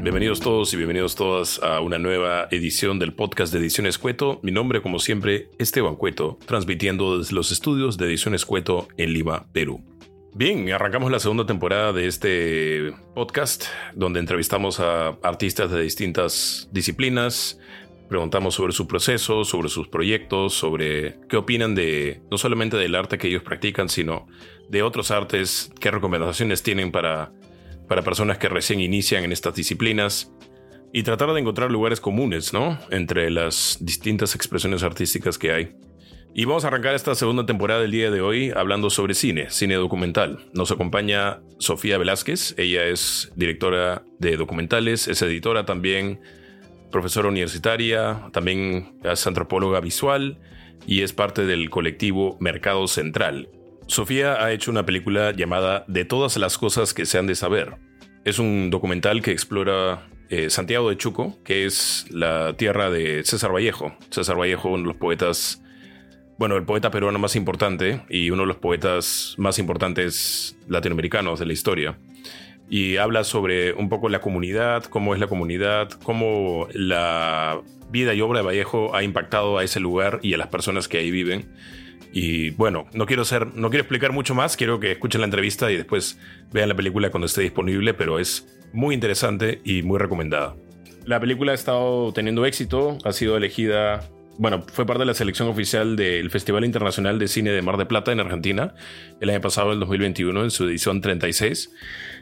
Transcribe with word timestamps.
Bienvenidos 0.00 0.40
todos 0.40 0.72
y 0.72 0.78
bienvenidos 0.78 1.16
todas 1.16 1.62
a 1.62 1.80
una 1.80 1.98
nueva 1.98 2.48
edición 2.50 2.98
del 2.98 3.12
podcast 3.12 3.52
de 3.52 3.58
Ediciones 3.58 3.98
Cueto. 3.98 4.40
Mi 4.42 4.50
nombre, 4.50 4.80
como 4.80 4.98
siempre, 4.98 5.50
Esteban 5.58 5.96
Cueto, 5.96 6.38
transmitiendo 6.46 7.18
desde 7.18 7.34
los 7.34 7.52
estudios 7.52 7.98
de 7.98 8.06
Ediciones 8.06 8.46
Cueto 8.46 8.88
en 8.96 9.12
Lima, 9.12 9.44
Perú. 9.52 9.84
Bien, 10.34 10.72
arrancamos 10.72 11.12
la 11.12 11.18
segunda 11.18 11.44
temporada 11.44 11.92
de 11.92 12.06
este 12.06 12.94
podcast, 13.14 13.66
donde 13.94 14.18
entrevistamos 14.18 14.80
a 14.80 15.08
artistas 15.22 15.70
de 15.70 15.82
distintas 15.82 16.70
disciplinas, 16.72 17.58
preguntamos 18.08 18.54
sobre 18.54 18.72
su 18.72 18.86
proceso, 18.86 19.44
sobre 19.44 19.68
sus 19.68 19.88
proyectos, 19.88 20.54
sobre 20.54 21.18
qué 21.28 21.36
opinan 21.36 21.74
de 21.74 22.22
no 22.30 22.38
solamente 22.38 22.78
del 22.78 22.94
arte 22.94 23.18
que 23.18 23.28
ellos 23.28 23.42
practican, 23.42 23.90
sino 23.90 24.26
de 24.70 24.82
otros 24.82 25.10
artes, 25.10 25.70
qué 25.78 25.90
recomendaciones 25.90 26.62
tienen 26.62 26.92
para 26.92 27.30
para 27.88 28.02
personas 28.02 28.38
que 28.38 28.48
recién 28.48 28.80
inician 28.80 29.24
en 29.24 29.32
estas 29.32 29.54
disciplinas 29.54 30.32
y 30.92 31.02
tratar 31.02 31.32
de 31.32 31.40
encontrar 31.40 31.70
lugares 31.70 32.00
comunes, 32.00 32.52
¿no? 32.52 32.78
Entre 32.90 33.30
las 33.30 33.78
distintas 33.80 34.34
expresiones 34.34 34.82
artísticas 34.82 35.38
que 35.38 35.52
hay. 35.52 35.76
Y 36.38 36.44
vamos 36.44 36.64
a 36.64 36.68
arrancar 36.68 36.94
esta 36.94 37.14
segunda 37.14 37.46
temporada 37.46 37.80
del 37.80 37.92
día 37.92 38.10
de 38.10 38.20
hoy 38.20 38.52
hablando 38.54 38.90
sobre 38.90 39.14
cine, 39.14 39.48
cine 39.48 39.74
documental. 39.76 40.38
Nos 40.52 40.70
acompaña 40.70 41.40
Sofía 41.58 41.96
Velázquez, 41.96 42.54
ella 42.58 42.84
es 42.84 43.32
directora 43.36 44.04
de 44.18 44.36
documentales, 44.36 45.08
es 45.08 45.22
editora 45.22 45.64
también, 45.64 46.20
profesora 46.90 47.28
universitaria, 47.28 48.28
también 48.32 48.98
es 49.02 49.26
antropóloga 49.26 49.80
visual 49.80 50.38
y 50.86 51.00
es 51.00 51.14
parte 51.14 51.46
del 51.46 51.70
colectivo 51.70 52.36
Mercado 52.38 52.86
Central, 52.86 53.48
Sofía 53.86 54.44
ha 54.44 54.52
hecho 54.52 54.72
una 54.72 54.84
película 54.84 55.30
llamada 55.30 55.84
De 55.86 56.04
todas 56.04 56.36
las 56.38 56.58
cosas 56.58 56.92
que 56.92 57.06
se 57.06 57.18
han 57.18 57.26
de 57.28 57.36
saber. 57.36 57.76
Es 58.24 58.40
un 58.40 58.68
documental 58.70 59.22
que 59.22 59.30
explora 59.30 60.08
eh, 60.28 60.50
Santiago 60.50 60.90
de 60.90 60.96
Chuco, 60.96 61.38
que 61.44 61.66
es 61.66 62.06
la 62.10 62.56
tierra 62.56 62.90
de 62.90 63.22
César 63.24 63.54
Vallejo. 63.54 63.96
César 64.10 64.36
Vallejo, 64.36 64.70
uno 64.70 64.82
de 64.82 64.88
los 64.88 64.96
poetas, 64.96 65.62
bueno, 66.36 66.56
el 66.56 66.64
poeta 66.64 66.90
peruano 66.90 67.20
más 67.20 67.36
importante 67.36 68.02
y 68.10 68.30
uno 68.30 68.42
de 68.42 68.48
los 68.48 68.56
poetas 68.56 69.36
más 69.38 69.60
importantes 69.60 70.58
latinoamericanos 70.66 71.38
de 71.38 71.46
la 71.46 71.52
historia. 71.52 71.98
Y 72.68 72.96
habla 72.96 73.22
sobre 73.22 73.72
un 73.72 73.88
poco 73.88 74.08
la 74.08 74.20
comunidad, 74.20 74.82
cómo 74.82 75.14
es 75.14 75.20
la 75.20 75.28
comunidad, 75.28 75.90
cómo 76.02 76.66
la 76.72 77.60
vida 77.90 78.14
y 78.14 78.20
obra 78.20 78.40
de 78.40 78.46
Vallejo 78.46 78.96
ha 78.96 79.04
impactado 79.04 79.58
a 79.58 79.62
ese 79.62 79.78
lugar 79.78 80.18
y 80.22 80.34
a 80.34 80.38
las 80.38 80.48
personas 80.48 80.88
que 80.88 80.98
ahí 80.98 81.12
viven 81.12 81.48
y 82.18 82.48
bueno, 82.52 82.86
no 82.94 83.04
quiero, 83.04 83.26
ser, 83.26 83.54
no 83.56 83.68
quiero 83.68 83.82
explicar 83.82 84.10
mucho 84.10 84.34
más, 84.34 84.56
quiero 84.56 84.80
que 84.80 84.92
escuchen 84.92 85.20
la 85.20 85.26
entrevista 85.26 85.70
y 85.70 85.76
después 85.76 86.18
vean 86.50 86.70
la 86.70 86.74
película 86.74 87.10
cuando 87.10 87.26
esté 87.26 87.42
disponible, 87.42 87.92
pero 87.92 88.18
es 88.18 88.48
muy 88.72 88.94
interesante 88.94 89.60
y 89.64 89.82
muy 89.82 89.98
recomendada. 89.98 90.56
La 91.04 91.20
película 91.20 91.52
ha 91.52 91.54
estado 91.54 92.14
teniendo 92.14 92.46
éxito, 92.46 92.96
ha 93.04 93.12
sido 93.12 93.36
elegida 93.36 94.08
bueno, 94.38 94.64
fue 94.70 94.86
parte 94.86 95.00
de 95.00 95.06
la 95.06 95.14
selección 95.14 95.48
oficial 95.48 95.96
del 95.96 96.30
Festival 96.30 96.64
Internacional 96.64 97.18
de 97.18 97.28
Cine 97.28 97.50
de 97.50 97.62
Mar 97.62 97.76
de 97.76 97.86
Plata 97.86 98.12
en 98.12 98.20
Argentina 98.20 98.74
el 99.20 99.30
año 99.30 99.40
pasado, 99.40 99.72
el 99.72 99.80
2021, 99.80 100.44
en 100.44 100.50
su 100.50 100.64
edición 100.64 101.00
36. 101.00 101.70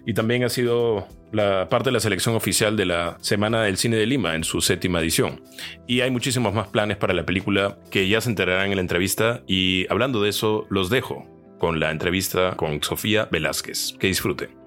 Y 0.06 0.12
también 0.14 0.44
ha 0.44 0.48
sido 0.48 1.08
la 1.32 1.68
parte 1.68 1.88
de 1.88 1.92
la 1.92 2.00
selección 2.00 2.34
oficial 2.34 2.76
de 2.76 2.84
la 2.84 3.16
Semana 3.20 3.62
del 3.62 3.78
Cine 3.78 3.96
de 3.96 4.06
Lima 4.06 4.34
en 4.34 4.44
su 4.44 4.60
séptima 4.60 5.00
edición. 5.00 5.42
Y 5.86 6.00
hay 6.00 6.10
muchísimos 6.10 6.52
más 6.52 6.68
planes 6.68 6.98
para 6.98 7.14
la 7.14 7.24
película 7.24 7.78
que 7.90 8.06
ya 8.08 8.20
se 8.20 8.28
enterarán 8.28 8.70
en 8.70 8.76
la 8.76 8.82
entrevista. 8.82 9.42
Y 9.46 9.86
hablando 9.90 10.22
de 10.22 10.30
eso, 10.30 10.66
los 10.68 10.90
dejo 10.90 11.26
con 11.58 11.80
la 11.80 11.90
entrevista 11.90 12.54
con 12.56 12.82
Sofía 12.82 13.28
Velázquez. 13.30 13.94
Que 13.98 14.08
disfruten. 14.08 14.64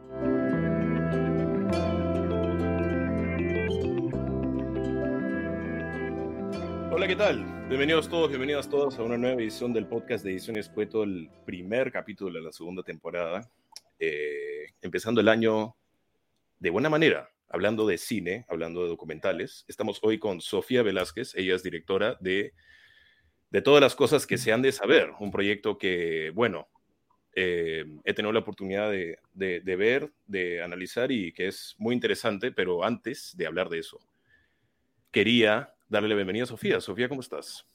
¿qué 7.08 7.16
tal? 7.16 7.46
Bienvenidos 7.70 8.10
todos, 8.10 8.28
bienvenidas 8.28 8.70
todas 8.70 9.00
a 9.00 9.04
una 9.04 9.18
nueva 9.18 9.42
edición 9.42 9.72
del 9.72 9.86
podcast 9.86 10.26
de 10.26 10.32
Ediciones 10.32 10.68
Cueto, 10.68 11.04
el 11.04 11.30
primer 11.46 11.90
capítulo 11.90 12.38
de 12.38 12.42
la 12.42 12.52
segunda 12.52 12.84
temporada. 12.84 13.50
Eh, 14.00 14.74
empezando 14.82 15.22
el 15.22 15.28
año 15.28 15.76
de 16.60 16.70
buena 16.70 16.90
manera, 16.90 17.30
hablando 17.50 17.88
de 17.88 17.98
cine, 17.98 18.46
hablando 18.50 18.84
de 18.84 18.90
documentales. 18.90 19.66
Estamos 19.68 20.00
hoy 20.04 20.20
con 20.20 20.42
Sofía 20.42 20.84
Velázquez, 20.84 21.36
ella 21.36 21.56
es 21.56 21.64
directora 21.64 22.18
de, 22.20 22.54
de 23.50 23.62
Todas 23.62 23.82
las 23.82 23.96
Cosas 23.96 24.28
que 24.28 24.38
se 24.38 24.52
han 24.52 24.62
de 24.62 24.72
saber, 24.72 25.12
un 25.20 25.32
proyecto 25.32 25.78
que, 25.78 26.32
bueno, 26.34 26.68
eh, 27.34 27.86
he 28.04 28.14
tenido 28.14 28.34
la 28.34 28.40
oportunidad 28.40 28.90
de, 28.90 29.20
de, 29.34 29.62
de 29.62 29.76
ver, 29.76 30.12
de 30.26 30.62
analizar 30.62 31.12
y 31.12 31.32
que 31.32 31.48
es 31.48 31.76
muy 31.78 31.94
interesante, 31.94 32.52
pero 32.52 32.84
antes 32.84 33.36
de 33.38 33.46
hablar 33.46 33.70
de 33.70 33.80
eso, 33.80 34.00
quería 35.12 35.74
darle 35.88 36.10
la 36.10 36.16
bienvenida 36.16 36.44
a 36.44 36.48
Sofía. 36.48 36.82
Sofía, 36.82 37.08
¿cómo 37.08 37.22
estás? 37.22 37.66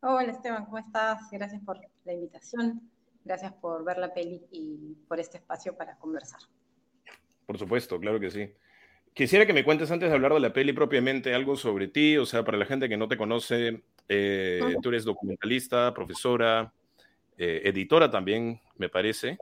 Hola 0.00 0.30
Esteban, 0.30 0.66
¿cómo 0.66 0.78
estás? 0.78 1.18
Gracias 1.32 1.62
por 1.64 1.80
la 2.04 2.12
invitación, 2.12 2.90
gracias 3.26 3.52
por 3.54 3.84
ver 3.84 3.98
la 3.98 4.14
peli 4.14 4.46
y 4.50 4.96
por 5.08 5.20
este 5.20 5.38
espacio 5.38 5.76
para 5.76 5.96
conversar. 5.98 6.40
Por 7.44 7.58
supuesto, 7.58 7.98
claro 7.98 8.18
que 8.20 8.30
sí. 8.30 8.50
Quisiera 9.12 9.46
que 9.46 9.52
me 9.52 9.64
cuentes 9.64 9.90
antes 9.90 10.08
de 10.08 10.14
hablar 10.14 10.34
de 10.34 10.40
la 10.40 10.52
peli 10.52 10.72
propiamente 10.72 11.34
algo 11.34 11.56
sobre 11.56 11.88
ti, 11.88 12.16
o 12.18 12.26
sea, 12.26 12.44
para 12.44 12.58
la 12.58 12.66
gente 12.66 12.88
que 12.88 12.96
no 12.96 13.08
te 13.08 13.16
conoce, 13.16 13.82
eh, 14.08 14.76
tú 14.82 14.90
eres 14.90 15.04
documentalista, 15.04 15.92
profesora, 15.94 16.72
eh, 17.38 17.62
editora 17.64 18.10
también, 18.10 18.60
me 18.76 18.88
parece. 18.88 19.38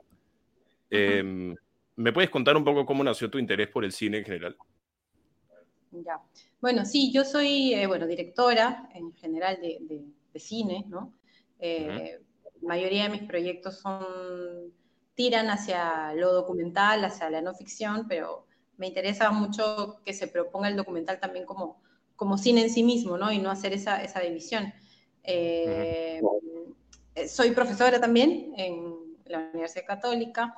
Em, 0.89 1.55
¿Me 1.97 2.13
puedes 2.13 2.29
contar 2.29 2.55
un 2.57 2.63
poco 2.63 2.85
cómo 2.85 3.03
nació 3.03 3.29
tu 3.29 3.37
interés 3.37 3.67
por 3.69 3.83
el 3.85 3.91
cine 3.91 4.19
en 4.19 4.25
general? 4.25 4.57
Ya. 5.91 6.19
Bueno, 6.61 6.85
sí, 6.85 7.11
yo 7.13 7.23
soy, 7.23 7.73
eh, 7.73 7.87
bueno, 7.87 8.07
directora 8.07 8.89
en 8.93 9.13
general 9.13 9.59
de, 9.61 10.03
cine, 10.39 10.85
¿no? 10.89 11.13
Mayoría 12.61 13.03
de 13.03 13.09
mis 13.09 13.23
proyectos 13.23 13.79
son, 13.79 14.73
tiran 15.15 15.49
hacia 15.49 16.13
lo 16.13 16.33
documental, 16.33 17.03
hacia 17.05 17.29
la 17.29 17.41
no 17.41 17.53
ficción, 17.53 18.07
pero 18.07 18.45
me 18.77 18.87
interesa 18.87 19.31
mucho 19.31 20.01
que 20.05 20.13
se 20.13 20.27
proponga 20.27 20.67
el 20.67 20.75
documental 20.75 21.19
también 21.19 21.45
como, 21.45 21.81
como 22.15 22.37
cine 22.37 22.61
en 22.63 22.69
sí 22.69 22.83
mismo, 22.83 23.17
¿no? 23.17 23.31
Y 23.31 23.39
no 23.39 23.49
hacer 23.49 23.73
esa, 23.73 24.03
esa 24.03 24.19
división. 24.19 24.73
Eh, 25.23 26.21
soy 27.27 27.51
profesora 27.51 27.99
también 27.99 28.53
en 28.57 29.17
la 29.25 29.49
Universidad 29.53 29.85
Católica. 29.85 30.53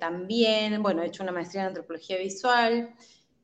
también, 0.00 0.82
bueno, 0.82 1.02
he 1.02 1.06
hecho 1.06 1.22
una 1.22 1.32
maestría 1.32 1.62
en 1.62 1.68
antropología 1.68 2.18
visual. 2.18 2.94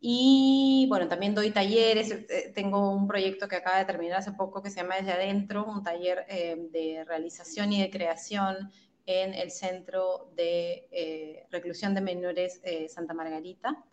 Y 0.04 0.86
bueno, 0.88 1.06
también 1.06 1.32
doy 1.32 1.52
talleres. 1.52 2.10
Eh, 2.10 2.50
tengo 2.52 2.90
un 2.90 3.06
proyecto 3.06 3.46
que 3.46 3.54
acaba 3.54 3.78
de 3.78 3.84
terminar 3.84 4.18
hace 4.18 4.32
poco 4.32 4.60
que 4.60 4.68
se 4.68 4.80
llama 4.80 4.96
Desde 4.96 5.12
Adentro, 5.12 5.64
un 5.64 5.84
taller 5.84 6.26
eh, 6.28 6.56
de 6.72 7.04
realización 7.04 7.72
y 7.72 7.80
de 7.80 7.88
creación 7.88 8.72
en 9.06 9.32
el 9.32 9.52
Centro 9.52 10.32
de 10.34 10.88
eh, 10.90 11.46
Reclusión 11.52 11.94
de 11.94 12.00
Menores 12.00 12.60
Santa 12.88 13.14
Margarita. 13.14 13.84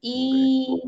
Y 0.00 0.82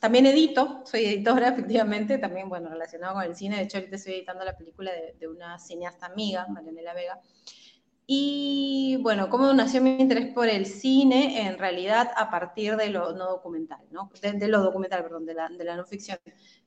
también 0.00 0.26
edito, 0.26 0.82
soy 0.84 1.04
editora 1.04 1.48
efectivamente, 1.50 2.18
también 2.18 2.48
bueno, 2.48 2.70
relacionado 2.70 3.14
con 3.14 3.22
el 3.22 3.36
cine. 3.36 3.58
De 3.58 3.62
hecho, 3.62 3.78
ahorita 3.78 3.94
estoy 3.94 4.14
editando 4.14 4.44
la 4.44 4.56
película 4.56 4.90
de, 4.90 5.14
de 5.16 5.28
una 5.28 5.60
cineasta 5.60 6.06
amiga, 6.06 6.48
Marianela 6.48 6.92
Vega, 6.92 7.20
y 8.06 8.98
bueno, 9.00 9.30
¿cómo 9.30 9.52
nació 9.52 9.80
mi 9.80 9.96
interés 9.98 10.32
por 10.34 10.48
el 10.48 10.66
cine? 10.66 11.46
En 11.46 11.58
realidad 11.58 12.10
a 12.16 12.30
partir 12.30 12.76
de 12.76 12.90
lo 12.90 13.12
no 13.12 13.26
documental, 13.26 13.80
¿no? 13.90 14.10
De, 14.20 14.48
lo 14.48 14.62
documental, 14.62 15.02
perdón, 15.02 15.24
de 15.24 15.34
la, 15.34 15.48
de 15.48 15.64
la 15.64 15.76
no 15.76 15.84
ficción. 15.84 16.18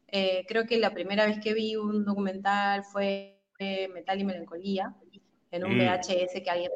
Eh, 0.07 0.45
creo 0.47 0.65
que 0.65 0.77
la 0.77 0.93
primera 0.93 1.25
vez 1.25 1.39
que 1.39 1.53
vi 1.53 1.75
un 1.75 2.05
documental 2.05 2.83
fue 2.83 3.43
Metal 3.59 4.19
y 4.19 4.23
Melancolía, 4.23 4.95
en 5.51 5.65
un 5.65 5.77
mm. 5.77 5.79
VHS 5.79 6.41
que 6.43 6.49
alguien, 6.49 6.71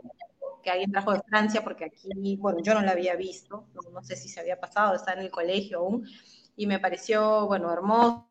que 0.63 0.69
alguien 0.69 0.91
trajo 0.91 1.13
de 1.13 1.21
Francia, 1.27 1.63
porque 1.63 1.85
aquí, 1.85 2.37
bueno, 2.37 2.59
yo 2.61 2.73
no 2.73 2.81
la 2.81 2.91
había 2.91 3.15
visto, 3.15 3.67
no, 3.73 3.89
no 3.91 4.03
sé 4.03 4.15
si 4.15 4.29
se 4.29 4.39
había 4.39 4.59
pasado, 4.59 4.95
está 4.95 5.13
en 5.13 5.19
el 5.19 5.31
colegio 5.31 5.79
aún, 5.79 6.07
y 6.55 6.67
me 6.67 6.79
pareció, 6.79 7.47
bueno, 7.47 7.71
hermoso, 7.71 8.30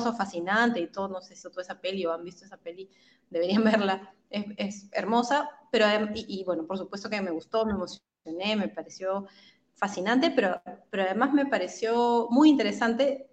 fascinante 0.00 0.80
y 0.80 0.88
todo, 0.88 1.08
no 1.08 1.20
sé 1.20 1.36
si 1.36 1.42
toda 1.42 1.62
esa 1.62 1.80
peli 1.80 2.04
o 2.06 2.12
han 2.12 2.24
visto 2.24 2.44
esa 2.44 2.56
peli, 2.56 2.88
deberían 3.30 3.64
verla 3.64 4.14
es, 4.30 4.88
hermosa, 4.92 5.50
pero 5.70 5.86
y, 6.14 6.44
bueno, 6.44 6.66
por 6.66 6.78
supuesto 6.78 7.10
que 7.10 7.20
me 7.20 7.30
gustó, 7.30 7.66
me 7.66 7.72
emocioné, 7.72 8.56
me 8.56 8.68
pareció 8.68 9.26
fascinante, 9.74 10.30
pero, 10.30 10.60
pero 10.90 11.04
además 11.04 11.32
me 11.32 11.46
pareció 11.46 12.28
muy 12.30 12.50
interesante 12.50 13.28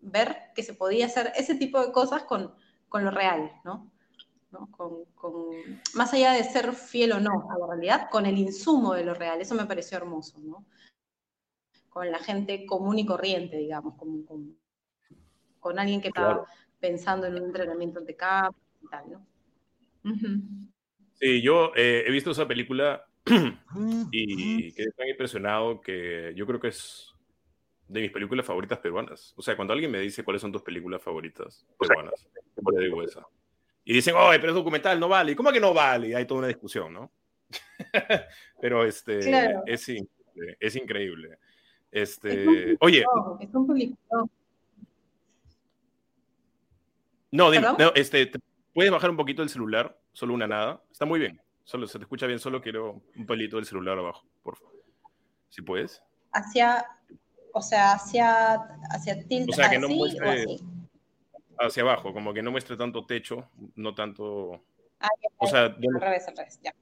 ver 0.00 0.52
que 0.54 0.62
se 0.62 0.74
podía 0.74 1.06
hacer 1.06 1.32
ese 1.36 1.54
tipo 1.56 1.84
de 1.84 1.92
cosas 1.92 2.22
con, 2.24 2.54
con 2.88 3.04
lo 3.04 3.10
real, 3.10 3.52
¿no? 3.64 3.90
Con, 4.70 5.04
con, 5.16 5.50
más 5.94 6.14
allá 6.14 6.32
de 6.32 6.44
ser 6.44 6.72
fiel 6.72 7.12
o 7.12 7.20
no 7.20 7.50
a 7.50 7.58
la 7.58 7.66
realidad, 7.66 8.08
con 8.10 8.24
el 8.24 8.38
insumo 8.38 8.94
de 8.94 9.04
lo 9.04 9.12
real, 9.12 9.40
eso 9.40 9.54
me 9.54 9.66
pareció 9.66 9.98
hermoso, 9.98 10.38
¿no? 10.38 10.64
Con 11.88 12.10
la 12.10 12.18
gente 12.18 12.64
común 12.64 12.98
y 12.98 13.06
corriente, 13.06 13.56
digamos, 13.56 13.94
alguien 15.78 16.00
que 16.00 16.08
estaba 16.08 16.44
pensando 16.80 17.26
en 17.26 17.34
un 17.34 17.44
entrenamiento 17.44 18.00
de 18.00 18.16
campo 18.16 18.58
y 18.82 18.88
tal, 18.88 19.04
¿no? 19.10 19.26
Sí, 21.14 21.42
yo 21.42 21.72
eh, 21.74 22.04
he 22.06 22.10
visto 22.10 22.30
esa 22.30 22.46
película 22.46 23.04
y 24.12 24.72
quedé 24.72 24.90
tan 24.92 25.08
impresionado 25.08 25.80
que 25.80 26.32
yo 26.36 26.46
creo 26.46 26.60
que 26.60 26.68
es 26.68 27.12
de 27.88 28.00
mis 28.00 28.10
películas 28.10 28.44
favoritas 28.44 28.78
peruanas. 28.78 29.32
O 29.36 29.42
sea, 29.42 29.56
cuando 29.56 29.72
alguien 29.72 29.90
me 29.90 30.00
dice 30.00 30.24
cuáles 30.24 30.42
son 30.42 30.52
tus 30.52 30.62
películas 30.62 31.02
favoritas 31.02 31.66
peruanas, 31.78 32.26
yo 32.56 32.78
digo 32.78 33.02
esa. 33.02 33.26
Y 33.84 33.94
dicen, 33.94 34.14
oye, 34.16 34.38
pero 34.40 34.52
es 34.52 34.56
documental, 34.56 34.98
no 34.98 35.08
vale. 35.08 35.32
¿Y 35.32 35.34
cómo 35.36 35.52
que 35.52 35.60
no 35.60 35.72
vale? 35.72 36.08
Y 36.08 36.14
hay 36.14 36.26
toda 36.26 36.40
una 36.40 36.48
discusión, 36.48 36.92
¿no? 36.92 37.12
pero 38.60 38.84
este, 38.84 39.18
es, 39.66 39.88
increíble, 39.88 40.56
es 40.58 40.76
increíble. 40.76 41.38
Este, 41.90 42.76
oye. 42.80 43.04
Es 43.40 43.54
un 43.54 43.66
película. 43.66 44.24
No, 47.36 47.50
dime, 47.50 47.66
no, 47.78 47.92
este, 47.94 48.30
¿puedes 48.72 48.90
bajar 48.90 49.10
un 49.10 49.16
poquito 49.16 49.42
el 49.42 49.50
celular? 49.50 49.98
Solo 50.12 50.32
una 50.32 50.46
nada. 50.46 50.82
Está 50.90 51.04
muy 51.04 51.20
bien. 51.20 51.38
Solo 51.64 51.86
se 51.86 51.98
te 51.98 52.04
escucha 52.04 52.26
bien, 52.26 52.38
solo 52.38 52.62
quiero 52.62 53.02
un 53.14 53.26
pelito 53.26 53.56
del 53.56 53.66
celular 53.66 53.98
abajo, 53.98 54.24
por 54.42 54.56
favor. 54.56 54.74
Si 55.50 55.60
puedes. 55.60 56.02
Hacia, 56.32 56.86
o 57.52 57.60
sea, 57.60 57.92
hacia, 57.92 58.54
hacia 58.90 59.26
tilt, 59.26 59.50
o 59.50 59.52
sea, 59.52 59.68
que 59.68 59.78
no 59.78 59.88
muestre 59.88 60.58
hacia 61.58 61.82
abajo, 61.82 62.12
como 62.12 62.32
que 62.32 62.42
no 62.42 62.50
muestre 62.50 62.76
tanto 62.76 63.04
techo, 63.04 63.50
no 63.74 63.94
tanto. 63.94 64.62
Ah, 65.00 65.08
o 65.36 65.46
sea, 65.46 65.64
al 65.64 66.00
revés, 66.00 66.28
al 66.28 66.36
revés, 66.36 66.60
ya. 66.62 66.74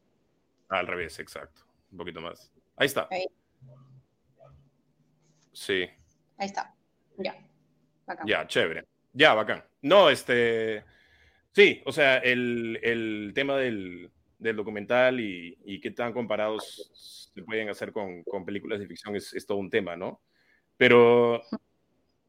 Ah, 0.68 0.78
al 0.78 0.86
revés, 0.86 1.18
exacto. 1.18 1.62
Un 1.90 1.98
poquito 1.98 2.20
más. 2.20 2.52
Ahí 2.76 2.86
está. 2.86 3.08
Ahí. 3.10 3.26
Sí. 5.52 5.88
Ahí 6.36 6.46
está. 6.46 6.74
Ya. 7.18 7.34
Ya, 8.26 8.46
chévere. 8.46 8.84
Ya, 9.14 9.32
bacán. 9.32 9.64
No, 9.80 10.10
este. 10.10 10.84
Sí, 11.52 11.80
o 11.86 11.92
sea, 11.92 12.18
el, 12.18 12.78
el 12.82 13.32
tema 13.34 13.56
del, 13.56 14.10
del 14.38 14.56
documental 14.56 15.20
y, 15.20 15.56
y, 15.64 15.80
qué 15.80 15.92
tan 15.92 16.12
comparados 16.12 16.90
se 17.32 17.42
pueden 17.42 17.68
hacer 17.70 17.92
con, 17.92 18.24
con 18.24 18.44
películas 18.44 18.80
de 18.80 18.88
ficción 18.88 19.14
es, 19.14 19.32
es, 19.32 19.46
todo 19.46 19.58
un 19.58 19.70
tema, 19.70 19.96
¿no? 19.96 20.20
Pero 20.76 21.42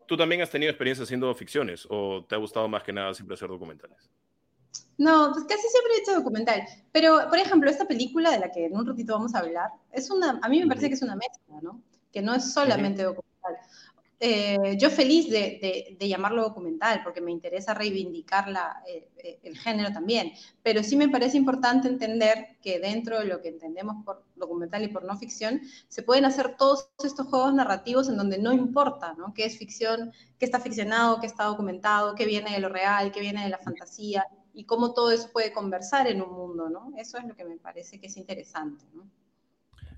tú 0.06 0.16
también 0.16 0.42
has 0.42 0.52
tenido 0.52 0.70
experiencia 0.70 1.04
haciendo 1.04 1.34
ficciones 1.34 1.88
o 1.90 2.24
te 2.26 2.36
ha 2.36 2.38
gustado 2.38 2.68
más 2.68 2.84
que 2.84 2.94
nada 2.94 3.14
siempre 3.14 3.34
hacer 3.34 3.50
documentales? 3.50 3.98
No, 4.98 5.32
pues 5.34 5.46
casi 5.46 5.68
siempre 5.68 5.94
he 5.94 6.00
hecho 6.02 6.14
documental. 6.14 6.62
Pero, 6.92 7.28
por 7.30 7.38
ejemplo, 7.38 7.70
esta 7.70 7.86
película 7.86 8.32
de 8.32 8.40
la 8.40 8.52
que 8.52 8.66
en 8.66 8.76
un 8.76 8.86
ratito 8.86 9.14
vamos 9.14 9.36
a 9.36 9.40
hablar, 9.40 9.70
es 9.92 10.10
una, 10.10 10.40
a 10.42 10.50
mí 10.50 10.62
me 10.62 10.68
parece 10.68 10.88
que 10.88 10.96
es 10.96 11.02
una 11.02 11.16
mezcla, 11.16 11.60
¿no? 11.62 11.82
Que 12.14 12.22
no 12.22 12.34
es 12.34 12.54
solamente 12.54 13.04
documental. 13.04 13.58
Eh, 14.19 14.77
yo 14.77 14.89
feliz 14.89 15.29
de, 15.29 15.97
llamarlo 16.00 16.44
documental 16.44 17.01
porque 17.03 17.19
me 17.19 17.31
interesa 17.31 17.73
reivindicar 17.73 18.47
eh, 18.88 19.09
eh, 19.17 19.39
el 19.44 19.57
género 19.57 19.91
también, 19.91 20.31
pero 20.63 20.83
sí 20.83 20.95
me 20.95 21.09
parece 21.09 21.35
importante 21.35 21.89
entender 21.89 22.57
que 22.62 22.79
dentro 22.79 23.19
de 23.19 23.25
lo 23.25 23.41
que 23.41 23.50
entendemos 23.50 24.06
por 24.06 24.23
documental 24.35 24.83
y 24.83 24.88
por 24.88 25.03
no 25.03 25.17
ficción, 25.17 25.62
se 25.89 26.01
pueden 26.01 26.23
hacer 26.23 26.56
todos 26.56 26.89
estos 27.03 27.27
juegos 27.27 27.53
narrativos 27.53 28.07
en 28.07 28.15
donde 28.15 28.38
no 28.38 28.53
importa 28.53 29.15
qué 29.33 29.45
es 29.45 29.57
ficción, 29.57 30.13
qué 30.39 30.45
está 30.45 30.59
ficcionado, 30.59 31.19
qué 31.19 31.27
está 31.27 31.45
documentado, 31.45 32.15
qué 32.15 32.25
viene 32.25 32.51
de 32.51 32.59
lo 32.59 32.69
real, 32.69 33.12
qué 33.12 33.19
viene 33.19 33.44
de 33.44 33.50
la 33.50 33.57
fantasía 33.57 34.25
y 34.53 34.63
cómo 34.63 34.94
todo 34.94 35.12
eso 35.12 35.29
puede 35.33 35.51
conversar 35.51 36.07
en 36.07 36.21
un 36.21 36.31
mundo. 36.31 36.69
Eso 36.97 37.17
es 37.17 37.25
lo 37.25 37.35
que 37.35 37.44
me 37.44 37.57
parece 37.57 38.00
que 38.00 38.07
es 38.07 38.15
interesante. 38.15 38.85
No, 38.94 39.03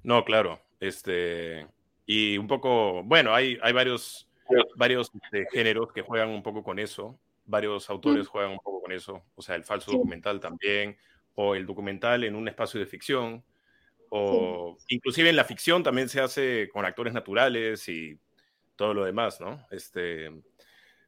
no 0.03 0.25
claro. 0.25 0.59
Este, 0.79 1.67
y 2.07 2.37
un 2.37 2.47
poco, 2.47 3.03
bueno, 3.03 3.35
hay, 3.35 3.59
hay 3.61 3.73
varios, 3.73 4.29
varios 4.77 5.11
este, 5.21 5.45
géneros 5.51 5.91
que 5.91 6.01
juegan 6.01 6.29
un 6.29 6.41
poco 6.41 6.63
con 6.63 6.79
eso, 6.79 7.19
varios 7.45 7.89
autores 7.89 8.27
juegan 8.27 8.51
un 8.51 8.59
poco 8.59 8.81
con 8.81 8.93
eso, 8.93 9.23
o 9.35 9.41
sea, 9.41 9.55
el 9.55 9.65
falso 9.65 9.91
documental 9.91 10.39
también, 10.39 10.97
o 11.35 11.53
el 11.53 11.65
documental 11.65 12.23
en 12.23 12.33
un 12.33 12.47
espacio 12.47 12.79
de 12.79 12.85
ficción, 12.85 13.43
o 14.09 14.77
inclusive 14.87 15.29
en 15.29 15.35
la 15.35 15.43
ficción 15.43 15.83
también 15.83 16.07
se 16.07 16.21
hace 16.21 16.69
con 16.71 16.85
actores 16.85 17.13
naturales 17.13 17.87
y 17.89 18.17
todo 18.77 18.93
lo 18.93 19.03
demás, 19.03 19.41
¿no? 19.41 19.67
Este, 19.69 20.31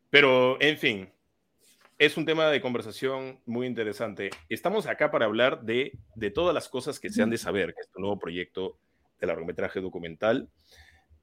pero, 0.09 0.61
en 0.61 0.77
fin, 0.77 1.09
es 1.97 2.17
un 2.17 2.25
tema 2.25 2.49
de 2.49 2.59
conversación 2.59 3.39
muy 3.45 3.67
interesante. 3.67 4.31
Estamos 4.49 4.85
acá 4.85 5.11
para 5.11 5.25
hablar 5.25 5.61
de, 5.61 5.97
de 6.15 6.29
todas 6.31 6.53
las 6.53 6.67
cosas 6.67 6.99
que 6.99 7.09
se 7.09 7.21
han 7.21 7.29
de 7.29 7.37
saber, 7.37 7.73
que 7.73 7.81
es 7.81 7.89
tu 7.89 8.01
nuevo 8.01 8.19
proyecto 8.19 8.77
de 9.19 9.27
largometraje 9.27 9.81
documental. 9.81 10.49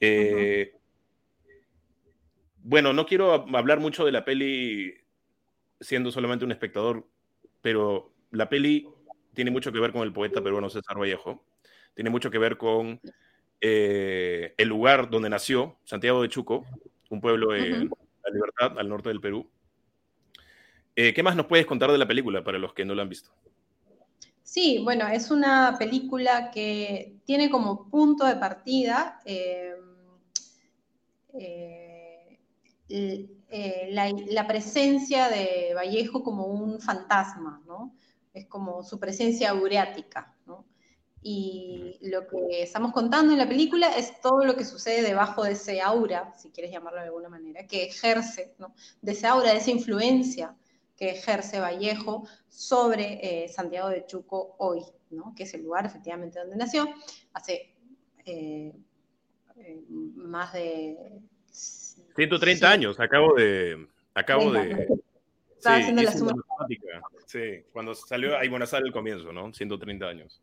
Eh, 0.00 0.75
bueno, 2.62 2.93
no 2.93 3.06
quiero 3.06 3.32
hablar 3.56 3.81
mucho 3.81 4.04
de 4.04 4.12
la 4.12 4.25
peli 4.25 4.94
siendo 5.81 6.10
solamente 6.10 6.44
un 6.44 6.52
espectador, 6.52 7.06
pero 7.60 8.12
la 8.31 8.48
peli 8.48 8.88
tiene 9.34 9.50
mucho 9.50 9.72
que 9.72 9.81
ver 9.81 9.93
con 9.93 10.02
el 10.02 10.12
poeta 10.12 10.43
peruano 10.43 10.70
César 10.70 10.98
Vallejo, 10.98 11.44
tiene 11.94 12.10
mucho 12.10 12.31
que 12.31 12.38
ver 12.38 12.56
con 12.56 13.00
eh, 13.60 14.54
el 14.56 14.69
lugar 14.69 15.10
donde 15.10 15.31
nació, 15.31 15.78
Santiago 15.84 16.22
de 16.22 16.28
Chuco, 16.28 16.66
un 17.10 17.20
pueblo 17.20 17.54
en 17.54 17.90
La 18.25 18.31
Libertad, 18.32 18.78
al 18.78 18.88
norte 18.88 19.10
del 19.10 19.20
Perú. 19.20 19.48
Eh, 20.94 21.12
¿Qué 21.12 21.22
más 21.22 21.37
nos 21.37 21.46
puedes 21.46 21.66
contar 21.66 21.93
de 21.93 21.98
la 21.98 22.08
película 22.08 22.43
para 22.43 22.58
los 22.58 22.72
que 22.72 22.84
no 22.84 22.94
la 22.94 23.02
han 23.02 23.08
visto? 23.08 23.31
Sí, 24.43 24.81
bueno, 24.82 25.06
es 25.08 25.31
una 25.31 25.76
película 25.78 26.50
que 26.50 27.16
tiene 27.25 27.50
como 27.50 27.90
punto 27.90 28.25
de 28.25 28.37
partida 28.37 29.20
eh, 29.25 29.75
eh, 31.38 32.38
eh, 32.88 33.88
la, 33.90 34.46
presencia 34.46 35.28
de 35.28 35.72
Vallejo 35.74 36.22
como 36.22 36.46
un 36.46 36.80
fantasma, 36.80 37.62
¿no? 37.66 37.94
Es 38.32 38.46
como 38.46 38.82
su 38.82 38.98
presencia 39.00 39.50
aureática, 39.50 40.36
¿no? 40.46 40.66
Y 41.22 41.98
lo 42.02 42.26
que 42.28 42.62
estamos 42.62 42.92
contando 42.92 43.32
en 43.32 43.38
la 43.38 43.48
película 43.48 43.88
es 43.96 44.20
todo 44.20 44.44
lo 44.44 44.56
que 44.56 44.64
sucede 44.64 45.02
debajo 45.02 45.44
de 45.44 45.52
ese 45.52 45.80
aura, 45.80 46.32
si 46.36 46.50
quieres 46.50 46.72
llamarlo 46.72 47.00
de 47.00 47.06
alguna 47.06 47.28
manera, 47.28 47.66
que 47.66 47.84
ejerce, 47.84 48.54
¿no? 48.58 48.74
De 49.02 49.12
esa 49.12 49.30
aura, 49.30 49.52
de 49.52 49.58
esa 49.58 49.70
influencia 49.70 50.54
que 50.96 51.10
ejerce 51.10 51.60
Vallejo 51.60 52.26
sobre 52.48 53.44
eh, 53.44 53.48
Santiago 53.48 53.90
de 53.90 54.06
Chuco 54.06 54.56
hoy, 54.58 54.82
¿no? 55.10 55.34
que 55.36 55.44
es 55.44 55.54
el 55.54 55.62
lugar 55.62 55.86
efectivamente 55.86 56.38
donde 56.38 56.56
nació, 56.56 56.88
hace 57.32 57.74
eh, 58.24 58.72
más 60.17 60.53
de... 60.53 60.97
130 62.17 62.70
años, 62.70 63.00
acabo 63.00 63.35
de... 63.35 63.86
Acabo 64.15 64.53
de... 64.53 64.89
Estaba 65.56 65.77
haciendo 65.77 66.03
la 66.03 66.13
suma. 66.13 66.32
Sí, 67.27 67.65
cuando 67.72 67.94
salió, 67.94 68.36
ahí 68.39 68.48
sale 68.67 68.86
el 68.86 68.93
comienzo, 68.93 69.32
¿no? 69.32 69.53
130 69.53 70.06
años. 70.06 70.41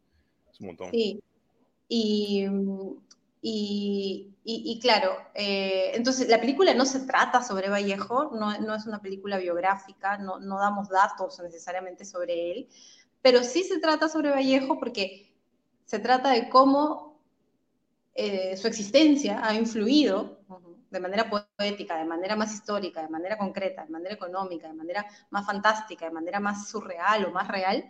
Es 0.51 0.60
un 0.60 0.67
montón. 0.67 0.91
Sí. 0.91 1.22
Y, 1.88 2.48
y, 3.46 4.79
claro, 4.82 5.17
eh, 5.34 5.91
entonces 5.93 6.29
la 6.29 6.39
película 6.39 6.74
no 6.74 6.86
se 6.86 7.01
trata 7.01 7.43
sobre 7.43 7.70
Vallejo, 7.70 8.32
no, 8.34 8.58
no 8.60 8.74
es 8.74 8.86
una 8.86 9.01
película 9.01 9.38
biográfica, 9.38 10.17
no, 10.17 10.39
no, 10.39 10.60
damos 10.60 10.89
datos 10.89 11.39
necesariamente 11.43 12.05
sobre 12.05 12.51
él, 12.51 12.70
pero 13.22 13.43
sí 13.43 13.63
se 13.63 13.79
trata 13.79 14.08
sobre 14.08 14.32
Vallejo 14.32 14.79
porque 14.79 15.36
se 15.86 16.00
trata 16.00 16.32
de 16.32 16.50
cómo 16.50 17.12
eh, 18.15 18.55
su 18.58 18.67
existencia 18.67 19.39
ha 19.43 19.55
influido 19.55 20.39
de 20.93 21.00
manera 21.00 21.27
poética, 21.29 21.98
de 21.98 22.05
manera 22.05 22.36
más 22.36 22.53
histórica, 22.53 23.01
de 23.01 23.10
manera 23.10 23.36
concreta, 23.38 23.84
de 23.84 23.89
manera 23.89 24.13
económica, 24.13 24.67
de 24.67 24.75
manera 24.75 25.05
más 25.32 25.46
fantástica, 25.46 26.05
de 26.05 26.12
manera 26.12 26.39
más 26.39 26.70
surreal 26.70 27.25
o 27.25 27.32
más 27.32 27.48
real, 27.48 27.84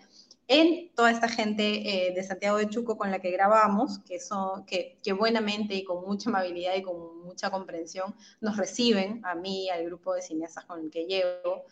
en 0.48 0.94
toda 0.96 1.12
esta 1.12 1.28
gente 1.28 2.08
eh, 2.08 2.14
de 2.14 2.24
Santiago 2.24 2.58
de 2.58 2.70
Chuco 2.70 2.98
con 2.98 3.12
la 3.12 3.20
que 3.20 3.32
grabamos, 3.32 4.00
que, 4.00 4.20
son, 4.20 4.66
que, 4.66 5.00
que, 5.04 5.12
buenamente 5.12 5.76
y 5.76 5.84
con 5.84 6.06
mucha 6.06 6.30
amabilidad 6.30 6.76
y 6.76 6.82
con 6.82 7.24
mucha 7.24 7.50
comprensión 7.52 8.16
nos 8.40 8.56
reciben, 8.56 9.22
a 9.26 9.36
mí, 9.36 9.70
al 9.70 9.86
grupo 9.86 10.14
de 10.14 10.22
cineastas 10.22 10.64
con 10.66 10.80
el 10.80 10.90
que 10.90 11.06
llevo, 11.06 11.66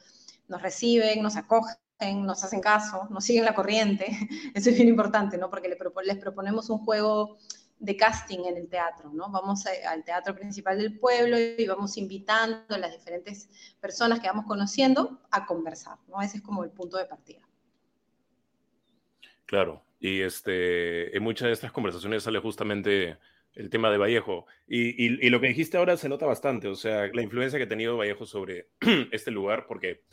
nos 0.50 0.62
reciben, 0.62 1.22
nos 1.22 1.38
acogen, 1.38 2.26
nos 2.26 2.44
hacen 2.44 2.62
caso, 2.62 3.08
nos 3.10 3.24
siguen 3.24 3.46
la 3.46 3.56
corriente. 3.56 4.06
Eso 4.54 4.70
es 4.70 4.76
bien 4.76 4.90
importante, 4.90 5.38
¿no? 5.38 5.50
Porque 5.50 5.70
les, 5.70 5.78
les 6.06 6.18
proponemos 6.18 6.70
un 6.70 6.80
juego 6.80 7.38
de 7.82 7.98
casting 7.98 8.46
en 8.46 8.58
el 8.58 8.70
teatro, 8.70 9.10
¿no? 9.12 9.32
Vamos 9.32 9.66
al 9.66 10.04
teatro 10.04 10.36
principal 10.36 10.78
del 10.78 11.00
pueblo 11.00 11.36
y 11.40 11.66
vamos 11.66 11.98
invitando 11.98 12.64
a 12.70 12.78
las 12.78 12.92
diferentes 12.92 13.50
personas 13.82 14.20
que 14.20 14.28
vamos 14.28 14.46
conociendo 14.46 15.20
a 15.32 15.48
conversar, 15.48 15.98
¿no? 16.08 16.22
Ese 16.22 16.38
es 16.38 16.44
como 16.44 16.64
el 16.64 16.70
punto 16.70 16.98
de 16.98 17.06
partida. 17.06 17.42
Claro, 19.48 19.84
y 20.00 20.22
este, 20.22 21.18
en 21.18 21.24
muchas 21.24 21.48
de 21.48 21.54
estas 21.54 21.72
conversaciones 21.72 22.22
sale 22.22 22.38
justamente 22.38 23.18
el 23.56 23.72
tema 23.72 23.90
de 23.90 23.98
Vallejo. 23.98 24.46
Y, 24.68 25.30
lo 25.30 25.42
que 25.42 25.48
dijiste 25.48 25.78
ahora 25.78 25.98
se 25.98 26.08
nota 26.08 26.28
bastante, 26.28 26.68
o 26.68 26.76
sea, 26.76 27.08
la 27.12 27.24
influencia 27.24 27.58
que 27.58 27.66
ha 27.66 27.70
tenido 27.70 27.98
Vallejo 27.98 28.28
sobre 28.28 28.68
este 29.12 29.32
lugar, 29.32 29.66
porque 29.68 30.04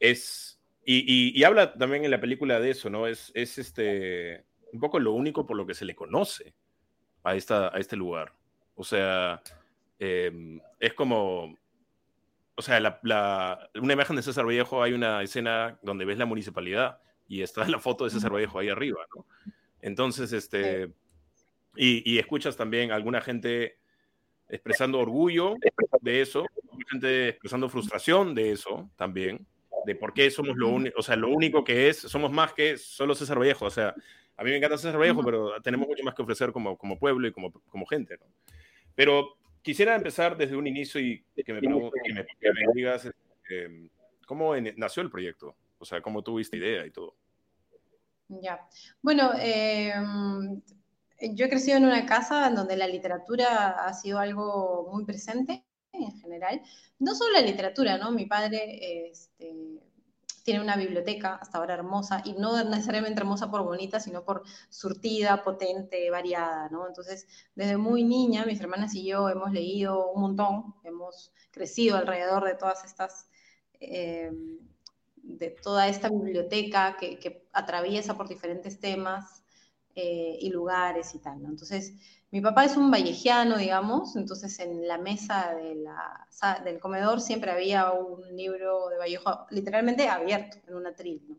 es, 0.00 0.62
y, 0.82 1.44
habla 1.44 1.74
también 1.74 2.06
en 2.06 2.10
la 2.10 2.22
película 2.22 2.58
de 2.58 2.70
eso, 2.70 2.88
¿no? 2.88 3.06
Es, 3.06 3.32
es 3.34 3.58
este, 3.58 4.46
un 4.72 4.80
poco 4.80 4.98
lo 4.98 5.12
único 5.12 5.46
por 5.46 5.58
lo 5.58 5.66
que 5.66 5.74
se 5.74 5.84
le 5.84 5.94
conoce 5.94 6.54
a, 7.26 7.34
esta, 7.34 7.74
a 7.74 7.78
este 7.78 7.96
lugar. 7.96 8.32
O 8.76 8.84
sea, 8.84 9.42
em, 9.98 10.60
es 10.78 10.94
como, 10.94 11.56
o 12.54 12.62
sea, 12.62 12.78
la, 12.80 13.70
una 13.74 13.92
imagen 13.92 14.16
de 14.16 14.22
César 14.22 14.46
Vallejo, 14.46 14.82
hay 14.82 14.92
una 14.92 15.22
escena 15.22 15.78
donde 15.82 16.04
ves 16.04 16.18
la 16.18 16.26
municipalidad 16.26 17.00
y 17.28 17.42
está 17.42 17.66
la 17.68 17.80
foto 17.80 18.04
de 18.04 18.10
César 18.10 18.32
Vallejo 18.32 18.58
ahí 18.60 18.68
arriba, 18.68 19.04
¿no? 19.14 19.26
Entonces, 19.80 20.32
este, 20.32 20.90
y, 21.76 22.18
escuchas 22.18 22.56
también 22.56 22.92
alguna 22.92 23.20
gente 23.20 23.78
expresando 24.48 25.00
orgullo 25.00 25.56
de 26.00 26.20
eso, 26.20 26.46
gente 26.90 27.30
expresando 27.30 27.68
frustración 27.68 28.34
de 28.34 28.52
eso 28.52 28.88
también, 28.96 29.46
de 29.84 29.94
por 29.94 30.14
qué 30.14 30.30
somos 30.30 30.56
lo 30.56 30.68
único, 30.68 30.98
o 30.98 31.02
sea, 31.02 31.16
lo 31.16 31.28
único 31.28 31.64
que 31.64 31.88
es, 31.88 31.98
somos 31.98 32.32
más 32.32 32.52
que 32.52 32.78
solo 32.78 33.14
César 33.14 33.38
Vallejo, 33.38 33.66
o 33.66 33.70
sea, 33.70 33.94
a 34.36 34.44
mí 34.44 34.50
me 34.50 34.56
encanta 34.56 34.76
César 34.76 35.00
Vallejo, 35.00 35.24
pero 35.24 35.60
tenemos 35.62 35.88
mucho 35.88 36.04
más 36.04 36.14
que 36.14 36.22
ofrecer 36.22 36.52
como, 36.52 36.76
como 36.76 36.98
pueblo 36.98 37.26
y 37.26 37.32
como, 37.32 37.52
como 37.52 37.86
gente, 37.86 38.18
¿no? 38.18 38.26
Pero 38.94 39.36
quisiera 39.62 39.94
empezar 39.94 40.36
desde 40.36 40.56
un 40.56 40.66
inicio 40.66 41.00
y 41.00 41.24
que 41.44 41.52
me, 41.52 41.60
que 41.60 41.68
me, 42.12 42.26
digas 42.74 43.06
este, 43.06 43.90
cómo 44.26 44.54
nació 44.76 45.02
el 45.02 45.10
proyecto, 45.10 45.56
o 45.78 45.84
sea, 45.84 46.00
cómo 46.00 46.22
tuviste 46.22 46.56
idea 46.56 46.86
y 46.86 46.90
todo. 46.90 47.14
Ya, 48.28 48.60
bueno, 49.02 49.32
em, 49.38 50.60
yo 51.34 51.46
he 51.46 51.48
crecido 51.48 51.78
en 51.78 51.84
una 51.84 52.06
casa 52.06 52.46
en 52.48 52.54
donde 52.56 52.76
la 52.76 52.86
literatura 52.86 53.86
ha 53.86 53.92
sido 53.94 54.18
algo 54.18 54.90
muy 54.92 55.04
presente 55.04 55.64
en 55.92 56.20
general. 56.20 56.60
No 56.98 57.14
solo 57.14 57.32
la 57.32 57.42
literatura, 57.42 57.98
¿no? 57.98 58.12
Mi 58.12 58.26
padre 58.26 59.08
este, 59.10 59.75
tiene 60.46 60.60
una 60.60 60.76
biblioteca 60.76 61.34
hasta 61.34 61.58
ahora 61.58 61.74
hermosa, 61.74 62.22
y 62.24 62.34
no 62.34 62.62
necesariamente 62.62 63.20
hermosa 63.20 63.50
por 63.50 63.64
bonita, 63.64 63.98
sino 63.98 64.24
por 64.24 64.44
surtida, 64.70 65.42
potente, 65.42 66.08
variada, 66.08 66.68
¿no? 66.68 66.86
Entonces, 66.86 67.26
desde 67.56 67.76
muy 67.76 68.04
niña, 68.04 68.46
mis 68.46 68.60
hermanas 68.60 68.94
y 68.94 69.04
yo 69.04 69.28
hemos 69.28 69.50
leído 69.50 70.12
un 70.12 70.22
montón, 70.22 70.76
hemos 70.84 71.32
crecido 71.50 71.96
alrededor 71.96 72.44
de 72.44 72.54
todas 72.54 72.84
estas... 72.84 73.28
Eh, 73.80 74.30
de 75.26 75.50
toda 75.50 75.88
esta 75.88 76.08
biblioteca 76.08 76.96
que, 76.96 77.48
atraviesa 77.52 78.16
por 78.16 78.28
diferentes 78.28 78.78
temas 78.78 79.42
eh, 79.96 80.38
y 80.40 80.50
lugares 80.50 81.12
y 81.16 81.18
tal. 81.18 81.44
Entonces, 81.44 81.94
mi 82.30 82.40
papá 82.40 82.64
es 82.64 82.76
un 82.76 82.90
vallejiano, 82.90 83.56
digamos, 83.56 84.16
entonces 84.16 84.58
en 84.58 84.86
la 84.86 84.98
mesa 84.98 85.54
de 85.54 85.76
la, 85.76 86.28
del 86.64 86.80
comedor 86.80 87.20
siempre 87.20 87.50
había 87.50 87.92
un 87.92 88.36
libro 88.36 88.88
de 88.88 88.98
Vallejo 88.98 89.46
literalmente 89.50 90.08
abierto 90.08 90.58
en 90.66 90.74
un 90.74 90.86
atril, 90.86 91.22
¿no? 91.28 91.36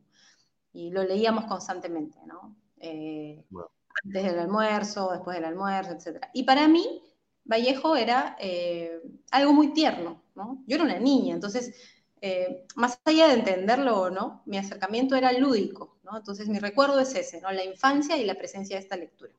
Y 0.74 0.91
lo 0.91 1.03
leíamos 1.03 1.46
constantemente, 1.46 2.20
¿no? 2.25 2.56
Eh, 2.79 3.46
antes 4.06 4.24
del 4.24 4.39
almuerzo, 4.39 5.12
después 5.12 5.36
del 5.36 5.46
almuerzo, 5.46 5.91
etc. 5.91 6.25
Y 6.34 6.44
para 6.44 6.67
mí, 6.67 7.01
Vallejo 7.46 7.96
era 7.96 8.36
eh, 8.39 9.01
algo 9.32 9.53
muy 9.53 9.74
tierno, 9.74 10.24
¿no? 10.36 10.63
Yo 10.67 10.75
era 10.75 10.86
una 10.86 11.00
niña, 11.00 11.34
entonces, 11.36 11.74
eh, 12.22 12.65
más 12.75 13.00
allá 13.06 13.27
de 13.27 13.34
entenderlo 13.36 14.01
o 14.01 14.10
no, 14.10 14.44
mi 14.46 14.58
acercamiento 14.58 15.15
era 15.15 15.32
lúdico, 15.34 15.98
¿no? 16.03 16.17
Entonces, 16.17 16.48
mi 16.48 16.60
recuerdo 16.60 17.00
es 17.00 17.13
ese, 17.15 17.41
¿no? 17.41 17.51
La 17.51 17.63
infancia 17.65 18.17
y 18.17 18.25
la 18.25 18.36
presencia 18.36 18.77
de 18.77 18.84
esta 18.84 18.96
lectura. 18.98 19.34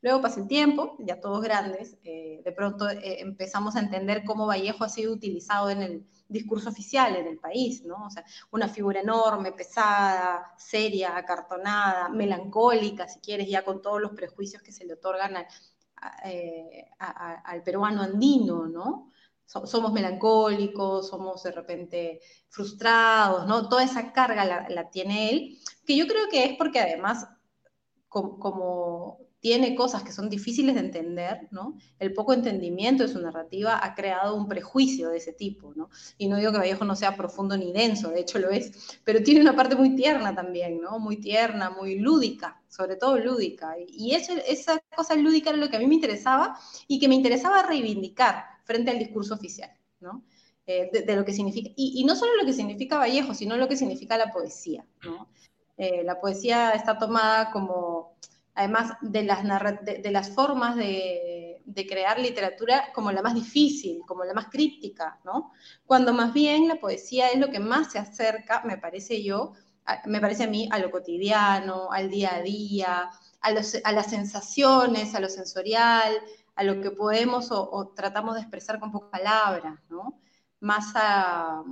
Luego 0.00 0.20
pasa 0.20 0.40
el 0.40 0.46
tiempo, 0.46 0.96
ya 1.00 1.20
todos 1.20 1.42
grandes, 1.42 1.96
eh, 2.04 2.40
de 2.44 2.52
pronto 2.52 2.88
eh, 2.88 3.20
empezamos 3.20 3.76
a 3.76 3.80
entender 3.80 4.24
cómo 4.24 4.46
Vallejo 4.46 4.84
ha 4.84 4.88
sido 4.88 5.12
utilizado 5.12 5.70
en 5.70 5.82
el 5.82 6.06
discurso 6.28 6.70
oficial 6.70 7.16
en 7.16 7.26
el 7.26 7.38
país, 7.38 7.84
¿no? 7.84 8.06
O 8.06 8.10
sea, 8.10 8.24
una 8.50 8.68
figura 8.68 9.00
enorme, 9.00 9.52
pesada, 9.52 10.52
seria, 10.58 11.16
acartonada, 11.16 12.08
melancólica, 12.08 13.08
si 13.08 13.20
quieres, 13.20 13.48
ya 13.48 13.64
con 13.64 13.80
todos 13.80 14.00
los 14.00 14.12
prejuicios 14.12 14.62
que 14.62 14.72
se 14.72 14.84
le 14.84 14.94
otorgan 14.94 15.36
eh, 16.24 16.90
al 16.98 17.62
peruano 17.62 18.02
andino, 18.02 18.66
¿no? 18.66 19.12
somos 19.46 19.94
melancólicos, 19.94 21.08
somos 21.08 21.42
de 21.42 21.52
repente 21.52 22.20
frustrados, 22.50 23.46
¿no? 23.46 23.66
Toda 23.66 23.82
esa 23.82 24.12
carga 24.12 24.44
la 24.44 24.90
tiene 24.90 25.30
él, 25.30 25.58
que 25.86 25.96
yo 25.96 26.06
creo 26.06 26.28
que 26.30 26.44
es 26.44 26.58
porque 26.58 26.80
además 26.80 27.26
como, 28.08 29.18
tiene 29.40 29.74
cosas 29.74 30.02
que 30.02 30.12
son 30.12 30.28
difíciles 30.28 30.74
de 30.74 30.80
entender, 30.80 31.48
¿no? 31.50 31.76
El 31.98 32.12
poco 32.12 32.32
entendimiento 32.32 33.04
de 33.04 33.12
su 33.12 33.20
narrativa 33.20 33.78
ha 33.82 33.94
creado 33.94 34.34
un 34.34 34.48
prejuicio 34.48 35.10
de 35.10 35.18
ese 35.18 35.32
tipo, 35.32 35.72
¿no? 35.76 35.90
Y 36.16 36.28
no 36.28 36.36
digo 36.36 36.50
que 36.52 36.58
Vallejo 36.58 36.84
no 36.84 36.96
sea 36.96 37.16
profundo 37.16 37.56
ni 37.56 37.72
denso, 37.72 38.10
de 38.10 38.20
hecho 38.20 38.38
lo 38.38 38.50
es, 38.50 38.98
pero 39.04 39.22
tiene 39.22 39.40
una 39.40 39.54
parte 39.54 39.76
muy 39.76 39.94
tierna 39.94 40.34
también, 40.34 40.80
¿no? 40.80 40.98
Muy 40.98 41.18
tierna, 41.18 41.70
muy 41.70 41.98
lúdica, 41.98 42.60
sobre 42.68 42.96
todo 42.96 43.18
lúdica. 43.18 43.76
Y 43.86 44.14
esa 44.14 44.82
cosa 44.94 45.14
lúdica 45.14 45.50
era 45.50 45.58
lo 45.58 45.68
que 45.70 45.76
a 45.76 45.80
mí 45.80 45.86
me 45.86 45.94
interesaba 45.94 46.58
y 46.88 46.98
que 46.98 47.08
me 47.08 47.14
interesaba 47.14 47.62
reivindicar 47.62 48.44
frente 48.64 48.90
al 48.90 48.98
discurso 48.98 49.34
oficial, 49.34 49.70
¿no? 50.00 50.24
Eh, 50.66 50.90
de, 50.92 51.16
lo 51.16 51.24
que 51.24 51.32
significa, 51.32 51.70
y, 51.76 52.04
no 52.04 52.14
solo 52.14 52.36
lo 52.36 52.44
que 52.44 52.52
significa 52.52 52.98
Vallejo, 52.98 53.32
sino 53.32 53.56
lo 53.56 53.68
que 53.68 53.76
significa 53.76 54.18
la 54.18 54.30
poesía, 54.30 54.84
¿no? 55.02 55.28
Eh, 55.78 56.02
la 56.04 56.20
poesía 56.20 56.72
está 56.72 56.98
tomada 56.98 57.50
como, 57.52 58.07
además 58.58 58.94
de 59.00 59.22
las, 59.22 60.30
formas 60.30 60.74
de, 60.74 61.62
crear 61.88 62.18
literatura, 62.18 62.88
como 62.92 63.12
la 63.12 63.22
más 63.22 63.34
difícil, 63.34 64.00
como 64.04 64.24
la 64.24 64.34
más 64.34 64.48
críptica, 64.48 65.20
¿no? 65.24 65.52
Cuando 65.86 66.12
más 66.12 66.34
bien 66.34 66.66
la 66.66 66.80
poesía 66.80 67.28
es 67.28 67.38
lo 67.38 67.50
que 67.50 67.60
más 67.60 67.92
se 67.92 68.00
acerca, 68.00 68.62
me 68.64 68.76
parece 68.76 69.22
yo, 69.22 69.52
me 70.06 70.20
parece 70.20 70.42
a 70.44 70.48
mí, 70.48 70.68
a 70.72 70.80
lo 70.80 70.90
cotidiano, 70.90 71.92
al 71.92 72.10
día 72.10 72.34
a 72.34 72.42
día, 72.42 73.10
a, 73.40 73.52
las 73.52 74.10
sensaciones, 74.10 75.14
a 75.14 75.20
lo 75.20 75.28
sensorial, 75.28 76.18
a 76.56 76.64
lo 76.64 76.80
que 76.80 76.90
podemos 76.90 77.52
o, 77.52 77.70
o 77.70 77.88
tratamos 77.94 78.34
de 78.34 78.40
expresar 78.40 78.80
con 78.80 78.90
pocas 78.90 79.10
palabras, 79.10 79.78
¿no? 79.88 80.20
Más 80.58 80.92
a 80.96 81.62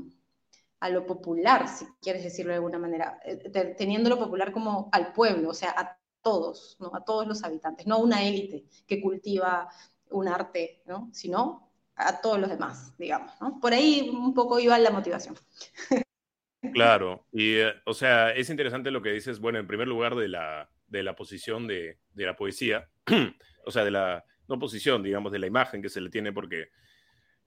a 0.78 0.90
lo 0.90 1.06
popular, 1.06 1.68
si 1.68 1.86
quieres 2.02 2.22
decirlo 2.22 2.50
de 2.50 2.56
alguna 2.56 2.78
manera, 2.78 3.18
eh, 3.24 3.74
teniendo 3.78 4.10
lo 4.10 4.18
popular 4.18 4.52
como 4.52 4.88
al 4.92 5.12
pueblo, 5.14 5.48
o 5.50 5.54
sea, 5.54 5.70
a 5.70 5.98
todos, 6.26 6.76
¿no? 6.80 6.90
a 6.92 7.04
todos 7.04 7.24
los 7.24 7.44
habitantes, 7.44 7.86
no 7.86 7.94
a 7.94 7.98
una 7.98 8.24
élite 8.24 8.64
que 8.84 9.00
cultiva 9.00 9.68
un 10.10 10.26
arte, 10.26 10.82
¿no? 10.84 11.08
sino 11.12 11.70
a 11.94 12.20
todos 12.20 12.40
los 12.40 12.50
demás, 12.50 12.92
digamos. 12.98 13.32
¿no? 13.40 13.60
Por 13.60 13.72
ahí 13.72 14.10
un 14.12 14.34
poco 14.34 14.58
iba 14.58 14.76
la 14.80 14.90
motivación. 14.90 15.36
Claro, 16.72 17.24
y 17.30 17.58
eh, 17.58 17.74
o 17.84 17.94
sea, 17.94 18.32
es 18.32 18.50
interesante 18.50 18.90
lo 18.90 19.00
que 19.00 19.12
dices, 19.12 19.38
bueno, 19.38 19.60
en 19.60 19.68
primer 19.68 19.86
lugar 19.86 20.16
de 20.16 20.26
la, 20.26 20.68
de 20.88 21.04
la 21.04 21.14
posición 21.14 21.68
de, 21.68 22.00
de 22.12 22.26
la 22.26 22.34
poesía, 22.34 22.90
o 23.64 23.70
sea, 23.70 23.84
de 23.84 23.92
la, 23.92 24.24
no 24.48 24.58
posición, 24.58 25.00
digamos, 25.04 25.30
de 25.30 25.38
la 25.38 25.46
imagen 25.46 25.80
que 25.80 25.88
se 25.88 26.00
le 26.00 26.10
tiene, 26.10 26.32
porque 26.32 26.70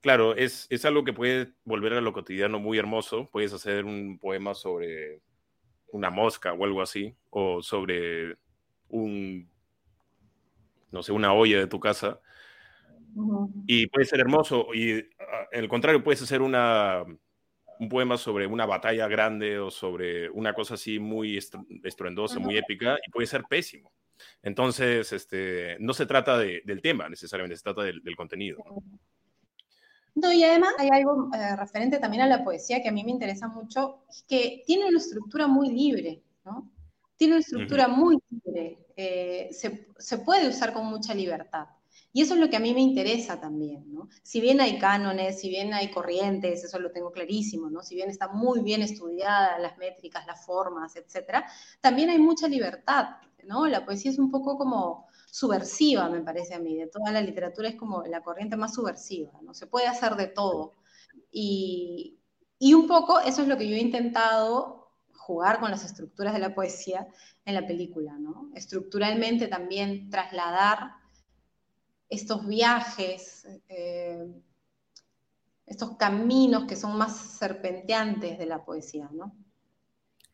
Claro, 0.00 0.34
es, 0.34 0.66
es 0.70 0.86
algo 0.86 1.04
que 1.04 1.12
puede 1.12 1.52
volver 1.64 1.92
a 1.92 2.00
lo 2.00 2.14
cotidiano 2.14 2.58
muy 2.58 2.78
hermoso. 2.78 3.28
Puedes 3.30 3.52
hacer 3.52 3.84
un 3.84 4.18
poema 4.18 4.54
sobre 4.54 5.20
una 5.92 6.08
mosca 6.08 6.54
o 6.54 6.64
algo 6.64 6.80
así, 6.80 7.14
o 7.28 7.62
sobre 7.62 8.38
un, 8.90 9.48
no 10.90 11.02
sé, 11.02 11.12
una 11.12 11.32
olla 11.32 11.58
de 11.58 11.66
tu 11.66 11.80
casa. 11.80 12.20
Y 13.66 13.86
puede 13.88 14.06
ser 14.06 14.20
hermoso. 14.20 14.68
Y 14.72 14.98
ah, 15.18 15.48
en 15.52 15.60
el 15.60 15.68
contrario, 15.68 16.02
puedes 16.02 16.22
hacer 16.22 16.42
una, 16.42 17.04
un 17.78 17.88
poema 17.88 18.16
sobre 18.16 18.46
una 18.46 18.66
batalla 18.66 19.08
grande 19.08 19.58
o 19.58 19.70
sobre 19.70 20.30
una 20.30 20.54
cosa 20.54 20.74
así 20.74 20.98
muy 20.98 21.38
estruendosa, 21.82 22.38
muy 22.38 22.56
épica, 22.56 22.96
y 23.06 23.10
puede 23.10 23.26
ser 23.26 23.44
pésimo. 23.48 23.90
Entonces, 24.42 25.12
este, 25.12 25.76
no 25.80 25.94
se 25.94 26.06
trata 26.06 26.38
del 26.38 26.82
tema 26.82 27.08
necesariamente, 27.08 27.56
se 27.56 27.62
trata 27.62 27.82
del, 27.82 28.02
del 28.02 28.16
contenido. 28.16 28.58
No, 30.14 30.32
y 30.32 30.42
además 30.44 30.74
hay 30.78 30.88
algo 30.90 31.30
eh, 31.34 31.56
referente 31.56 31.98
también 31.98 32.22
a 32.22 32.26
la 32.26 32.44
poesía 32.44 32.82
que 32.82 32.88
a 32.88 32.92
mí 32.92 33.04
me 33.04 33.12
interesa 33.12 33.48
mucho, 33.48 34.04
que 34.28 34.62
tiene 34.66 34.86
una 34.86 34.98
estructura 34.98 35.46
muy 35.46 35.70
libre, 35.70 36.22
¿no? 36.44 36.70
Tiene 37.20 37.34
una 37.34 37.42
estructura 37.42 37.86
muy 37.86 38.16
libre, 38.30 38.86
eh, 38.96 39.50
se, 39.52 39.88
se, 39.98 40.16
puede 40.16 40.48
usar 40.48 40.72
con 40.72 40.86
mucha 40.86 41.12
libertad. 41.12 41.66
Y 42.14 42.22
eso 42.22 42.32
es 42.32 42.40
lo 42.40 42.48
que 42.48 42.56
a 42.56 42.60
mí 42.60 42.72
me 42.72 42.80
interesa 42.80 43.38
también, 43.38 43.92
¿no? 43.92 44.08
Si 44.22 44.40
bien 44.40 44.58
hay 44.58 44.78
cánones, 44.78 45.38
si 45.38 45.50
bien 45.50 45.74
hay 45.74 45.90
corrientes, 45.90 46.64
eso 46.64 46.78
lo 46.78 46.92
tengo 46.92 47.12
clarísimo, 47.12 47.68
¿no? 47.68 47.82
Si 47.82 47.94
bien 47.94 48.08
está 48.08 48.28
muy 48.28 48.60
bien 48.60 48.80
estudiada 48.80 49.58
las 49.58 49.76
métricas, 49.76 50.26
las 50.26 50.46
formas, 50.46 50.96
etcétera, 50.96 51.44
también 51.82 52.08
hay 52.08 52.18
mucha 52.18 52.48
libertad, 52.48 53.16
¿no? 53.44 53.66
La 53.66 53.84
poesía 53.84 54.12
es 54.12 54.18
un 54.18 54.30
poco 54.30 54.56
como 54.56 55.06
subversiva, 55.30 56.08
me 56.08 56.22
parece 56.22 56.54
a 56.54 56.58
mí, 56.58 56.74
de 56.74 56.86
toda 56.86 57.12
la 57.12 57.20
literatura 57.20 57.68
es 57.68 57.76
como 57.76 58.02
la 58.04 58.22
corriente 58.22 58.56
más 58.56 58.72
subversiva, 58.72 59.32
¿no? 59.42 59.52
Se 59.52 59.66
puede 59.66 59.88
hacer 59.88 60.16
de 60.16 60.28
todo. 60.28 60.72
Y, 61.30 62.16
un 62.74 62.86
poco 62.86 63.20
eso 63.20 63.42
es 63.42 63.48
lo 63.48 63.58
que 63.58 63.68
yo 63.68 63.76
he 63.76 63.80
intentado 63.80 64.79
jugar 65.30 65.60
con 65.60 65.70
las 65.70 65.84
estructuras 65.84 66.34
de 66.34 66.40
la 66.40 66.54
poesía 66.54 67.06
en 67.44 67.54
la 67.54 67.64
película, 67.64 68.18
¿no? 68.18 68.50
Estructuralmente 68.56 69.46
también 69.46 70.10
trasladar 70.10 70.94
estos 72.08 72.48
viajes, 72.48 73.46
eh, 73.68 74.26
estos 75.66 75.96
caminos 75.96 76.64
que 76.64 76.74
son 76.74 76.98
más 76.98 77.16
serpenteantes 77.38 78.38
de 78.38 78.46
la 78.46 78.64
poesía, 78.64 79.08
¿no? 79.12 79.36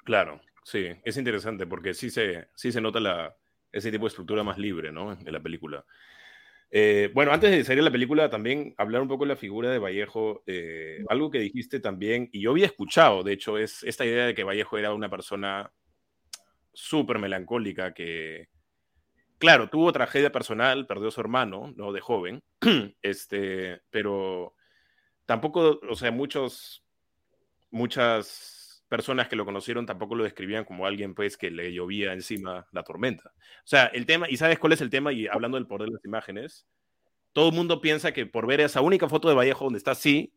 Claro, 0.02 0.40
sí, 0.64 0.86
es 1.04 1.18
interesante 1.18 1.66
porque 1.66 1.92
sí 1.92 2.08
se, 2.08 2.48
sí 2.54 2.72
se 2.72 2.80
nota 2.80 2.98
la, 2.98 3.36
ese 3.70 3.90
tipo 3.90 4.04
de 4.04 4.08
estructura 4.08 4.42
más 4.42 4.56
libre, 4.56 4.92
¿no? 4.92 5.14
De 5.14 5.30
la 5.30 5.42
película. 5.42 5.84
Eh, 6.70 7.10
bueno, 7.14 7.32
antes 7.32 7.50
de 7.50 7.64
salir 7.64 7.80
a 7.80 7.84
la 7.84 7.90
película, 7.92 8.28
también 8.28 8.74
hablar 8.76 9.02
un 9.02 9.08
poco 9.08 9.24
de 9.24 9.28
la 9.30 9.36
figura 9.36 9.70
de 9.70 9.78
Vallejo. 9.78 10.42
Eh, 10.46 11.04
algo 11.08 11.30
que 11.30 11.38
dijiste 11.38 11.80
también, 11.80 12.28
y 12.32 12.42
yo 12.42 12.50
había 12.50 12.66
escuchado, 12.66 13.22
de 13.22 13.32
hecho, 13.32 13.58
es 13.58 13.82
esta 13.84 14.04
idea 14.04 14.26
de 14.26 14.34
que 14.34 14.44
Vallejo 14.44 14.78
era 14.78 14.92
una 14.92 15.08
persona 15.08 15.72
súper 16.72 17.18
melancólica, 17.18 17.94
que, 17.94 18.48
claro, 19.38 19.68
tuvo 19.70 19.92
tragedia 19.92 20.32
personal, 20.32 20.86
perdió 20.86 21.08
a 21.08 21.12
su 21.12 21.20
hermano, 21.20 21.72
¿no? 21.76 21.92
De 21.92 22.00
joven, 22.00 22.42
este, 23.02 23.80
pero 23.90 24.54
tampoco, 25.26 25.80
o 25.88 25.94
sea, 25.96 26.10
muchos, 26.10 26.84
muchas 27.70 28.55
personas 28.88 29.28
que 29.28 29.36
lo 29.36 29.44
conocieron 29.44 29.86
tampoco 29.86 30.14
lo 30.14 30.24
describían 30.24 30.64
como 30.64 30.86
alguien, 30.86 31.14
pues, 31.14 31.36
que 31.36 31.50
le 31.50 31.72
llovía 31.72 32.12
encima 32.12 32.66
la 32.72 32.82
tormenta. 32.82 33.32
O 33.34 33.66
sea, 33.66 33.86
el 33.86 34.06
tema, 34.06 34.28
¿y 34.30 34.36
sabes 34.36 34.58
cuál 34.58 34.72
es 34.72 34.80
el 34.80 34.90
tema? 34.90 35.12
Y 35.12 35.26
hablando 35.26 35.56
del 35.56 35.66
poder 35.66 35.88
de 35.88 35.94
las 35.94 36.04
imágenes, 36.04 36.66
todo 37.32 37.48
el 37.48 37.54
mundo 37.54 37.80
piensa 37.80 38.12
que 38.12 38.26
por 38.26 38.46
ver 38.46 38.60
esa 38.60 38.80
única 38.80 39.08
foto 39.08 39.28
de 39.28 39.34
Vallejo 39.34 39.64
donde 39.64 39.78
está 39.78 39.90
así, 39.92 40.32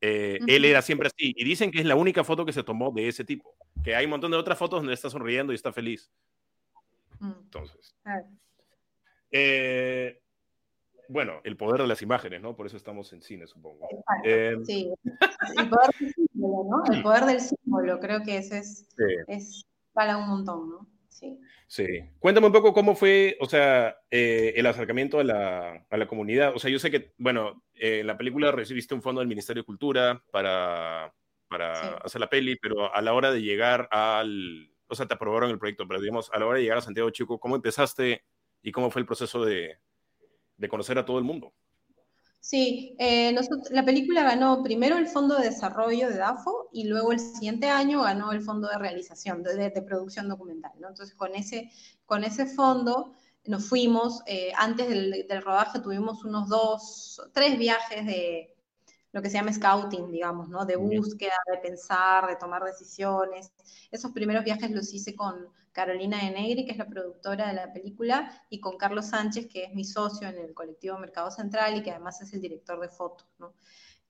eh, 0.00 0.38
él 0.46 0.64
era 0.64 0.82
siempre 0.82 1.08
así. 1.08 1.32
Y 1.36 1.44
dicen 1.44 1.70
que 1.70 1.80
es 1.80 1.86
la 1.86 1.96
única 1.96 2.24
foto 2.24 2.44
que 2.44 2.52
se 2.52 2.62
tomó 2.62 2.92
de 2.92 3.08
ese 3.08 3.24
tipo. 3.24 3.56
Que 3.82 3.96
hay 3.96 4.04
un 4.04 4.10
montón 4.10 4.30
de 4.30 4.36
otras 4.36 4.58
fotos 4.58 4.80
donde 4.80 4.94
está 4.94 5.08
sonriendo 5.08 5.52
y 5.52 5.56
está 5.56 5.72
feliz. 5.72 6.10
Mm. 7.20 7.32
Entonces. 7.44 7.96
Eh, 9.30 10.20
bueno, 11.08 11.40
el 11.44 11.56
poder 11.56 11.82
de 11.82 11.88
las 11.88 12.02
imágenes, 12.02 12.40
¿no? 12.40 12.54
Por 12.54 12.66
eso 12.66 12.76
estamos 12.76 13.12
en 13.12 13.22
cine, 13.22 13.46
supongo. 13.46 13.88
Eh, 14.24 14.56
sí, 14.64 14.90
el 15.58 15.68
poder 15.68 15.90
símbolo, 16.44 16.84
¿no? 16.84 16.92
El 16.92 17.02
poder 17.02 17.24
del 17.24 17.40
símbolo, 17.40 18.00
creo 18.00 18.22
que 18.22 18.38
ese 18.38 18.58
es, 18.58 18.88
es 19.26 19.66
para 19.92 20.16
un 20.16 20.28
montón, 20.28 20.70
¿no? 20.70 20.88
Sí. 21.08 21.38
Sí. 21.66 21.86
Cuéntame 22.18 22.48
un 22.48 22.52
poco 22.52 22.72
cómo 22.72 22.94
fue, 22.94 23.36
o 23.40 23.46
sea, 23.46 23.96
eh, 24.10 24.52
el 24.56 24.66
acercamiento 24.66 25.20
a 25.20 25.24
la, 25.24 25.86
a 25.88 25.96
la, 25.96 26.06
comunidad. 26.06 26.54
O 26.54 26.58
sea, 26.58 26.70
yo 26.70 26.78
sé 26.78 26.90
que, 26.90 27.14
bueno, 27.18 27.62
eh, 27.74 28.00
en 28.00 28.06
la 28.06 28.16
película 28.16 28.52
recibiste 28.52 28.94
un 28.94 29.02
fondo 29.02 29.20
del 29.20 29.28
Ministerio 29.28 29.62
de 29.62 29.66
Cultura 29.66 30.22
para, 30.30 31.14
para 31.48 31.96
hacer 31.98 32.20
la 32.20 32.28
peli, 32.28 32.56
pero 32.56 32.94
a 32.94 33.00
la 33.00 33.14
hora 33.14 33.32
de 33.32 33.42
llegar 33.42 33.88
al, 33.90 34.70
o 34.88 34.94
sea, 34.94 35.06
te 35.06 35.14
aprobaron 35.14 35.50
el 35.50 35.58
proyecto, 35.58 35.86
pero 35.88 36.00
digamos, 36.00 36.30
a 36.32 36.38
la 36.38 36.46
hora 36.46 36.58
de 36.58 36.64
llegar 36.64 36.78
a 36.78 36.82
Santiago 36.82 37.10
Chico, 37.10 37.38
¿cómo 37.38 37.56
empezaste 37.56 38.24
y 38.62 38.72
cómo 38.72 38.90
fue 38.90 39.00
el 39.00 39.06
proceso 39.06 39.44
de, 39.44 39.78
de 40.56 40.68
conocer 40.68 40.98
a 40.98 41.04
todo 41.04 41.18
el 41.18 41.24
mundo? 41.24 41.54
Sí, 42.44 42.94
eh, 42.98 43.34
la 43.70 43.86
película 43.86 44.22
ganó 44.22 44.62
primero 44.62 44.98
el 44.98 45.06
Fondo 45.06 45.38
de 45.38 45.46
Desarrollo 45.48 46.10
de 46.10 46.18
DAFO 46.18 46.68
y 46.72 46.84
luego 46.84 47.12
el 47.12 47.18
siguiente 47.18 47.70
año 47.70 48.02
ganó 48.02 48.32
el 48.32 48.42
Fondo 48.42 48.68
de 48.68 48.76
Realización, 48.76 49.42
de, 49.42 49.70
Producción 49.80 50.28
Documental. 50.28 50.72
¿no? 50.78 50.88
Entonces, 50.88 51.14
con 51.14 51.34
ese, 51.34 51.70
con 52.04 52.22
ese 52.22 52.44
fondo 52.44 53.14
nos 53.46 53.66
fuimos, 53.66 54.20
eh, 54.26 54.52
antes 54.58 54.90
del, 54.90 55.26
del, 55.26 55.42
rodaje 55.42 55.80
tuvimos 55.80 56.22
unos 56.22 56.50
dos, 56.50 57.22
tres 57.32 57.58
viajes 57.58 58.04
de, 58.04 58.54
lo 59.12 59.22
que 59.22 59.30
se 59.30 59.38
llama 59.38 59.52
scouting, 59.54 60.10
digamos, 60.10 60.50
¿no? 60.50 60.66
De 60.66 60.76
búsqueda, 60.76 61.32
de 61.50 61.58
pensar, 61.58 62.26
de 62.26 62.36
tomar 62.36 62.62
decisiones. 62.62 63.52
Esos 63.90 64.12
primeros 64.12 64.44
viajes 64.44 64.70
los 64.70 64.92
hice 64.92 65.14
con 65.14 65.48
Carolina 65.74 66.24
de 66.24 66.30
Negri, 66.30 66.64
que 66.64 66.72
es 66.72 66.78
la 66.78 66.86
productora 66.86 67.48
de 67.48 67.52
la 67.52 67.72
película, 67.72 68.42
y 68.48 68.60
con 68.60 68.78
Carlos 68.78 69.06
Sánchez, 69.06 69.46
que 69.46 69.64
es 69.64 69.74
mi 69.74 69.84
socio 69.84 70.26
en 70.28 70.38
el 70.38 70.54
colectivo 70.54 70.96
Mercado 70.98 71.30
Central 71.30 71.76
y 71.76 71.82
que 71.82 71.90
además 71.90 72.22
es 72.22 72.32
el 72.32 72.40
director 72.40 72.80
de 72.80 72.88
fotos, 72.88 73.26
¿no? 73.38 73.52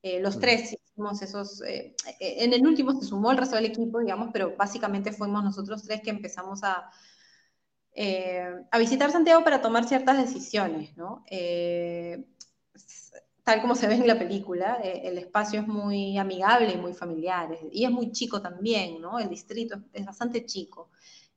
Eh, 0.03 0.21
los 0.21 0.39
tres 0.39 0.75
hicimos 0.75 1.23
esos, 1.23 1.63
eh, 1.63 1.97
eh, 2.21 2.45
en 2.45 2.53
el 2.53 2.67
último 2.67 2.93
se 3.01 3.07
sumó 3.07 3.33
el 3.33 3.39
resto 3.39 3.57
del 3.57 3.65
equipo, 3.65 3.99
digamos, 3.99 4.29
pero 4.33 4.55
básicamente 4.57 5.13
fuimos 5.13 5.43
nosotros 5.43 5.83
tres 5.83 6.03
que 6.03 6.11
empezamos 6.11 6.63
a, 6.63 6.91
a 8.71 8.79
visitar 8.79 9.11
Santiago 9.11 9.43
para 9.43 9.63
tomar 9.63 9.85
ciertas 9.89 10.19
decisiones, 10.19 10.97
¿no? 10.97 11.25
tal 13.45 13.61
como 13.61 13.75
se 13.75 13.87
ve 13.87 13.95
en 13.95 14.07
la 14.07 14.19
película, 14.19 14.81
eh, 14.83 15.03
el 15.05 15.19
espacio 15.19 15.61
es 15.61 15.67
muy 15.67 16.17
amigable 16.17 16.73
y 16.73 16.79
muy 16.79 16.95
familiar, 16.95 17.57
y 17.71 17.85
es 17.85 17.91
muy 17.91 18.11
chico 18.11 18.41
también, 18.41 19.01
¿no? 19.01 19.19
El 19.19 19.29
distrito 19.29 19.77
es, 19.93 20.05
bastante 20.07 20.47
chico 20.47 20.91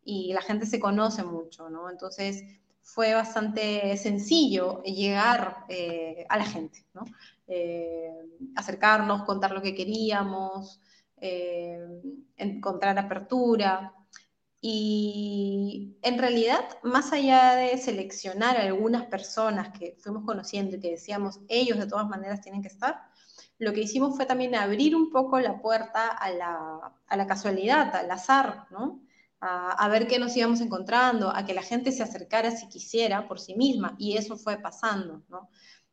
y 0.08 0.34
la 0.34 0.42
gente 0.42 0.66
se 0.66 0.80
conoce 0.80 1.24
mucho, 1.24 1.70
¿no? 1.70 1.90
Entonces 1.90 2.44
fue 2.82 3.14
bastante 3.14 3.98
sencillo 3.98 4.82
llegar 4.84 5.66
eh, 5.68 6.26
a 6.30 6.38
la 6.38 6.46
gente, 6.46 6.86
¿no? 6.94 7.04
Eh, 7.48 8.10
acercarnos, 8.56 9.24
contar 9.24 9.52
lo 9.52 9.62
que 9.62 9.76
queríamos, 9.76 10.80
encontrar 12.38 12.98
apertura. 12.98 13.94
Y 14.62 15.98
en 16.02 16.18
realidad, 16.18 16.64
más 16.84 17.12
allá 17.12 17.56
de 17.56 17.78
seleccionar 17.78 18.58
algunas 18.58 19.06
personas 19.08 19.78
que 19.78 19.98
fuimos 20.00 20.24
conociendo 20.26 20.78
y 20.78 20.80
que 20.80 20.92
decíamos, 20.92 21.42
ellos 21.50 21.78
de 21.78 21.88
todas 21.88 22.08
maneras 22.08 22.42
tienen 22.42 22.62
que 22.62 22.70
estar, 22.70 23.08
lo 23.60 23.74
que 23.74 23.82
hicimos 23.82 24.16
fue 24.16 24.26
también 24.26 24.56
abrir 24.56 24.96
un 24.96 25.10
poco 25.10 25.40
la 25.40 25.60
puerta 25.60 26.10
a 26.10 26.32
la, 26.32 27.28
casualidad, 27.28 27.96
al 27.96 28.10
azar, 28.12 28.68
¿no? 28.70 29.02
A, 29.40 29.88
ver 29.90 30.08
qué 30.08 30.18
nos 30.18 30.36
íbamos 30.36 30.62
encontrando, 30.62 31.30
a 31.30 31.46
que 31.46 31.54
la 31.54 31.62
gente 31.62 31.92
se 31.92 32.02
acercara 32.02 32.52
si 32.52 32.68
quisiera 32.70 33.28
por 33.28 33.40
sí 33.40 33.56
misma, 33.56 33.96
y 34.00 34.18
eso 34.18 34.36
fue 34.36 34.58
pasando, 34.58 35.24
¿no? 35.30 35.50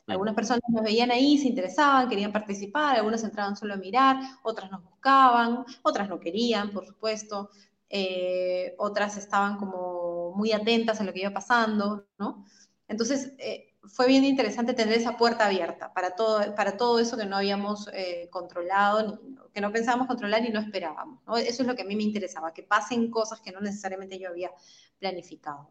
Algunas 0.06 0.34
personas 0.34 0.62
nos 0.68 0.82
veían 0.82 1.10
ahí, 1.10 1.38
se 1.38 1.48
interesaban, 1.48 2.08
querían 2.08 2.32
participar, 2.32 2.96
algunas 2.96 3.24
entraban 3.24 3.56
solo 3.56 3.74
a 3.74 3.78
mirar, 3.78 4.16
otras 4.42 4.70
nos 4.70 4.82
buscaban, 4.82 5.64
otras 5.82 6.08
no 6.08 6.20
querían, 6.20 6.70
por 6.72 6.86
supuesto. 6.86 7.50
Eh, 7.88 8.74
otras 8.78 9.16
estaban 9.16 9.56
como 9.56 10.32
muy 10.34 10.52
atentas 10.52 11.00
a 11.00 11.04
lo 11.04 11.12
que 11.12 11.20
iba 11.20 11.30
pasando, 11.30 12.06
¿no? 12.18 12.44
Entonces, 12.88 13.32
eh, 13.38 13.73
fue 13.88 14.06
bien 14.06 14.24
interesante 14.24 14.74
tener 14.74 14.96
esa 14.96 15.16
puerta 15.16 15.46
abierta 15.46 15.92
para 15.92 16.14
todo, 16.14 16.54
para 16.54 16.76
todo 16.76 16.98
eso 16.98 17.16
que 17.16 17.26
no 17.26 17.36
habíamos 17.36 17.88
eh, 17.92 18.28
controlado, 18.30 19.20
que 19.52 19.60
no 19.60 19.72
pensábamos 19.72 20.06
controlar 20.06 20.44
y 20.44 20.50
no 20.50 20.60
esperábamos. 20.60 21.20
Eso 21.38 21.62
es 21.62 21.68
lo 21.68 21.74
que 21.74 21.82
a 21.82 21.86
mí 21.86 21.96
me 21.96 22.02
interesaba, 22.02 22.52
que 22.52 22.62
pasen 22.62 23.10
cosas 23.10 23.40
que 23.40 23.52
no 23.52 23.60
necesariamente 23.60 24.18
yo 24.18 24.28
había 24.28 24.50
planificado. 24.98 25.68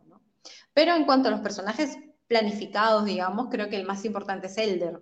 Pero 0.74 0.96
en 0.96 1.06
cuanto 1.06 1.30
a 1.30 1.32
los 1.32 1.42
personajes 1.42 1.98
planificados, 2.28 3.06
digamos, 3.06 3.48
creo 3.50 3.70
que 3.70 3.76
el 3.76 3.86
más 3.86 4.06
importante 4.06 4.48
es 4.48 4.58
Elder, 4.58 5.02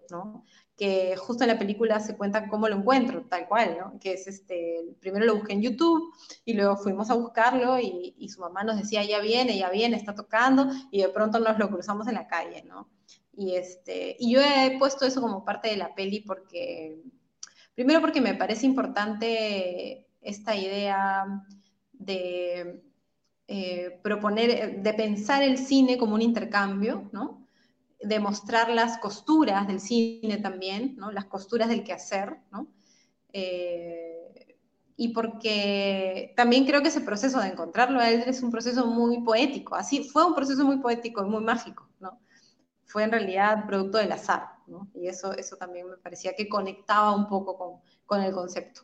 que 0.76 1.15
justo 1.15 1.43
en 1.43 1.50
la 1.50 1.60
película 1.60 2.00
se 2.00 2.17
cuenta 2.17 2.47
cómo 2.47 2.67
lo 2.67 2.78
encuentro, 2.78 3.26
tal 3.30 3.47
cual. 3.47 3.78
Que 4.00 4.13
es 4.13 4.28
este, 4.28 4.82
primero 5.00 5.26
lo 5.26 5.36
busqué 5.36 5.54
en 5.54 5.62
YouTube 5.62 6.12
y 6.43 6.54
luego 6.54 6.78
fuimos 6.78 7.10
a 7.12 7.15
buscarlo 7.15 7.80
y, 7.80 8.15
y, 8.17 8.30
su 8.30 8.41
mamá 8.41 8.63
nos 8.63 8.78
decía, 8.78 9.04
ya 9.04 9.19
viene, 9.19 9.58
ya 9.58 9.69
viene, 9.69 9.95
está 9.95 10.15
tocando 10.15 10.67
y 10.89 11.02
de 11.02 11.10
pronto 11.10 11.39
nos 11.39 11.60
lo 11.60 11.69
cruzamos 11.69 12.08
en 12.08 12.15
la 12.15 12.28
calle, 12.28 12.63
¿no? 12.63 12.89
Y, 13.33 13.55
este, 13.55 14.15
y 14.19 14.33
yo 14.33 14.41
he 14.41 14.77
puesto 14.77 15.05
eso 15.05 15.21
como 15.21 15.45
parte 15.45 15.69
de 15.69 15.77
la 15.77 15.95
peli 15.95 16.19
porque, 16.19 17.01
primero 17.73 18.01
porque 18.01 18.21
me 18.21 18.35
parece 18.35 18.65
importante 18.65 20.07
esta 20.21 20.55
idea 20.55 21.25
de 21.93 22.81
eh, 23.47 23.99
proponer, 24.03 24.81
de 24.81 24.93
pensar 24.93 25.43
el 25.43 25.57
cine 25.57 25.97
como 25.97 26.15
un 26.15 26.21
intercambio, 26.21 27.09
¿no? 27.11 27.41
demostrar 28.01 28.69
las 28.69 28.97
costuras 28.97 29.67
del 29.67 29.79
cine 29.79 30.37
también, 30.37 30.95
¿no? 30.97 31.11
las 31.11 31.25
costuras 31.25 31.69
del 31.69 31.83
quehacer, 31.83 32.37
¿no? 32.51 32.67
Eh, 33.31 34.57
y 34.97 35.09
porque 35.09 36.33
también 36.35 36.65
creo 36.65 36.81
que 36.81 36.89
ese 36.89 37.01
proceso 37.01 37.39
de 37.39 37.47
encontrarlo 37.47 37.99
a 37.99 38.09
él 38.09 38.23
es 38.27 38.43
un 38.43 38.51
proceso 38.51 38.85
muy 38.85 39.21
poético, 39.21 39.75
así 39.75 40.03
fue 40.03 40.25
un 40.25 40.35
proceso 40.35 40.65
muy 40.65 40.77
poético 40.77 41.25
y 41.25 41.29
muy 41.29 41.43
mágico. 41.43 41.87
Fue 42.91 43.04
en 43.04 43.12
realidad 43.12 43.65
producto 43.65 43.99
del 43.99 44.12
azar, 44.12 44.49
¿no? 44.67 44.91
Y 44.93 45.08
eso, 45.08 45.32
eso 45.34 45.56
también 45.56 45.89
me 45.89 45.95
parecía 45.97 46.36
que 46.36 46.49
conectaba 46.49 47.15
un 47.15 47.27
poco 47.30 47.58
con, 47.58 47.80
con 48.06 48.21
el 48.21 48.34
concepto. 48.34 48.82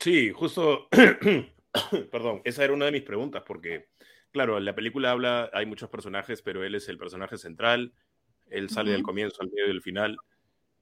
Sí, 0.00 0.32
justo, 0.32 0.88
perdón, 2.10 2.40
esa 2.44 2.64
era 2.64 2.72
una 2.72 2.86
de 2.86 2.92
mis 2.92 3.02
preguntas, 3.02 3.42
porque 3.46 3.88
claro, 4.32 4.58
en 4.58 4.64
la 4.64 4.74
película 4.74 5.12
habla, 5.12 5.50
hay 5.52 5.66
muchos 5.66 5.88
personajes, 5.88 6.42
pero 6.42 6.64
él 6.64 6.74
es 6.74 6.88
el 6.88 6.98
personaje 6.98 7.38
central, 7.38 7.92
él 8.50 8.70
sale 8.70 8.92
del 8.92 9.02
comienzo 9.02 9.42
al 9.42 9.50
medio 9.50 9.66
y 9.66 9.68
del 9.68 9.82
final. 9.82 10.16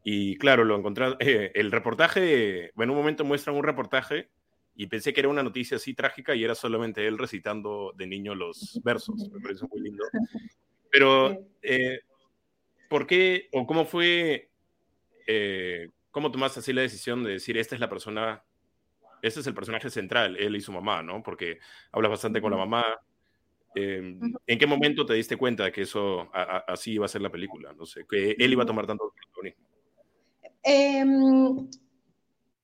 Y 0.03 0.37
claro, 0.37 0.65
lo 0.65 0.77
encontré, 0.77 1.17
eh, 1.21 1.53
el 1.55 1.73
reportaje, 1.73 2.71
bueno, 2.75 2.93
en 2.93 2.97
un 2.97 3.03
momento 3.03 3.25
muestran 3.25 3.57
un 3.57 3.65
reportaje 3.65 4.31
y 4.75 4.87
pensé 4.87 5.13
que 5.13 5.21
era 5.21 5.29
una 5.29 5.43
noticia 5.43 5.79
así 5.79 5.95
trágica 5.95 6.35
y 6.35 6.45
era 6.45 6.55
solamente 6.55 7.07
él 7.07 7.19
recitando 7.19 7.93
de 7.97 8.07
niño 8.07 8.35
los 8.35 8.81
versos, 8.85 9.31
me 9.33 9.41
parece 9.41 9.67
muy 9.71 9.81
lindo. 9.81 10.05
Pero, 10.91 11.47
eh, 11.63 12.01
¿por 12.89 13.07
qué 13.07 13.49
o 13.53 13.67
cómo 13.67 13.85
fue, 13.85 14.51
eh, 15.27 15.91
cómo 16.11 16.31
tomaste 16.31 16.61
así 16.61 16.73
la 16.73 16.83
decisión 16.83 17.25
de 17.25 17.33
decir, 17.33 17.59
esta 17.59 17.75
es 17.75 17.81
la 17.81 17.89
persona, 17.89 18.45
este 19.23 19.41
es 19.41 19.47
el 19.47 19.55
personaje 19.55 19.91
central, 19.91 20.37
él 20.37 20.57
y 20.57 20.61
su 20.61 20.73
mamá, 20.73 21.03
¿no? 21.03 21.23
Porque 21.23 21.59
hablas 21.93 22.11
bastante 22.11 22.41
con 22.41 22.51
la 22.51 22.59
mamá, 22.59 22.85
Em, 23.77 24.19
¿En 24.47 24.59
qué 24.59 24.67
momento 24.67 25.05
te 25.05 25.13
diste 25.13 25.37
cuenta 25.37 25.65
de 25.65 25.73
que 25.73 25.83
eso 25.83 26.31
así 26.33 26.93
iba 26.93 27.05
a 27.05 27.09
ser 27.09 27.21
la 27.21 27.29
película? 27.29 27.75
No 27.75 27.85
sé, 27.85 28.07
que 28.09 28.31
él 28.31 28.53
iba 28.53 28.63
a 28.63 28.67
tomar 28.67 28.87
tanto 28.87 29.13
protagonismo. 29.15 29.67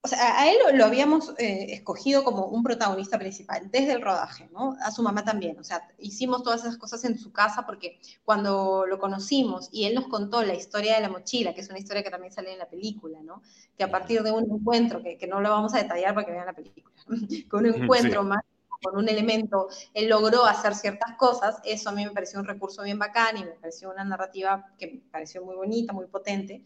O 0.05 0.09
sea, 0.09 0.41
a 0.41 0.51
él 0.51 0.57
lo, 0.75 0.85
habíamos 0.85 1.33
eh, 1.39 1.67
escogido 1.75 2.25
como 2.25 2.47
un 2.47 2.65
protagonista 2.65 3.21
principal 3.21 3.71
desde 3.71 3.93
el 3.93 4.03
rodaje, 4.03 4.49
¿no? 4.53 4.77
A 4.81 4.91
su 4.91 5.01
mamá 5.01 5.25
también. 5.25 5.57
O 5.61 5.63
sea, 5.63 5.89
hicimos 6.01 6.43
todas 6.43 6.63
esas 6.63 6.77
cosas 6.77 7.05
en 7.05 7.17
su 7.17 7.33
casa 7.33 7.65
porque 7.65 8.01
cuando 8.25 8.85
lo 8.85 8.99
conocimos 8.99 9.69
y 9.71 9.85
él 9.85 9.95
nos 9.95 10.09
contó 10.09 10.43
la 10.43 10.55
historia 10.55 10.97
de 10.97 11.03
la 11.03 11.09
mochila, 11.09 11.55
que 11.55 11.61
es 11.61 11.69
una 11.69 11.79
historia 11.79 12.03
que 12.03 12.11
también 12.11 12.33
sale 12.33 12.53
en 12.53 12.59
la 12.59 12.69
película, 12.69 13.21
¿no? 13.23 13.43
Que 13.79 13.85
a 13.85 13.93
partir 13.93 14.25
de 14.25 14.33
un 14.33 14.51
encuentro, 14.51 15.01
que, 15.05 15.25
no 15.29 15.41
lo 15.41 15.51
vamos 15.51 15.73
a 15.73 15.79
detallar 15.79 16.15
para 16.15 16.27
que 16.27 16.33
vean 16.33 16.47
la 16.47 16.53
película, 16.53 16.97
con 17.49 17.65
un 17.65 17.83
encuentro 17.83 18.25
más 18.25 18.43
con 18.83 18.97
un 18.97 19.09
elemento 19.09 19.69
él 19.95 20.09
logró 20.09 20.45
hacer 20.45 20.75
ciertas 20.75 21.17
cosas, 21.17 21.61
eso 21.65 21.91
a 21.91 21.93
mí 21.93 22.05
me 22.05 22.11
pareció 22.11 22.41
un 22.41 22.47
recurso 22.47 22.83
bien 22.83 22.99
bacán 22.99 23.37
y 23.37 23.45
me 23.45 23.53
pareció 23.53 23.91
una 23.91 24.05
narrativa 24.05 24.67
que 24.77 24.87
me 24.89 25.01
pareció 25.11 25.45
muy 25.45 25.55
bonita, 25.55 25.93
muy 25.93 26.07
potente. 26.07 26.65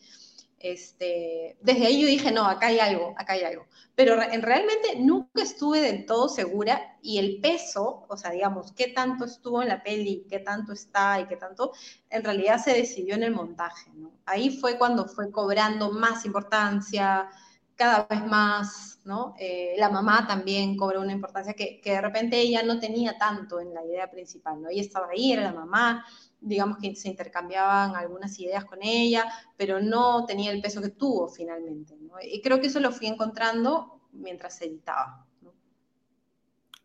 Este, 0.59 1.59
desde 1.61 1.87
ahí 1.87 2.01
yo 2.01 2.07
dije, 2.07 2.33
no, 2.33 2.47
acá 2.47 2.69
hay 2.69 2.79
algo, 2.79 3.15
acá 3.19 3.35
hay 3.35 3.43
algo. 3.45 3.67
Pero 3.95 4.21
en, 4.23 4.43
realmente 4.43 4.97
nunca 4.99 5.43
estuve 5.43 5.81
del 5.81 6.07
todo 6.07 6.29
segura 6.29 6.97
y 7.03 7.19
el 7.19 7.41
peso, 7.41 8.07
o 8.09 8.17
sea, 8.17 8.31
digamos, 8.31 8.73
qué 8.73 8.89
tanto 8.89 9.27
estuvo 9.27 9.63
en 9.63 9.69
la 9.69 9.83
peli, 9.83 10.27
qué 10.29 10.39
tanto 10.39 10.73
está 10.73 11.21
y 11.21 11.27
qué 11.27 11.37
tanto, 11.37 11.73
en 12.11 12.25
realidad 12.25 12.63
se 12.63 12.73
decidió 12.73 13.15
en 13.15 13.23
el 13.23 13.35
montaje. 13.35 13.91
Ahí 14.25 14.59
fue 14.59 14.79
cuando 14.79 15.07
fue 15.07 15.31
cobrando 15.31 15.93
más 15.93 16.25
importancia, 16.25 17.29
cada 17.77 18.07
vez 18.07 18.25
más, 18.27 19.01
¿no? 19.05 19.35
Eh, 19.39 19.75
la 19.77 19.91
mamá 19.91 20.27
también 20.27 20.77
cobró 20.77 21.03
una 21.03 21.13
importancia 21.13 21.53
que, 21.53 21.81
que, 21.81 21.93
de 21.93 22.01
repente 22.01 22.41
ella 22.41 22.63
no 22.63 22.81
tenía 22.81 23.17
tanto 23.19 23.61
en 23.61 23.73
la 23.75 23.85
idea 23.85 24.11
principal, 24.11 24.63
¿no? 24.63 24.71
Ella 24.71 24.81
estaba 24.81 25.09
ahí, 25.11 25.33
era 25.33 25.43
la 25.43 25.53
mamá, 25.53 26.05
digamos 26.41 26.79
que 26.79 26.95
se 26.97 27.09
intercambiaban 27.09 27.95
algunas 27.95 28.39
ideas 28.41 28.65
con 28.65 28.83
ella, 28.83 29.31
pero 29.57 29.81
no 29.81 30.25
tenía 30.25 30.51
el 30.51 30.63
peso 30.63 30.81
que 30.81 30.89
tuvo 30.89 31.29
finalmente. 31.29 31.95
Y 32.23 32.41
creo 32.41 32.61
que 32.61 32.69
eso 32.69 32.81
lo 32.81 32.93
fui 32.93 33.07
encontrando 33.09 34.01
mientras 34.13 34.61
editaba, 34.63 35.27
¿no? 35.43 35.53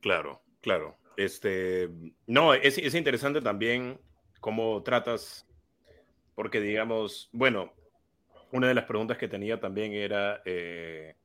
Claro, 0.02 0.42
claro. 0.60 0.98
Este, 1.16 1.90
no, 2.28 2.54
es, 2.54 2.78
es 2.78 2.96
interesante 2.96 3.42
también 3.42 4.00
cómo 4.42 4.84
tratas, 4.84 5.48
porque 6.36 6.60
digamos, 6.60 7.30
bueno, 7.32 7.72
una 8.52 8.68
de 8.68 8.74
las 8.74 8.86
preguntas 8.86 9.18
que 9.18 9.28
tenía 9.28 9.60
también 9.60 9.94
era, 9.94 10.42
eh, 10.46 11.16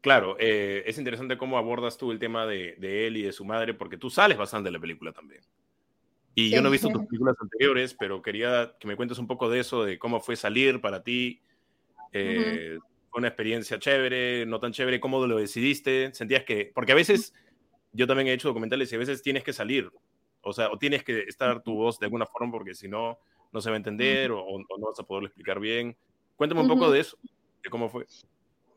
claro, 0.00 0.36
eh, 0.38 0.82
es 0.86 0.98
interesante 0.98 1.38
cómo 1.38 1.58
abordas 1.58 1.96
tú 1.96 2.12
el 2.12 2.18
tema 2.18 2.46
de, 2.46 2.76
él 2.80 3.16
y 3.16 3.22
de 3.22 3.32
su 3.32 3.44
madre, 3.44 3.74
porque 3.74 3.96
tú 3.96 4.10
sales 4.10 4.36
bastante 4.36 4.68
de 4.68 4.72
la 4.72 4.80
película 4.80 5.12
también. 5.12 5.42
Y 6.34 6.50
yo 6.50 6.62
no 6.62 6.68
he 6.68 6.72
visto 6.72 6.88
tus 6.88 7.06
películas 7.06 7.36
anteriores, 7.40 7.94
pero 7.94 8.22
quería 8.22 8.74
que 8.80 8.88
me 8.88 8.96
cuentes 8.96 9.18
un 9.18 9.26
poco 9.26 9.50
de 9.50 9.60
eso, 9.60 9.84
de 9.84 9.98
cómo 9.98 10.20
fue 10.20 10.34
salir 10.34 10.80
para 10.80 11.02
ti. 11.02 11.42
Eh, 12.12 12.78
fue 13.10 13.18
una 13.18 13.28
experiencia 13.28 13.78
chévere, 13.78 14.46
no 14.46 14.58
tan 14.58 14.72
chévere, 14.72 14.98
cómo 14.98 15.26
lo 15.26 15.36
decidiste, 15.36 16.14
sentías 16.14 16.44
que, 16.44 16.72
porque 16.74 16.92
a 16.92 16.94
veces 16.94 17.34
yo 17.92 18.06
también 18.06 18.28
he 18.28 18.32
hecho 18.32 18.48
documentales 18.48 18.90
y 18.90 18.96
a 18.96 18.98
veces 18.98 19.22
tienes 19.22 19.44
que 19.44 19.52
salir, 19.52 19.90
o 20.40 20.52
sea, 20.54 20.70
o 20.70 20.78
tienes 20.78 21.04
que 21.04 21.20
estar 21.20 21.62
tu 21.62 21.74
voz 21.74 21.98
de 21.98 22.06
alguna 22.06 22.24
forma 22.24 22.52
porque 22.52 22.74
si 22.74 22.88
no, 22.88 23.18
no 23.52 23.60
se 23.60 23.68
va 23.68 23.76
a 23.76 23.76
entender 23.76 24.32
o, 24.32 24.42
o, 24.42 24.58
no 24.58 24.86
vas 24.86 24.98
a 24.98 25.04
poderlo 25.04 25.28
explicar 25.28 25.60
bien. 25.60 25.96
Cuéntame 26.42 26.62
un 26.62 26.68
poco 26.68 26.90
de 26.90 26.98
eso, 26.98 27.16
de 27.62 27.70
cómo 27.70 27.88
fue. 27.88 28.04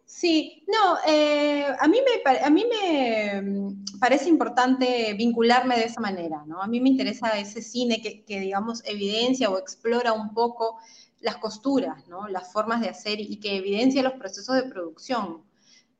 Sí, 0.06 0.64
no, 0.68 0.98
eh, 1.08 1.66
a, 1.80 1.88
mí 1.88 1.98
me, 1.98 2.32
a 2.40 2.50
mí 2.52 2.64
me 2.70 3.42
mm, 3.42 3.98
parece 4.00 4.30
importante 4.30 5.16
vincularme 5.16 5.76
de 5.76 5.86
esa 5.86 6.00
manera, 6.00 6.44
¿no? 6.46 6.62
A 6.62 6.68
mí 6.68 6.80
me 6.80 6.90
interesa 6.90 7.40
ese 7.40 7.64
cine 7.64 8.04
que, 8.04 8.24
que, 8.24 8.40
digamos, 8.40 8.84
evidencia 8.86 9.50
o 9.50 9.58
explora 9.58 10.14
un 10.14 10.36
poco 10.36 10.78
las 11.22 11.38
costuras, 11.38 12.08
¿no? 12.08 12.28
Las 12.28 12.54
formas 12.54 12.82
de 12.82 12.90
hacer 12.90 13.20
y 13.20 13.40
que 13.40 13.58
evidencia 13.58 14.04
los 14.04 14.14
procesos 14.14 14.56
de 14.58 14.70
producción, 14.70 15.42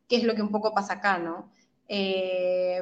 que 0.08 0.18
es 0.18 0.24
lo 0.24 0.36
que 0.36 0.44
un 0.44 0.52
poco 0.52 0.72
pasa 0.72 0.94
acá, 0.94 1.18
¿no? 1.18 1.52
Eh, 1.88 2.80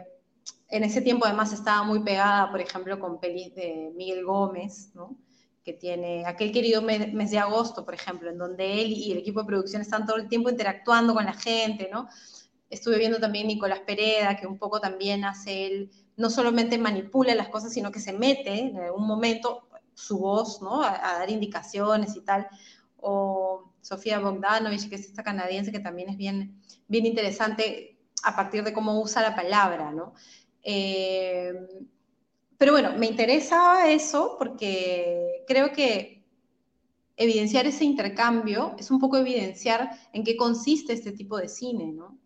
en 0.68 0.84
ese 0.84 1.02
tiempo 1.02 1.26
además 1.26 1.54
estaba 1.54 1.84
muy 1.84 2.04
pegada, 2.04 2.52
por 2.52 2.60
ejemplo, 2.60 3.00
con 3.00 3.22
pelis 3.22 3.56
de 3.56 3.94
Miguel 3.96 4.26
Gómez, 4.26 4.92
¿no? 4.94 5.16
Que 5.64 5.74
tiene 5.74 6.26
aquel 6.26 6.52
querido 6.52 6.82
mes, 6.82 7.32
de 7.32 7.40
agosto, 7.40 7.86
por 7.86 7.94
ejemplo, 7.94 8.30
en 8.30 8.38
donde 8.38 8.82
él 8.82 8.92
y 8.92 9.12
el 9.12 9.20
equipo 9.20 9.42
de 9.42 9.48
producción 9.48 9.82
están 9.82 10.06
todo 10.06 10.18
el 10.18 10.28
tiempo 10.28 10.50
interactuando 10.50 11.14
con 11.14 11.26
la 11.26 11.34
gente, 11.34 11.90
¿no? 11.92 12.08
Estuve 12.70 12.98
viendo 12.98 13.20
también 13.20 13.48
Nicolás 13.48 13.80
Pereda, 13.82 14.36
que 14.36 14.48
un 14.48 14.58
poco 14.58 14.82
también 14.82 15.24
hace 15.24 15.68
él, 15.68 15.92
no 16.18 16.30
solamente 16.30 16.78
manipula 16.78 17.34
las 17.36 17.50
cosas, 17.50 17.72
sino 17.74 17.92
que 17.92 18.00
se 18.00 18.14
mete 18.14 18.60
en 18.60 18.78
algún 18.78 19.08
momento 19.08 19.68
su 19.94 20.18
voz, 20.18 20.62
¿no? 20.62 20.84
A, 20.84 20.98
dar 21.20 21.30
indicaciones 21.30 22.16
y 22.16 22.22
tal. 22.22 22.48
O 22.98 23.72
Sofía 23.82 24.20
Bogdanovich, 24.20 24.90
que 24.90 24.96
es 24.96 25.06
esta 25.06 25.24
canadiense, 25.24 25.72
que 25.72 25.80
también 25.80 26.10
es 26.10 26.18
bien, 26.18 26.62
bien 26.88 27.06
interesante 27.06 27.98
a 28.24 28.36
partir 28.36 28.64
de 28.64 28.74
cómo 28.74 29.00
usa 29.02 29.22
la 29.22 29.36
palabra, 29.36 29.92
¿no? 29.92 30.14
Eh, 30.64 31.54
pero 32.58 32.72
bueno, 32.74 32.94
me 32.98 33.08
interesa 33.08 33.90
eso 33.92 34.36
porque 34.38 35.44
creo 35.48 35.72
que 35.72 36.24
evidenciar 37.18 37.68
ese 37.68 37.86
intercambio 37.86 38.76
es 38.78 38.92
un 38.92 39.00
poco 39.00 39.18
evidenciar 39.18 39.92
en 40.14 40.24
qué 40.24 40.36
consiste 40.36 40.94
este 40.94 41.12
tipo 41.12 41.38
de 41.38 41.48
cine, 41.48 41.92
¿no? 41.92 42.18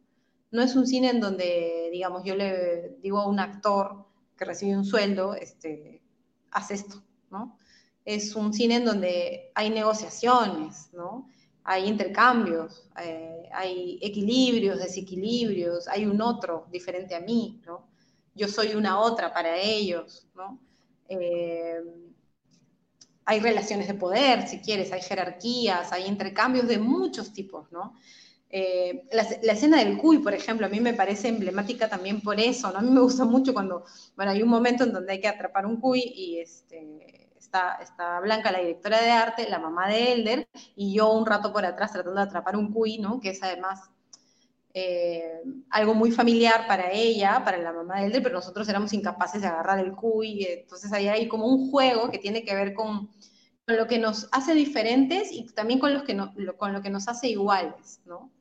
No 0.52 0.62
es 0.62 0.76
un 0.76 0.88
cine 0.88 1.10
en 1.10 1.20
donde, 1.20 1.90
digamos, 1.92 2.24
yo 2.24 2.36
le 2.36 2.98
digo 3.02 3.20
a 3.20 3.28
un 3.28 3.40
actor 3.40 4.06
que 4.38 4.46
recibe 4.46 4.78
un 4.78 4.86
sueldo, 4.86 5.34
este, 5.34 6.02
haz 6.52 6.72
esto, 6.72 7.04
¿no? 7.30 7.58
Es 8.06 8.36
un 8.36 8.54
cine 8.54 8.76
en 8.76 8.86
donde 8.86 9.52
hay 9.56 9.70
negociaciones, 9.70 10.90
¿no? 10.94 11.30
Hay 11.64 11.88
intercambios, 11.88 12.90
eh, 13.04 13.50
hay 13.52 14.00
equilibrios, 14.02 14.80
desequilibrios, 14.80 15.90
hay 15.90 16.06
un 16.06 16.22
otro 16.22 16.68
diferente 16.72 17.14
a 17.14 17.20
mí, 17.20 17.62
¿no? 17.66 17.87
Yo 18.38 18.48
soy 18.48 18.76
una 18.76 19.00
otra 19.00 19.34
para 19.34 19.58
ellos, 19.58 20.28
¿no? 20.36 20.60
Eh, 21.10 21.82
hay 23.26 23.40
relaciones 23.42 23.88
de 23.88 23.94
poder, 23.94 24.48
si 24.48 24.60
quieres, 24.60 24.94
hay 24.94 25.02
jerarquías, 25.02 25.92
hay 25.92 26.06
intercambios 26.06 26.68
de 26.68 26.78
muchos 26.78 27.34
tipos, 27.34 27.70
¿no? 27.72 27.96
Eh, 28.50 29.04
la, 29.12 29.52
escena 29.52 29.84
del 29.84 29.98
cuy, 29.98 30.20
por 30.20 30.34
ejemplo, 30.34 30.66
a 30.66 30.70
mí 30.70 30.80
me 30.80 30.94
parece 30.94 31.28
emblemática 31.28 31.90
también 31.90 32.22
por 32.22 32.40
eso, 32.40 32.72
¿no? 32.72 32.80
A 32.80 32.82
mí 32.82 32.90
me 32.90 33.02
gusta 33.02 33.26
mucho 33.26 33.54
cuando, 33.54 33.84
bueno, 34.16 34.32
hay 34.32 34.42
un 34.42 34.50
momento 34.50 34.86
en 34.86 34.94
donde 34.94 35.12
hay 35.12 35.20
que 35.20 35.28
atrapar 35.28 35.66
un 35.66 35.82
cuy 35.82 36.00
y 36.00 36.40
este, 36.40 37.30
está, 37.38 37.80
está 37.82 38.22
Blanca, 38.22 38.52
la 38.52 38.60
directora 38.60 39.02
de 39.02 39.12
arte, 39.12 39.50
la 39.50 39.60
mamá 39.60 39.90
de 39.90 40.14
Elder, 40.14 40.48
y 40.76 40.94
yo 40.94 41.12
un 41.12 41.26
rato 41.26 41.52
por 41.52 41.66
atrás 41.66 41.92
tratando 41.92 42.22
de 42.22 42.28
atrapar 42.28 42.56
un 42.56 42.72
cuy, 42.72 43.00
¿no? 43.00 43.20
Que 43.20 43.32
es 43.32 43.44
además 43.44 43.90
eh, 44.80 45.42
algo 45.72 45.96
muy 45.96 46.12
familiar 46.12 46.68
para 46.68 46.92
ella, 46.92 47.42
para 47.44 47.58
la 47.58 47.74
mamá 47.74 48.00
de 48.00 48.06
Elder, 48.06 48.22
pero 48.22 48.36
nosotros 48.36 48.70
éramos 48.70 48.94
incapaces 48.94 49.42
de 49.42 49.48
agarrar 49.48 49.80
el 49.80 49.94
cuy, 49.94 50.46
entonces 50.48 50.94
ahí 50.94 51.08
hay 51.08 51.28
como 51.28 51.48
un 51.48 51.72
juego 51.72 52.12
que 52.12 52.20
tiene 52.20 52.44
que 52.44 52.54
ver 52.54 52.76
con, 52.76 53.10
lo 53.66 53.88
que 53.88 53.98
nos 53.98 54.30
hace 54.32 54.54
diferentes 54.54 55.32
y 55.32 55.48
también 55.48 55.80
con, 55.80 55.96
los 55.96 56.04
que 56.04 56.16
con 56.58 56.74
lo 56.74 56.82
que 56.84 56.92
nos 56.92 57.08
hace 57.08 57.28
iguales, 57.28 58.02
¿no? 58.06 58.32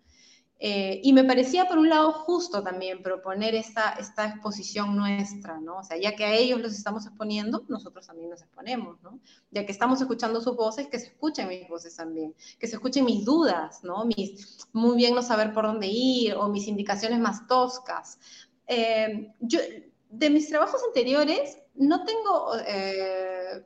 Eh, 0.59 1.01
y 1.03 1.13
me 1.13 1.25
parecía, 1.25 1.69
por 1.69 1.77
un 1.77 1.91
lado, 1.91 2.13
justo 2.13 2.63
también 2.63 3.03
proponer 3.03 3.55
esta, 3.55 3.93
esta 3.93 4.27
exposición 4.27 4.97
nuestra, 4.97 5.61
¿no? 5.61 5.79
O 5.79 5.83
sea, 5.83 5.99
ya 5.99 6.17
que 6.17 6.25
a 6.25 6.35
ellos 6.35 6.61
los 6.61 6.73
estamos 6.73 7.05
exponiendo, 7.05 7.65
nosotros 7.69 8.07
también 8.07 8.31
nos 8.31 8.41
exponemos, 8.41 9.03
¿no? 9.03 9.21
Ya 9.51 9.67
que 9.67 9.73
estamos 9.73 10.01
escuchando 10.01 10.41
sus 10.41 10.57
voces, 10.57 10.89
que 10.89 10.99
se 10.99 11.09
escuchen 11.09 11.49
mis 11.49 11.69
voces 11.69 11.95
también, 11.97 12.35
que 12.59 12.67
se 12.67 12.77
escuchen 12.77 13.05
mis 13.05 13.25
dudas, 13.27 13.85
¿no? 13.85 14.07
Mis, 14.07 14.67
muy 14.73 14.97
bien 14.97 15.15
no 15.15 15.21
saber 15.23 15.53
por 15.53 15.67
dónde 15.67 15.89
ir 15.89 16.35
o 16.35 16.49
mis 16.49 16.67
indicaciones 16.69 17.19
más 17.19 17.47
toscas. 17.47 18.19
Eh, 18.67 19.35
yo, 19.41 19.61
de 20.09 20.31
mis 20.31 20.49
trabajos 20.49 20.81
anteriores, 20.87 21.59
no 21.75 22.05
tengo... 22.05 22.53
Eh, 22.67 23.63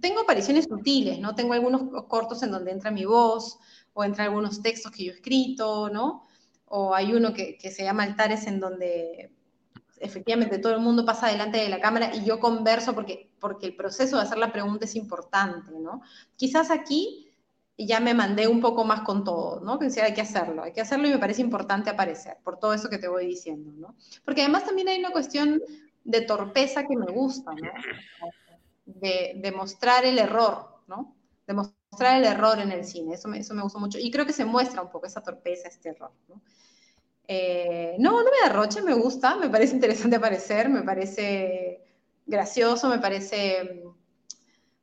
tengo 0.00 0.20
apariciones 0.20 0.66
sutiles, 0.66 1.18
¿no? 1.18 1.34
Tengo 1.34 1.54
algunos 1.54 2.04
cortos 2.08 2.42
en 2.42 2.50
donde 2.50 2.72
entra 2.72 2.90
mi 2.90 3.06
voz, 3.06 3.58
o 3.94 4.04
entre 4.04 4.24
algunos 4.24 4.60
textos 4.60 4.92
que 4.92 5.04
yo 5.04 5.12
he 5.12 5.14
escrito, 5.14 5.88
¿no? 5.88 6.24
O 6.66 6.94
hay 6.94 7.14
uno 7.14 7.32
que, 7.32 7.58
se 7.58 7.84
llama 7.84 8.02
Altares 8.02 8.46
en 8.46 8.60
donde 8.60 9.30
efectivamente 9.98 10.58
todo 10.58 10.74
el 10.74 10.80
mundo 10.80 11.06
pasa 11.06 11.28
delante 11.28 11.58
de 11.58 11.68
la 11.68 11.80
cámara 11.80 12.14
y 12.14 12.24
yo 12.24 12.40
converso 12.40 12.94
porque, 12.94 13.30
porque 13.40 13.66
el 13.66 13.76
proceso 13.76 14.16
de 14.16 14.22
hacer 14.22 14.38
la 14.38 14.52
pregunta 14.52 14.84
es 14.84 14.96
importante, 14.96 15.72
¿no? 15.78 16.02
Quizás 16.36 16.70
aquí 16.70 17.32
ya 17.78 18.00
me 18.00 18.14
mandé 18.14 18.46
un 18.48 18.60
poco 18.60 18.84
más 18.84 19.00
con 19.00 19.24
todo, 19.24 19.60
¿no? 19.60 19.78
Que 19.78 19.86
decía, 19.86 20.04
hay 20.04 20.14
que 20.14 20.20
hacerlo, 20.20 20.64
hay 20.64 20.72
que 20.72 20.80
hacerlo 20.80 21.06
y 21.08 21.10
me 21.10 21.18
parece 21.18 21.40
importante 21.40 21.90
aparecer 21.90 22.36
por 22.42 22.58
todo 22.58 22.74
eso 22.74 22.88
que 22.88 22.98
te 22.98 23.08
voy 23.08 23.26
diciendo, 23.26 23.72
¿no? 23.72 23.94
Porque 24.24 24.42
además 24.42 24.64
también 24.64 24.88
hay 24.88 24.98
una 24.98 25.10
cuestión 25.10 25.62
de 26.02 26.20
torpeza 26.22 26.86
que 26.86 26.96
me 26.96 27.06
gusta, 27.06 27.52
¿no? 27.52 27.70
De, 28.84 29.34
de 29.36 29.52
mostrar 29.52 30.04
el 30.04 30.18
error, 30.18 30.82
¿no? 30.88 31.16
Mostrar 31.94 32.16
el 32.16 32.24
error 32.24 32.58
en 32.58 32.72
el 32.72 32.84
cine, 32.84 33.14
eso 33.14 33.28
me, 33.28 33.38
eso 33.38 33.54
me 33.54 33.62
gusta 33.62 33.78
mucho. 33.78 33.98
Y 34.00 34.10
creo 34.10 34.26
que 34.26 34.32
se 34.32 34.44
muestra 34.44 34.82
un 34.82 34.90
poco 34.90 35.06
esa 35.06 35.22
torpeza, 35.22 35.68
este 35.68 35.90
error. 35.90 36.10
¿no? 36.28 36.40
Eh, 37.28 37.94
no, 38.00 38.10
no 38.10 38.30
me 38.30 38.48
derroche, 38.48 38.82
me 38.82 38.94
gusta, 38.94 39.36
me 39.36 39.48
parece 39.48 39.74
interesante 39.74 40.16
aparecer, 40.16 40.68
me 40.68 40.82
parece 40.82 41.84
gracioso, 42.26 42.88
me 42.88 42.98
parece 42.98 43.82
mm, 43.84 43.88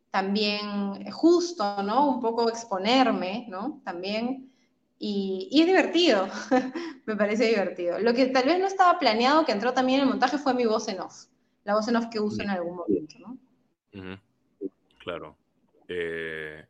también 0.09 1.11
justo, 1.11 1.83
¿no? 1.83 2.09
Un 2.09 2.21
poco 2.21 2.47
exponerme, 2.47 3.45
¿no? 3.49 3.81
También. 3.83 4.49
Y, 4.97 5.49
y 5.51 5.61
es 5.61 5.67
divertido, 5.67 6.27
me 7.05 7.17
parece 7.17 7.47
divertido. 7.47 7.99
Lo 7.99 8.13
que 8.13 8.27
tal 8.27 8.45
vez 8.45 8.57
no 8.57 8.67
estaba 8.67 8.99
planeado, 8.99 9.43
que 9.43 9.51
entró 9.51 9.73
también 9.73 9.99
en 9.99 10.03
el 10.03 10.09
montaje, 10.09 10.37
fue 10.37 10.53
mi 10.53 10.65
voz 10.65 10.87
en 10.87 11.01
off, 11.01 11.25
la 11.65 11.75
voz 11.75 11.89
en 11.89 11.97
off 11.97 12.05
que 12.07 12.21
uso 12.21 12.41
en 12.41 12.51
algún 12.51 12.77
momento, 12.77 13.15
¿no? 13.19 13.37
Claro. 14.99 15.35
Eh, 15.87 16.65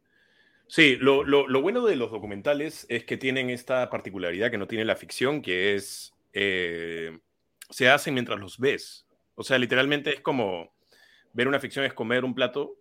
Sí, 0.72 0.96
lo, 0.96 1.26
lo, 1.26 1.62
bueno 1.62 1.86
de 1.86 1.98
los 1.98 2.12
documentales 2.12 2.86
es 2.88 3.04
que 3.04 3.18
tienen 3.18 3.50
esta 3.50 3.90
particularidad 3.90 4.50
que 4.50 4.58
no 4.58 4.68
tiene 4.68 4.86
la 4.86 4.96
ficción, 4.96 5.42
que 5.42 5.76
es, 5.76 6.14
eh, 6.32 7.20
se 7.70 7.90
hacen 7.90 8.14
mientras 8.14 8.40
los 8.40 8.58
ves. 8.58 9.06
O 9.36 9.44
sea, 9.44 9.60
literalmente 9.60 10.14
es 10.14 10.22
como 10.22 10.74
ver 11.34 11.50
una 11.50 11.60
ficción 11.60 11.84
es 11.84 11.94
comer 11.94 12.24
un 12.24 12.34
plato 12.34 12.78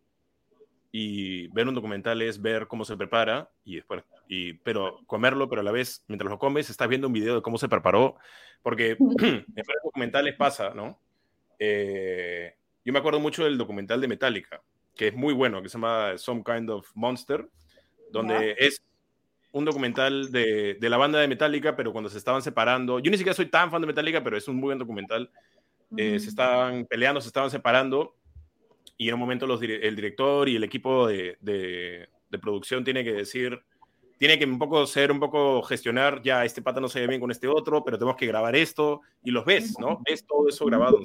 y 0.93 1.49
ver 1.49 1.67
un 1.67 1.75
documental 1.75 2.23
es 2.23 2.41
ver 2.41 2.69
cómo 2.69 2.85
se 2.85 2.97
prepara 2.97 3.51
y 3.65 3.75
después, 3.75 4.05
y, 4.29 4.53
pero 4.53 5.01
comerlo, 5.09 5.49
pero 5.49 5.63
a 5.63 5.65
la 5.65 5.73
vez, 5.73 6.05
mientras 6.07 6.31
lo 6.31 6.39
comes, 6.39 6.71
estás 6.71 6.87
viendo 6.87 7.09
un 7.09 7.13
video 7.13 7.35
de 7.35 7.43
cómo 7.43 7.59
se 7.59 7.69
preparó, 7.69 8.19
porque 8.63 8.93
en 9.01 9.45
los 9.57 9.83
documentales 9.83 10.37
pasa, 10.37 10.75
¿no? 10.75 11.01
Eh, 11.59 12.55
yo 12.85 12.93
me 12.93 13.01
acuerdo 13.01 13.19
mucho 13.19 13.43
del 13.43 13.59
documental 13.59 14.01
de 14.01 14.07
Metallica, 14.07 14.63
que 14.95 15.09
es 15.09 15.15
muy 15.17 15.35
bueno, 15.35 15.61
que 15.61 15.69
se 15.69 15.73
llama 15.73 16.17
Some 16.19 16.45
Kind 16.45 16.71
of 16.71 16.89
Monster, 16.95 17.49
donde 18.11 18.57
es 18.59 18.83
un 19.53 19.65
documental 19.65 20.31
de, 20.31 20.75
de, 20.75 20.91
la 20.91 20.97
banda 20.97 21.19
de 21.19 21.29
Metallica, 21.29 21.75
pero 21.77 21.93
cuando 21.93 22.09
se 22.09 22.19
estaban 22.19 22.43
separando, 22.43 23.01
yo 23.01 23.11
ni 23.11 23.17
siquiera 23.17 23.35
soy 23.35 23.47
tan 23.47 23.71
fan 23.71 23.81
de 23.81 23.89
Metallica, 23.89 24.23
pero 24.23 24.37
es 24.37 24.47
un 24.49 24.57
muy 24.57 24.69
buen 24.69 24.79
documental, 24.79 25.31
eh, 25.97 26.21
se 26.21 26.29
estaban 26.29 26.87
peleando, 26.87 27.21
se 27.21 27.29
estaban 27.29 27.51
separando, 27.51 28.15
y 28.97 29.09
en 29.09 29.15
un 29.15 29.21
momento 29.21 29.47
los, 29.47 29.61
el 29.63 29.97
director 29.97 30.49
y 30.49 30.57
el 30.57 30.65
equipo 30.65 31.09
de, 31.09 31.37
de, 31.41 32.09
producción 32.41 32.85
tiene 32.85 33.03
que 33.03 33.13
decir, 33.13 33.61
tiene 34.19 34.39
que 34.39 34.45
un 34.45 34.59
poco 34.59 34.87
ser, 34.87 35.11
un 35.11 35.19
poco 35.19 35.63
gestionar, 35.63 36.23
ya 36.23 36.45
este 36.45 36.63
pata 36.63 36.81
no 36.81 36.89
se 36.89 37.01
ve 37.01 37.09
bien 37.09 37.21
con 37.21 37.31
este 37.31 37.49
otro, 37.49 37.83
pero 37.85 37.99
tenemos 37.99 38.17
que 38.17 38.27
grabar 38.27 38.55
esto, 38.55 39.01
y 39.25 39.31
los 39.33 39.45
ves, 39.45 39.79
¿no? 39.81 40.01
Ves 40.09 40.25
todo 40.25 40.49
eso 40.49 40.65
grabado. 40.67 41.01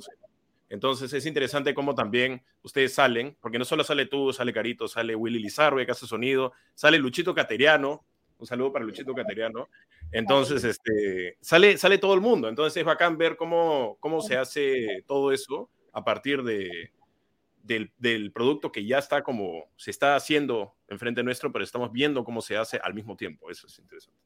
Entonces 0.69 1.13
es 1.13 1.25
interesante 1.25 1.73
cómo 1.73 1.93
también 1.93 2.43
ustedes 2.63 2.93
salen, 2.93 3.37
porque 3.39 3.59
no 3.59 3.65
solo 3.65 3.83
sale 3.83 4.07
tú, 4.07 4.33
sale 4.33 4.53
Carito, 4.53 4.87
sale 4.87 5.15
Willy 5.15 5.39
Lizarbe 5.39 5.85
que 5.85 5.91
hace 5.91 6.07
sonido, 6.07 6.53
sale 6.73 6.97
Luchito 6.97 7.35
Cateriano, 7.35 8.03
un 8.37 8.47
saludo 8.47 8.73
para 8.73 8.85
Luchito 8.85 9.13
Cateriano. 9.13 9.69
Entonces, 10.11 10.63
este, 10.63 11.37
sale, 11.41 11.77
sale 11.77 11.97
todo 11.97 12.13
el 12.13 12.21
mundo. 12.21 12.49
Entonces 12.49 12.77
es 12.77 12.85
bacán 12.85 13.17
ver 13.17 13.35
cómo, 13.37 13.97
cómo 13.99 14.21
se 14.21 14.37
hace 14.37 15.03
todo 15.07 15.31
eso 15.31 15.69
a 15.93 16.03
partir 16.03 16.43
de, 16.43 16.91
del, 17.63 17.91
del, 17.97 18.31
producto 18.31 18.71
que 18.71 18.85
ya 18.85 18.97
está 18.97 19.23
como 19.23 19.69
se 19.77 19.91
está 19.91 20.15
haciendo 20.15 20.75
enfrente 20.87 21.23
nuestro, 21.23 21.51
pero 21.51 21.63
estamos 21.63 21.91
viendo 21.91 22.23
cómo 22.23 22.41
se 22.41 22.57
hace 22.57 22.79
al 22.83 22.93
mismo 22.93 23.15
tiempo. 23.15 23.49
Eso 23.49 23.67
es 23.67 23.79
interesante. 23.79 24.19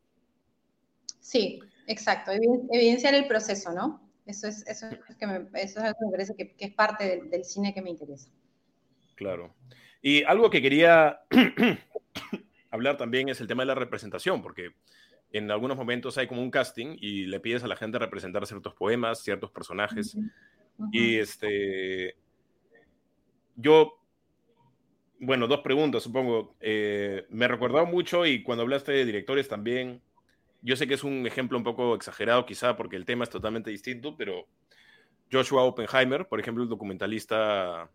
Sí, 1.19 1.59
exacto. 1.85 2.31
Evidenciar 2.31 3.13
el 3.13 3.27
proceso, 3.27 3.71
¿no? 3.71 4.08
Eso 4.29 4.47
es, 4.47 4.63
eso 4.67 4.85
es, 4.85 5.15
que 5.15 5.25
me, 5.25 5.37
eso 5.55 5.79
es 5.79 5.85
algo 5.85 5.97
que 5.99 6.05
me 6.05 6.11
parece 6.11 6.35
que, 6.35 6.55
que 6.55 6.65
es 6.65 6.73
parte 6.75 7.03
del, 7.03 7.31
del, 7.31 7.43
cine 7.43 7.73
que 7.73 7.81
me 7.81 7.89
interesa. 7.89 8.29
Claro. 9.15 9.55
Y 10.03 10.23
algo 10.23 10.51
que 10.51 10.61
quería 10.61 11.21
hablar 12.69 12.97
también 12.97 13.27
es 13.29 13.41
el 13.41 13.47
tema 13.47 13.63
de 13.63 13.67
la 13.67 13.75
representación, 13.75 14.43
porque 14.43 14.75
en 15.31 15.49
algunos 15.49 15.77
momentos 15.77 16.19
hay 16.19 16.27
como 16.27 16.43
un 16.43 16.51
casting 16.51 16.95
y 17.01 17.25
le 17.25 17.39
pides 17.39 17.63
a 17.63 17.67
la 17.67 17.75
gente 17.75 17.97
representar 17.97 18.45
ciertos 18.45 18.75
poemas, 18.75 19.23
ciertos 19.23 19.49
personajes. 19.49 20.13
Uh 20.13 20.19
-huh. 20.19 20.31
Uh 20.77 20.83
-huh. 20.83 20.89
Y 20.91 21.15
este, 21.15 22.15
yo, 23.55 23.99
bueno, 25.19 25.47
dos 25.47 25.61
preguntas, 25.61 26.03
supongo. 26.03 26.55
Eh, 26.59 27.25
me 27.29 27.47
recordado 27.47 27.87
mucho 27.87 28.27
y 28.27 28.43
cuando 28.43 28.61
hablaste 28.61 28.91
de 28.91 29.05
directores 29.05 29.47
también, 29.47 30.03
yo 30.61 30.75
sé 30.75 30.87
que 30.87 30.93
es 30.95 31.03
un 31.03 31.25
ejemplo 31.25 31.57
un 31.57 31.63
poco 31.63 31.95
exagerado 31.95 32.45
quizá 32.45 32.75
porque 32.75 32.95
el 32.95 33.05
tema 33.05 33.23
es 33.23 33.29
totalmente 33.29 33.69
distinto, 33.69 34.15
pero 34.17 34.47
Joshua 35.31 35.63
Oppenheimer, 35.63 36.27
por 36.27 36.39
ejemplo, 36.39 36.63
el 36.63 36.69
documentalista 36.69 37.89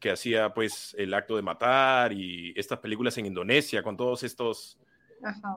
que 0.00 0.10
hacía 0.10 0.52
pues 0.52 0.94
el 0.98 1.14
acto 1.14 1.36
de 1.36 1.42
matar 1.42 2.12
y 2.12 2.52
estas 2.56 2.78
películas 2.78 3.16
en 3.18 3.26
Indonesia 3.26 3.82
con 3.82 3.96
todos 3.96 4.22
estos 4.22 4.78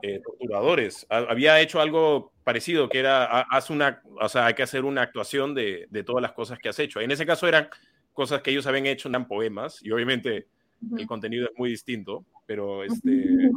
eh, 0.02 0.20
torturadores. 0.24 1.06
Había 1.08 1.60
hecho 1.60 1.80
algo 1.80 2.32
parecido, 2.44 2.88
que 2.88 2.98
era, 2.98 3.42
haz 3.42 3.70
una, 3.70 4.02
o 4.20 4.28
sea, 4.28 4.46
hay 4.46 4.54
que 4.54 4.62
hacer 4.62 4.84
una 4.84 5.02
actuación 5.02 5.54
de, 5.54 5.86
de, 5.90 6.02
todas 6.02 6.22
las 6.22 6.32
cosas 6.32 6.58
que 6.58 6.68
has 6.68 6.78
hecho. 6.78 7.00
En 7.00 7.10
ese 7.10 7.26
caso 7.26 7.46
eran 7.46 7.68
cosas 8.12 8.42
que 8.42 8.50
ellos 8.50 8.66
habían 8.66 8.86
hecho, 8.86 9.08
eran 9.08 9.28
poemas, 9.28 9.80
y 9.82 9.90
obviamente 9.90 10.46
uh 10.82 10.86
-huh. 10.94 11.00
el 11.00 11.06
contenido 11.06 11.46
es 11.46 11.52
muy 11.56 11.70
distinto, 11.70 12.24
pero 12.46 12.82
este... 12.84 13.50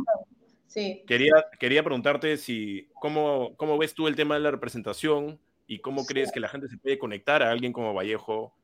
Sí. 0.73 1.03
Quería, 1.05 1.33
quería 1.59 1.83
preguntarte 1.83 2.37
si, 2.37 2.89
¿cómo, 2.99 3.55
¿cómo 3.57 3.77
ves 3.77 3.93
tú 3.93 4.07
el 4.07 4.15
tema 4.15 4.33
de 4.33 4.41
la 4.41 4.49
representación 4.49 5.39
y 5.67 5.79
cómo 5.79 6.01
sí. 6.01 6.07
crees 6.07 6.31
que 6.31 6.39
la 6.39 6.49
gente 6.49 6.67
se 6.67 6.77
puede 6.77 6.97
conectar 6.97 7.43
a 7.43 7.51
alguien 7.51 7.71
como 7.71 7.93
Vallejo 7.93 8.55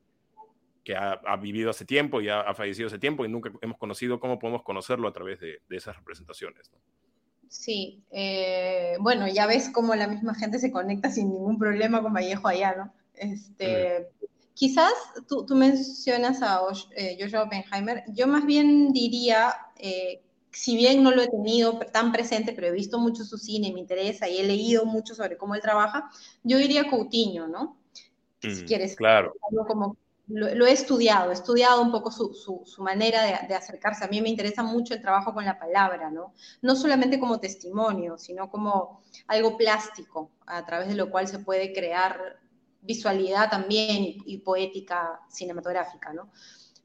que 0.82 0.96
ha, 0.96 1.12
ha, 1.12 1.36
vivido 1.36 1.70
hace 1.70 1.84
tiempo 1.84 2.20
y 2.20 2.28
ha, 2.28 2.40
ha, 2.40 2.54
fallecido 2.54 2.88
hace 2.88 2.98
tiempo 2.98 3.24
y 3.24 3.28
nunca 3.28 3.52
hemos 3.60 3.78
conocido, 3.78 4.18
cómo 4.18 4.40
podemos 4.40 4.64
conocerlo 4.64 5.06
a 5.06 5.12
través 5.12 5.38
de, 5.38 5.60
de 5.68 5.76
esas 5.76 5.94
representaciones. 5.96 6.68
¿no? 6.72 6.78
Sí, 7.50 8.04
eh, 8.12 8.96
bueno, 9.00 9.26
ya 9.26 9.46
ves 9.46 9.70
cómo 9.70 9.96
la 9.96 10.06
misma 10.06 10.34
gente 10.34 10.60
se 10.60 10.70
conecta 10.70 11.10
sin 11.10 11.30
ningún 11.30 11.58
problema 11.58 12.00
con 12.00 12.12
Vallejo 12.12 12.46
allá, 12.48 12.74
¿no? 12.76 12.94
Este. 13.14 14.08
Quizás 14.54 14.92
tú, 15.26 15.46
tú, 15.46 15.54
mencionas 15.54 16.42
a 16.42 16.60
eh, 16.94 17.16
Joshua 17.18 17.44
Oppenheimer, 17.44 18.04
yo 18.08 18.26
más 18.26 18.44
bien 18.44 18.92
diría, 18.92 19.54
eh, 19.76 20.22
si 20.52 20.76
bien 20.76 21.02
no 21.02 21.10
lo 21.10 21.22
he 21.22 21.28
tenido 21.28 21.78
tan 21.92 22.12
presente, 22.12 22.52
pero 22.52 22.68
he 22.68 22.72
visto 22.72 22.98
mucho 22.98 23.24
su 23.24 23.38
cine 23.38 23.72
me 23.72 23.80
interesa 23.80 24.28
y 24.28 24.38
he 24.38 24.44
leído 24.44 24.84
mucho 24.84 25.14
sobre 25.14 25.36
cómo 25.36 25.54
él 25.54 25.60
trabaja, 25.60 26.10
yo 26.42 26.58
diría 26.58 26.88
Coutinho, 26.88 27.46
¿no? 27.46 27.76
Mm, 28.42 28.50
si 28.50 28.64
quieres, 28.64 28.96
claro. 28.96 29.34
como 29.66 29.96
lo, 30.28 30.54
lo, 30.54 30.66
he 30.66 30.72
estudiado, 30.72 31.30
he 31.30 31.34
estudiado 31.34 31.82
un 31.82 31.90
poco 31.90 32.10
su, 32.10 32.34
su, 32.34 32.62
su 32.64 32.82
manera 32.82 33.22
de, 33.22 33.48
de, 33.48 33.54
acercarse. 33.54 34.04
A 34.04 34.08
mí 34.08 34.20
me 34.20 34.28
interesa 34.28 34.62
mucho 34.62 34.94
el 34.94 35.00
trabajo 35.00 35.34
con 35.34 35.44
la 35.44 35.58
palabra, 35.58 36.10
¿no? 36.10 36.34
No 36.62 36.76
solamente 36.76 37.18
como 37.18 37.40
testimonio, 37.40 38.16
sino 38.16 38.50
como 38.50 39.02
algo 39.26 39.56
plástico, 39.56 40.30
a 40.46 40.64
través 40.64 40.88
de 40.88 40.94
lo 40.94 41.10
cual 41.10 41.26
se 41.26 41.40
puede 41.40 41.72
crear 41.72 42.38
visualidad 42.82 43.50
también 43.50 44.04
y, 44.04 44.22
y 44.26 44.38
poética 44.38 45.20
cinematográfica, 45.28 46.12
¿no? 46.12 46.30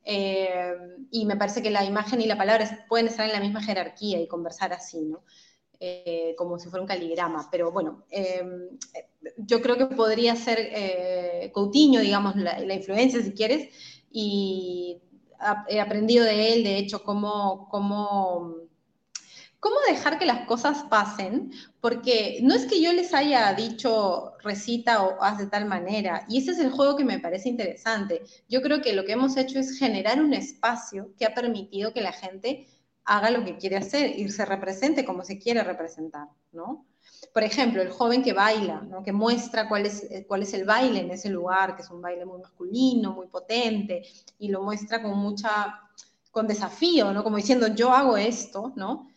Eh, 0.05 0.73
y 1.11 1.25
me 1.25 1.35
parece 1.35 1.63
que 1.63 1.71
la 1.71 1.83
imagen 1.83 2.21
y 2.21 2.27
la 2.27 2.37
palabra 2.37 2.85
pueden 2.87 3.07
estar 3.07 3.25
en 3.25 3.33
la 3.33 3.39
misma 3.39 3.61
jerarquía 3.61 4.21
y 4.21 4.27
conversar 4.27 4.71
así, 4.71 5.01
¿no? 5.01 5.23
Eh, 5.79 6.35
como 6.37 6.57
si 6.57 6.69
fuera 6.69 6.81
un 6.81 6.87
caligrama. 6.87 7.49
Pero 7.51 7.71
bueno, 7.71 8.05
eh, 8.09 8.43
yo 9.37 9.61
creo 9.61 9.77
que 9.77 9.87
podría 9.87 10.35
ser 10.35 10.57
eh, 10.59 11.51
Coutinho, 11.53 11.99
digamos, 11.99 12.35
la, 12.37 12.59
la, 12.59 12.73
influencia, 12.73 13.21
si 13.21 13.33
quieres, 13.33 13.69
y 14.09 15.01
he 15.67 15.81
aprendido 15.81 16.23
de 16.23 16.53
él, 16.53 16.63
de 16.63 16.77
hecho, 16.77 17.03
cómo, 17.03 17.67
cómo, 17.69 18.55
cómo 19.65 19.77
dejar 19.87 20.19
que 20.19 20.27
las 20.27 20.45
cosas 20.45 20.83
pasen, 20.91 21.51
porque 21.81 22.37
no 22.43 22.53
es 22.53 22.67
que 22.67 22.83
yo 22.83 22.93
les 22.93 23.15
haya 23.15 23.51
dicho 23.55 24.33
recita 24.43 25.01
o 25.01 25.19
haz 25.23 25.39
de 25.39 25.47
tal 25.47 25.65
manera, 25.65 26.23
y 26.29 26.37
ese 26.37 26.51
es 26.51 26.59
el 26.59 26.69
juego 26.69 26.95
que 26.95 27.03
me 27.03 27.19
parece 27.19 27.49
interesante. 27.49 28.21
Yo 28.47 28.61
creo 28.61 28.83
que 28.83 28.93
lo 28.93 29.05
que 29.05 29.13
hemos 29.13 29.37
hecho 29.37 29.57
es 29.57 29.79
generar 29.79 30.21
un 30.21 30.35
espacio 30.35 31.09
que 31.17 31.25
ha 31.25 31.33
permitido 31.33 31.93
que 31.93 32.01
la 32.01 32.11
gente 32.11 32.67
haga 33.05 33.31
lo 33.31 33.43
que 33.43 33.57
quiere 33.57 33.77
hacer 33.77 34.19
y 34.19 34.29
se 34.29 34.45
represente 34.45 35.03
como 35.03 35.23
se 35.23 35.39
quiere 35.39 35.63
representar, 35.63 36.27
¿no? 36.51 36.85
Por 37.33 37.41
ejemplo, 37.41 37.81
el 37.81 37.89
joven 37.89 38.21
que 38.21 38.33
baila, 38.33 38.81
¿no? 38.81 39.01
que 39.01 39.13
muestra 39.13 39.67
cuál 39.67 39.87
es, 39.87 40.03
eh, 40.11 40.25
cuál 40.27 40.43
es 40.43 40.53
el 40.53 40.65
baile 40.65 40.99
en 40.99 41.09
ese 41.09 41.29
lugar, 41.29 41.75
que 41.75 41.81
es 41.81 41.89
un 41.89 42.03
baile 42.03 42.23
muy 42.23 42.39
masculino, 42.39 43.13
muy 43.13 43.25
potente, 43.25 44.03
y 44.37 44.49
lo 44.49 44.61
muestra 44.61 45.01
con 45.01 45.17
mucha, 45.17 45.81
con 46.29 46.45
desafío, 46.45 47.11
¿no? 47.11 47.23
Como 47.23 47.37
diciendo, 47.37 47.65
yo 47.73 47.91
hago 47.91 48.15
esto, 48.15 48.71
¿no? 48.75 49.09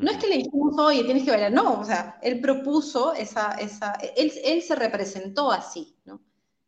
No 0.00 0.10
es 0.10 0.16
que 0.16 0.28
le 0.28 0.36
dijimos, 0.38 0.78
oye, 0.78 1.04
tienes 1.04 1.24
que 1.24 1.30
bailar, 1.30 1.52
no, 1.52 1.80
o 1.80 1.84
sea, 1.84 2.18
él 2.22 2.40
propuso 2.40 3.12
esa, 3.12 3.52
esa 3.52 3.92
él, 4.16 4.32
él 4.44 4.62
se 4.62 4.74
representó 4.74 5.50
así, 5.52 5.96
¿no? 6.04 6.22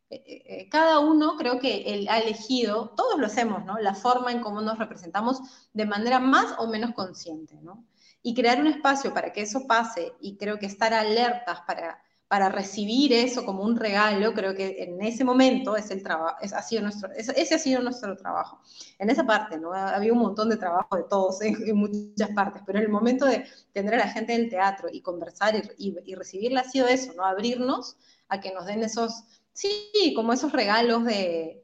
Eh, 0.09 0.43
eh, 0.45 0.69
cada 0.69 0.99
uno 0.99 1.35
creo 1.37 1.59
que 1.59 1.93
él 1.93 2.07
ha 2.09 2.19
elegido, 2.19 2.89
todos 2.95 3.19
lo 3.19 3.25
hacemos, 3.25 3.65
¿no? 3.65 3.79
La 3.79 3.95
forma 3.95 4.31
en 4.31 4.41
cómo 4.41 4.61
nos 4.61 4.77
representamos 4.77 5.41
de 5.73 5.85
manera 5.87 6.19
más 6.19 6.53
o 6.59 6.67
menos 6.67 6.93
consciente, 6.93 7.55
¿no? 7.61 7.83
Y 8.21 8.35
crear 8.35 8.61
un 8.61 8.67
espacio 8.67 9.13
para 9.13 9.33
que 9.33 9.41
eso 9.41 9.65
pase 9.67 10.13
y 10.21 10.37
creo 10.37 10.59
que 10.59 10.67
estar 10.67 10.93
alertas 10.93 11.61
para, 11.61 12.02
para 12.33 12.49
recibir 12.49 13.13
eso 13.13 13.45
como 13.45 13.61
un 13.61 13.75
regalo, 13.75 14.33
creo 14.33 14.55
que 14.55 14.81
en 14.81 14.99
ese 15.03 15.23
momento 15.23 15.77
es 15.77 15.91
el 15.91 16.01
trabajo, 16.01 16.35
ha 16.41 16.63
sido 16.63 16.81
nuestro, 16.81 17.11
ese 17.11 17.53
ha 17.53 17.59
sido 17.59 17.79
nuestro 17.79 18.17
trabajo. 18.17 18.59
En 18.97 19.11
esa 19.11 19.23
parte, 19.23 19.59
¿no? 19.59 19.71
Había 19.71 20.13
un 20.13 20.17
montón 20.17 20.49
de 20.49 20.57
trabajo 20.57 20.95
de 20.95 21.03
todos 21.03 21.43
en, 21.43 21.55
en 21.63 21.75
muchas 21.75 22.31
partes, 22.31 22.63
pero 22.65 22.79
en 22.79 22.85
el 22.85 22.91
momento 22.91 23.27
de 23.27 23.45
tener 23.71 23.93
a 23.93 23.97
la 23.97 24.07
gente 24.07 24.33
en 24.33 24.45
el 24.45 24.49
teatro 24.49 24.89
y 24.91 25.01
conversar 25.01 25.55
y, 25.77 25.89
y, 25.89 25.95
y 26.05 26.15
recibirla 26.15 26.61
ha 26.61 26.63
sido 26.63 26.87
eso, 26.87 27.13
¿no? 27.13 27.23
Abrirnos 27.23 27.97
a 28.29 28.41
que 28.41 28.51
nos 28.51 28.65
den 28.65 28.81
esos 28.81 29.25
Sí, 29.53 30.13
como 30.15 30.33
esos 30.33 30.51
regalos 30.51 31.05
de, 31.05 31.63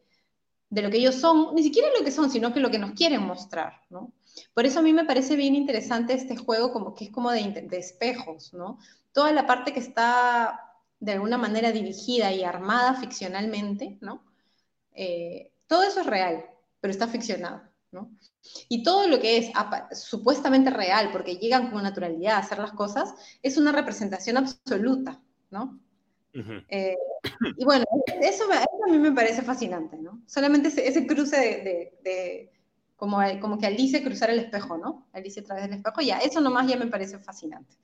de, 0.69 0.81
lo 0.83 0.91
que 0.91 0.97
ellos 0.97 1.15
son, 1.15 1.55
ni 1.55 1.63
siquiera 1.63 1.89
lo 1.97 2.05
que 2.05 2.11
son, 2.11 2.29
sino 2.29 2.53
que 2.53 2.59
lo 2.59 2.69
que 2.69 2.77
nos 2.77 2.91
quieren 2.91 3.23
mostrar, 3.23 3.81
¿no? 3.89 4.13
Por 4.53 4.67
eso 4.67 4.77
a 4.77 4.83
mí 4.83 4.93
me 4.93 5.05
parece 5.05 5.35
bien 5.35 5.55
interesante 5.55 6.13
este 6.13 6.37
juego, 6.37 6.71
como 6.71 6.93
que 6.93 7.05
es 7.05 7.09
como 7.09 7.31
de, 7.31 7.67
de 7.67 7.77
espejos, 7.79 8.53
¿no? 8.53 8.77
Toda 9.19 9.33
la 9.33 9.45
parte 9.45 9.73
que 9.73 9.81
está 9.81 10.77
de 11.01 11.11
alguna 11.11 11.37
manera 11.37 11.73
dirigida 11.73 12.31
y 12.31 12.45
armada 12.45 12.93
ficcionalmente, 12.93 13.97
¿no? 13.99 14.23
Eh, 14.93 15.51
todo 15.67 15.83
eso 15.83 15.99
es 15.99 16.05
real, 16.05 16.45
pero 16.79 16.93
está 16.93 17.05
ficcionado, 17.05 17.63
¿no? 17.91 18.11
Y 18.69 18.81
todo 18.81 19.09
lo 19.09 19.19
que 19.19 19.35
es 19.35 19.51
supuestamente 19.91 20.69
real, 20.69 21.09
porque 21.11 21.35
llegan 21.35 21.69
con 21.69 21.83
naturalidad 21.83 22.35
a 22.35 22.37
hacer 22.37 22.59
las 22.59 22.71
cosas, 22.71 23.13
es 23.43 23.57
una 23.57 23.73
representación 23.73 24.37
absoluta, 24.37 25.21
¿no? 25.51 25.77
Eh, 26.69 26.95
y 27.57 27.65
bueno, 27.65 27.83
eso, 28.21 28.45
a 28.53 28.89
mí 28.89 28.99
me 28.99 29.11
parece 29.11 29.41
fascinante, 29.41 29.97
¿no? 29.97 30.21
Solamente 30.27 30.69
ese, 30.69 31.05
cruce 31.05 31.35
de, 32.01 32.53
como, 32.95 33.19
como 33.41 33.57
que 33.57 33.67
Alice 33.67 34.01
cruzar 34.01 34.29
el 34.29 34.39
espejo, 34.39 34.77
¿no? 34.77 35.09
Alice 35.11 35.41
a 35.41 35.43
través 35.43 35.65
del 35.65 35.73
espejo, 35.73 35.99
ya, 35.99 36.19
eso 36.19 36.39
nomás 36.39 36.69
ya 36.69 36.77
me 36.77 36.87
parece 36.87 37.19
fascinante. 37.19 37.75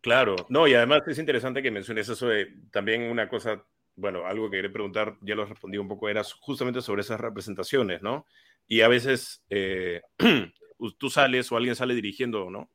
Claro, 0.00 0.36
no, 0.48 0.68
y 0.68 0.74
además 0.74 1.02
es 1.06 1.18
interesante 1.18 1.62
que 1.62 1.70
menciones 1.70 2.08
eso 2.08 2.28
de 2.28 2.54
también 2.70 3.02
una 3.02 3.28
cosa, 3.28 3.64
bueno, 3.96 4.26
algo 4.26 4.48
que 4.48 4.58
quería 4.58 4.72
preguntar, 4.72 5.16
ya 5.22 5.34
lo 5.34 5.44
respondí 5.44 5.76
un 5.76 5.88
poco, 5.88 6.08
era 6.08 6.22
justamente 6.40 6.80
sobre 6.80 7.02
esas 7.02 7.20
representaciones, 7.20 8.00
¿no? 8.00 8.26
Y 8.68 8.82
a 8.82 8.88
veces 8.88 9.44
eh, 9.50 10.02
tú 10.98 11.10
sales 11.10 11.50
o 11.50 11.56
alguien 11.56 11.74
sale 11.74 11.94
dirigiendo, 11.94 12.48
¿no? 12.50 12.70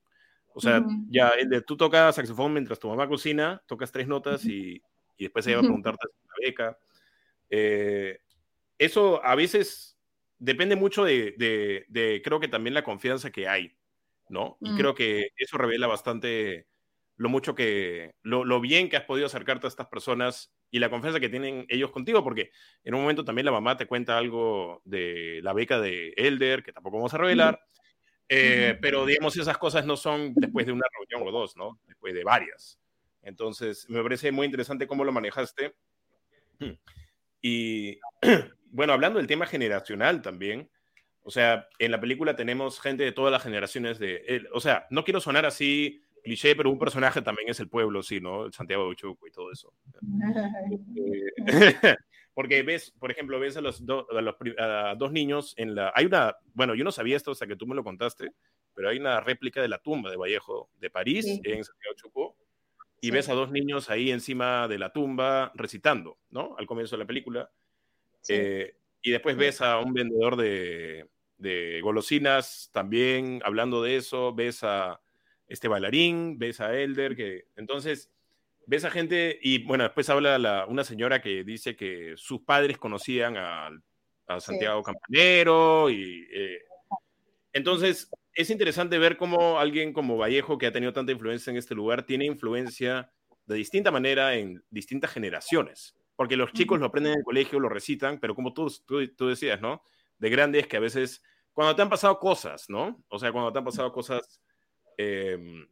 O 0.56 0.60
sea, 0.60 0.84
ya 1.10 1.34
tú 1.66 1.76
tocas 1.76 2.16
saxofón 2.16 2.54
mientras 2.54 2.80
tu 2.80 2.88
mamá 2.88 3.08
cocina, 3.08 3.64
tocas 3.66 3.92
tres 3.92 4.08
notas 4.08 4.46
y, 4.46 4.84
y 5.18 5.24
después 5.24 5.48
ella 5.48 5.58
va 5.58 5.62
a 5.62 5.64
preguntarte 5.64 6.08
si 6.08 6.28
la 6.28 6.48
beca. 6.48 6.78
Eh, 7.50 8.20
eso 8.78 9.24
a 9.24 9.34
veces 9.36 9.98
depende 10.38 10.76
mucho 10.76 11.06
de, 11.06 11.34
de, 11.88 12.22
creo 12.24 12.40
que 12.40 12.48
también 12.48 12.74
la 12.74 12.84
confianza 12.84 13.32
que 13.32 13.48
hay, 13.48 13.76
¿no? 14.30 14.58
Y 14.62 14.72
mm. 14.72 14.78
creo 14.78 14.94
que 14.94 15.30
eso 15.38 15.58
revela 15.58 15.88
bastante 15.88 16.68
lo 17.16 17.30
mucho 17.30 17.56
que, 17.56 18.16
lo, 18.22 18.44
lo, 18.44 18.60
bien 18.60 18.90
que 18.90 18.98
has 18.98 19.04
podido 19.04 19.28
acercarte 19.28 19.68
a 19.68 19.70
estas 19.70 19.88
personas 19.88 20.54
y 20.72 20.80
la 20.80 20.90
confianza 20.90 21.20
que 21.20 21.30
tienen 21.30 21.66
ellos 21.70 21.92
contigo, 21.92 22.24
porque 22.24 22.52
en 22.84 22.96
un 22.96 23.02
momento 23.02 23.24
también 23.24 23.46
la 23.46 23.52
mamá 23.52 23.78
te 23.78 23.86
cuenta 23.86 24.18
algo 24.18 24.82
de 24.86 25.40
la 25.44 25.54
beca 25.54 25.80
de 25.80 26.14
Elder, 26.18 26.64
que 26.64 26.74
tampoco 26.74 26.98
vamos 26.98 27.14
a 27.14 27.20
revelar, 27.20 27.60
eh, 28.28 28.78
pero 28.82 29.06
digamos, 29.06 29.38
esas 29.38 29.58
cosas 29.58 29.86
no 29.86 29.96
son 29.96 30.34
después 30.36 30.66
de 30.66 30.72
una 30.72 30.86
reunión 30.98 31.28
o 31.28 31.32
dos, 31.32 31.56
¿no? 31.56 31.80
Después 31.88 32.14
de 32.14 32.24
varias. 32.24 32.80
Entonces, 33.22 33.88
me 33.90 34.02
parece 34.02 34.32
muy 34.32 34.46
interesante 34.46 34.88
cómo 34.88 35.04
lo 35.04 35.12
manejaste. 35.12 35.76
Y 37.42 38.00
bueno, 38.72 38.94
hablando 38.94 39.20
del 39.20 39.28
tema 39.28 39.46
generacional 39.46 40.22
también, 40.22 40.70
o 41.22 41.32
sea, 41.32 41.68
en 41.80 41.92
la 41.92 42.02
película 42.02 42.36
tenemos 42.36 42.82
gente 42.82 43.04
de 43.04 43.12
todas 43.12 43.32
las 43.32 43.44
generaciones 43.44 44.00
de... 44.00 44.48
o 44.52 44.60
sea, 44.60 44.88
no 44.90 45.04
quiero 45.04 45.22
sonar 45.22 45.46
así 45.46 46.03
cliché, 46.24 46.56
pero 46.56 46.72
un 46.72 46.80
personaje 46.80 47.22
también 47.22 47.50
es 47.50 47.60
el 47.60 47.70
pueblo, 47.70 48.02
sí, 48.02 48.20
¿no? 48.20 48.46
El 48.46 48.54
Santiago 48.54 48.90
de 48.90 48.96
Chuco 48.96 49.28
y 49.28 49.32
todo 49.32 49.52
eso. 49.52 49.74
Eh, 50.96 51.36
porque 52.34 52.64
ves, 52.64 52.92
por 53.00 53.12
ejemplo, 53.12 53.40
ves 53.40 53.58
a 53.58 53.62
los, 53.62 53.86
dos 53.86 55.12
niños 55.12 55.54
en 55.58 55.76
la... 55.76 55.92
Hay 55.96 56.06
una, 56.06 56.36
bueno, 56.54 56.74
yo 56.74 56.84
no 56.84 56.92
sabía 56.92 57.18
esto 57.18 57.32
hasta 57.32 57.46
que 57.46 57.56
tú 57.56 57.68
me 57.68 57.76
lo 57.76 57.84
contaste, 57.84 58.32
pero 58.74 58.90
hay 58.90 58.98
una 58.98 59.20
réplica 59.20 59.62
de 59.62 59.68
la 59.68 59.78
tumba 59.78 60.10
de 60.10 60.18
Vallejo 60.18 60.70
de 60.80 60.90
París, 60.90 61.26
en 61.28 61.64
Santiago 61.64 61.94
de 61.94 61.96
Chocó, 61.96 62.36
y 63.02 63.12
ves 63.12 63.30
a 63.30 63.34
dos 63.34 63.52
niños 63.52 63.90
ahí 63.90 64.10
encima 64.10 64.68
de 64.68 64.80
la 64.80 64.92
tumba 64.92 65.52
recitando, 65.56 66.18
¿no? 66.32 66.56
Al 66.58 66.66
comienzo 66.66 66.96
de 66.96 67.04
la 67.04 67.08
película. 67.08 67.52
Eh, 68.30 68.76
y 69.02 69.12
después 69.12 69.36
ves 69.36 69.62
a 69.62 69.80
un 69.80 69.94
vendedor 69.94 70.38
de, 70.38 71.10
de 71.38 71.82
golosinas 71.82 72.70
también 72.72 73.42
hablando 73.44 73.84
de 73.84 73.98
eso, 73.98 74.34
ves 74.34 74.64
a 74.64 75.03
este 75.54 75.68
bailarín, 75.68 76.40
ves 76.40 76.60
a 76.62 76.76
Elder, 76.76 77.16
que 77.16 77.46
entonces 77.56 78.12
ves 78.66 78.86
a 78.86 78.92
gente 78.92 79.38
y 79.42 79.64
bueno, 79.64 79.84
después 79.84 80.10
habla 80.10 80.66
una 80.68 80.84
señora 80.84 81.22
que 81.22 81.44
dice 81.44 81.76
que 81.76 82.14
sus 82.18 82.42
padres 82.42 82.78
conocían 82.78 83.38
a, 83.38 83.70
Santiago 84.40 84.82
Campanero 84.82 85.92
y 85.92 86.28
eh, 86.34 86.64
entonces 87.52 88.10
es 88.34 88.50
interesante 88.50 88.98
ver 88.98 89.16
cómo 89.16 89.60
alguien 89.60 89.94
como 89.94 90.18
Vallejo, 90.18 90.58
que 90.58 90.66
ha 90.66 90.72
tenido 90.72 90.92
tanta 90.92 91.12
influencia 91.12 91.52
en 91.52 91.58
este 91.58 91.76
lugar, 91.76 92.04
tiene 92.04 92.26
influencia 92.26 93.12
de 93.46 93.56
distinta 93.56 93.92
manera 93.92 94.34
en 94.34 94.64
distintas 94.72 95.12
generaciones, 95.12 95.96
porque 96.16 96.36
los 96.36 96.52
chicos 96.52 96.80
lo 96.80 96.88
aprenden 96.88 97.14
en 97.14 97.20
el 97.20 97.24
colegio, 97.24 97.60
lo 97.60 97.70
recitan, 97.70 98.20
pero 98.20 98.34
como 98.34 98.54
tú, 98.54 98.74
tú, 98.88 99.28
decías, 99.28 99.62
¿no? 99.62 99.84
De 100.18 100.30
grandes 100.32 100.66
que 100.66 100.78
a 100.78 100.80
veces, 100.80 101.22
cuando 101.52 101.76
te 101.76 101.84
han 101.84 101.90
pasado 101.90 102.18
cosas, 102.18 102.66
¿no? 102.70 103.04
O 103.10 103.20
sea, 103.20 103.32
cuando 103.32 103.54
te 103.54 103.60
han 103.60 103.66
pasado 103.66 103.92
cosas 103.92 104.42
em, 104.98 105.68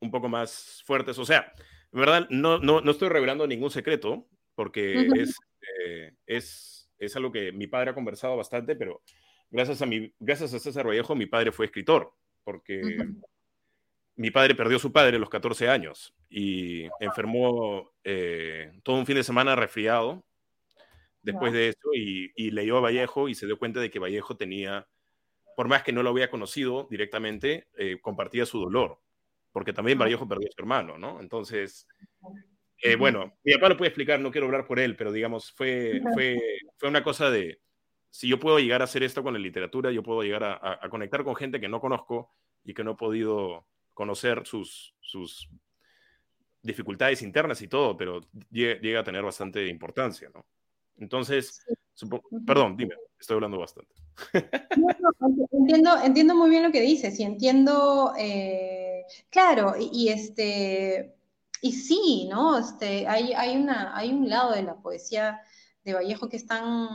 un 0.00 0.10
poco 0.10 0.28
más 0.28 0.82
fuertes, 0.84 1.18
o 1.18 1.24
sea, 1.24 1.52
en 1.92 2.00
verdad, 2.00 2.26
no, 2.30 2.58
no, 2.58 2.80
no 2.80 2.90
estoy 2.90 3.08
revelando 3.08 3.46
ningún 3.46 3.70
secreto, 3.70 4.26
porque 4.54 5.08
es, 5.14 5.36
eh, 5.84 6.12
es, 6.26 6.90
es, 6.98 7.16
algo 7.16 7.30
que 7.30 7.52
mi 7.52 7.66
padre 7.66 7.90
ha 7.90 7.94
conversado 7.94 8.36
bastante, 8.36 8.76
pero 8.76 9.02
gracias 9.50 9.82
a, 9.82 9.86
mi, 9.86 10.12
gracias 10.18 10.52
a 10.54 10.58
César 10.58 10.86
Vallejo, 10.86 11.14
mi 11.14 11.26
padre 11.26 11.52
fue 11.52 11.66
escritor, 11.66 12.12
porque 12.44 12.80
mi 14.16 14.30
padre 14.30 14.54
perdió 14.54 14.78
a 14.78 14.80
su 14.80 14.92
padre 14.92 15.16
a 15.16 15.20
los 15.20 15.30
14 15.30 15.68
años 15.68 16.14
y 16.28 16.88
enfermó 17.00 17.92
eh, 18.02 18.72
todo 18.82 18.96
un 18.96 19.06
fin 19.06 19.16
de 19.16 19.24
semana 19.24 19.54
resfriado 19.54 20.24
después 21.22 21.52
de 21.52 21.68
eso 21.68 21.92
y, 21.92 22.30
y 22.36 22.50
leyó 22.50 22.78
a 22.78 22.80
Vallejo 22.80 23.28
y 23.28 23.34
se 23.34 23.46
dio 23.46 23.58
cuenta 23.58 23.80
de 23.80 23.90
que 23.90 23.98
Vallejo 23.98 24.36
tenía, 24.36 24.86
por 25.56 25.66
más 25.66 25.82
que 25.82 25.92
no 25.92 26.04
lo 26.04 26.10
había 26.10 26.30
conocido 26.30 26.86
directamente, 26.88 27.66
eh, 27.76 27.98
compartía 28.00 28.46
su 28.46 28.60
dolor 28.60 29.00
porque 29.56 29.72
también 29.72 29.98
Vallejo 29.98 30.28
perdió 30.28 30.48
a 30.48 30.52
su 30.54 30.60
hermano, 30.60 30.98
¿no? 30.98 31.18
Entonces, 31.18 31.88
eh, 32.82 32.94
bueno, 32.94 33.38
mi 33.42 33.54
papá 33.54 33.70
lo 33.70 33.78
puede 33.78 33.88
explicar, 33.88 34.20
no 34.20 34.30
quiero 34.30 34.48
hablar 34.48 34.66
por 34.66 34.78
él, 34.78 34.96
pero 34.96 35.12
digamos, 35.12 35.50
fue, 35.50 36.02
fue, 36.12 36.38
fue 36.76 36.90
una 36.90 37.02
cosa 37.02 37.30
de, 37.30 37.62
si 38.10 38.28
yo 38.28 38.38
puedo 38.38 38.58
llegar 38.58 38.82
a 38.82 38.84
hacer 38.84 39.02
esto 39.02 39.22
con 39.22 39.32
la 39.32 39.40
literatura, 39.40 39.90
yo 39.90 40.02
puedo 40.02 40.22
llegar 40.22 40.44
a, 40.44 40.86
conectar 40.90 41.24
con 41.24 41.34
gente 41.36 41.58
que 41.58 41.70
no 41.70 41.80
conozco 41.80 42.34
y 42.64 42.74
que 42.74 42.84
no 42.84 42.90
he 42.90 42.96
podido 42.96 43.66
conocer 43.94 44.44
sus, 44.44 44.94
sus 45.00 45.48
dificultades 46.60 47.22
internas 47.22 47.62
y 47.62 47.68
todo, 47.68 47.96
pero 47.96 48.20
llega, 48.50 49.00
a 49.00 49.04
tener 49.04 49.22
bastante 49.22 49.66
importancia, 49.68 50.28
¿no? 50.34 50.44
Entonces, 50.98 51.64
perdón, 52.46 52.76
dime, 52.76 52.94
estoy 53.18 53.36
hablando 53.36 53.58
bastante. 53.58 53.94
Entiendo, 55.52 55.90
entiendo 56.02 56.34
muy 56.34 56.50
bien 56.50 56.62
lo 56.62 56.72
que 56.72 56.80
dices 56.80 57.18
y 57.20 57.24
entiendo... 57.24 58.12
Eh 58.18 58.86
claro, 59.30 59.74
y, 59.78 60.08
este, 60.08 61.16
y 61.60 61.72
sí, 61.72 62.28
¿no? 62.30 62.58
Este, 62.58 63.06
hay, 63.08 63.32
hay, 63.32 63.56
una, 63.56 63.96
hay 63.96 64.12
un 64.12 64.28
lado 64.28 64.52
de 64.52 64.62
la 64.62 64.76
poesía 64.76 65.40
de 65.84 65.94
Vallejo 65.94 66.28
que 66.28 66.36
es 66.36 66.46
tan, 66.46 66.88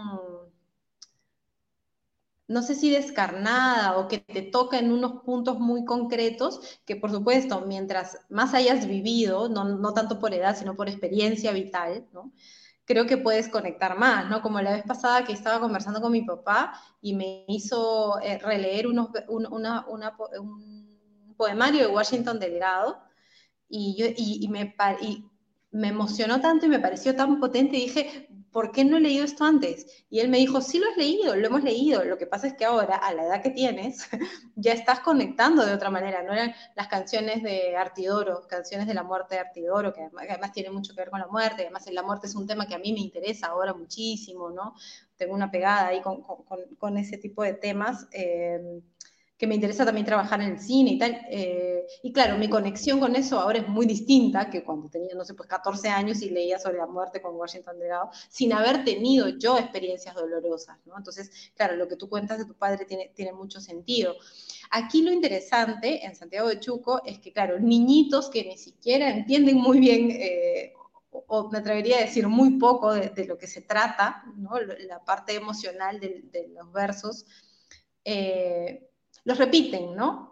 no 2.48 2.62
sé 2.62 2.76
si 2.76 2.90
descarnada 2.90 3.98
o 3.98 4.08
que 4.08 4.20
te 4.20 4.42
toca 4.42 4.78
en 4.80 4.92
unos 4.92 5.24
puntos 5.24 5.60
muy 5.60 5.86
concretos, 5.86 6.60
que 6.86 6.96
por 6.96 7.12
supuesto, 7.12 7.62
mientras 7.62 8.20
más 8.30 8.54
hayas 8.54 8.88
vivido, 8.88 9.48
no, 9.50 9.64
no 9.66 9.94
tanto 9.94 10.20
por 10.20 10.34
edad, 10.34 10.58
sino 10.58 10.76
por 10.76 10.90
experiencia 10.90 11.52
vital, 11.54 12.08
¿no? 12.14 12.34
Creo 12.92 13.06
que 13.06 13.18
puedes 13.18 13.48
conectar 13.48 13.98
más, 13.98 14.30
¿no? 14.30 14.42
Como 14.42 14.60
la 14.62 14.74
vez 14.74 14.84
pasada 14.84 15.24
que 15.24 15.32
estaba 15.32 15.62
conversando 15.62 16.02
con 16.02 16.12
mi 16.12 16.24
papá 16.24 16.74
y 17.02 17.16
me 17.16 17.46
hizo 17.48 18.20
eh, 18.22 18.38
releer 18.38 18.88
unos, 18.88 19.10
una, 19.30 19.86
una, 19.88 20.16
un 20.40 21.34
poemario 21.38 21.88
de 21.88 21.94
Washington 21.94 22.38
Delgado 22.38 23.02
y, 23.70 23.96
yo, 23.98 24.06
y, 24.16 24.46
me, 24.50 24.76
y 25.02 25.26
me 25.72 25.88
emocionó 25.88 26.42
tanto 26.42 26.66
y 26.66 26.70
me 26.70 26.80
pareció 26.80 27.16
tan 27.16 27.40
potente 27.40 27.78
dije, 27.78 28.28
¿por 28.52 28.72
qué 28.72 28.84
no 28.84 28.98
he 28.98 29.00
leído 29.00 29.24
esto 29.26 29.46
antes? 29.46 30.06
Y 30.10 30.20
él 30.20 30.30
me 30.30 30.38
dijo, 30.38 30.62
sí 30.62 30.80
lo 30.80 30.90
has 30.90 30.98
leído, 30.98 31.36
lo 31.36 31.48
hemos 31.48 31.64
leído. 31.64 32.04
Lo 32.04 32.18
que 32.18 32.28
pasa 32.28 32.48
es 32.48 32.54
que 32.54 32.66
ahora, 32.66 32.96
a 32.96 33.14
la 33.14 33.24
edad 33.24 33.42
que 33.42 33.50
tienes, 33.50 34.10
ya 34.56 34.74
estás 34.74 35.00
conectando 35.00 35.66
de 35.66 35.74
otra 35.74 35.90
manera. 35.90 36.24
No 36.24 36.34
eran 36.34 36.54
las 36.76 36.88
canciones 36.88 37.44
de 37.44 37.76
Artidoro, 37.76 38.48
canciones 38.48 38.88
de 38.88 38.94
la 38.94 39.04
muerte 39.04 39.36
de 39.36 39.42
Artidoro, 39.42 39.94
que 39.94 40.02
además, 40.02 40.52
tiene 40.52 40.70
mucho 40.70 40.94
que 40.94 41.02
ver 41.02 41.10
con 41.10 41.20
la 41.20 41.28
muerte. 41.28 41.64
Además, 41.64 41.90
la 41.92 42.04
muerte 42.04 42.28
es 42.28 42.36
un 42.36 42.48
tema 42.48 42.68
que 42.68 42.76
a 42.76 42.80
mí 42.80 42.94
me 42.94 43.00
interesa 43.00 43.48
ahora 43.48 43.74
muchísimo, 43.74 44.50
¿no? 44.50 44.76
Tengo 45.16 45.34
una 45.34 45.52
pegada 45.52 45.88
ahí 45.88 46.02
con, 46.02 46.22
con, 46.22 46.46
con 46.78 46.98
ese 46.98 47.18
tipo 47.18 47.44
de 47.44 47.54
temas. 47.54 48.08
Eh, 48.12 48.82
que 49.42 49.48
me 49.48 49.56
interesa 49.56 49.84
también 49.84 50.06
trabajar 50.06 50.40
en 50.40 50.52
el 50.52 50.60
cine 50.60 50.92
y 50.92 50.98
tal. 51.00 51.20
Eh, 51.28 51.88
y 52.04 52.14
claro, 52.14 52.38
mi 52.38 52.48
conexión 52.48 53.00
con 53.00 53.16
eso 53.16 53.40
ahora 53.40 53.58
es 53.58 53.68
muy 53.68 53.88
distinta 53.88 54.52
que 54.52 54.64
cuando 54.64 54.88
tenía, 54.88 55.16
no 55.16 55.26
sé, 55.26 55.34
pues 55.34 55.50
14 55.50 55.90
años 55.90 56.22
y 56.22 56.30
leía 56.30 56.60
sobre 56.60 56.78
la 56.78 56.86
muerte 56.86 57.24
con 57.24 57.36
Washington 57.36 57.80
Delgado, 57.80 58.12
sin 58.30 58.54
haber 58.54 58.86
tenido 58.86 59.30
yo 59.30 59.58
experiencias 59.58 60.14
dolorosas, 60.14 60.78
¿no? 60.86 60.96
Entonces, 60.96 61.32
claro, 61.56 61.76
lo 61.76 61.88
que 61.88 61.96
tú 61.96 62.08
cuentas 62.08 62.38
de 62.38 62.46
tu 62.46 62.54
padre 62.54 62.86
tiene, 62.86 63.14
tiene 63.16 63.34
mucho 63.34 63.60
sentido. 63.60 64.14
Aquí 64.70 65.02
lo 65.02 65.12
interesante 65.12 66.06
en 66.06 66.16
Santiago 66.16 66.48
de 66.48 66.60
Chuco 66.60 67.02
es 67.04 67.18
que, 67.18 67.34
claro, 67.34 67.60
niñitos 67.60 68.30
que 68.30 68.44
ni 68.44 68.60
siquiera 68.60 69.10
entienden 69.10 69.58
muy 69.58 69.80
bien... 69.80 70.12
Eh, 70.12 70.74
o 71.10 71.50
me 71.50 71.58
atrevería 71.58 71.98
a 71.98 72.02
decir 72.02 72.26
muy 72.28 72.58
poco 72.58 72.94
de, 72.94 73.26
lo 73.26 73.38
que 73.38 73.48
se 73.48 73.62
trata, 73.62 74.24
¿no? 74.38 74.58
la 74.62 75.04
parte 75.04 75.34
emocional 75.34 76.00
de, 76.00 76.48
los 76.56 76.72
versos, 76.72 77.26
eh, 78.06 78.91
los 79.24 79.38
repiten, 79.38 79.96
¿no? 79.96 80.32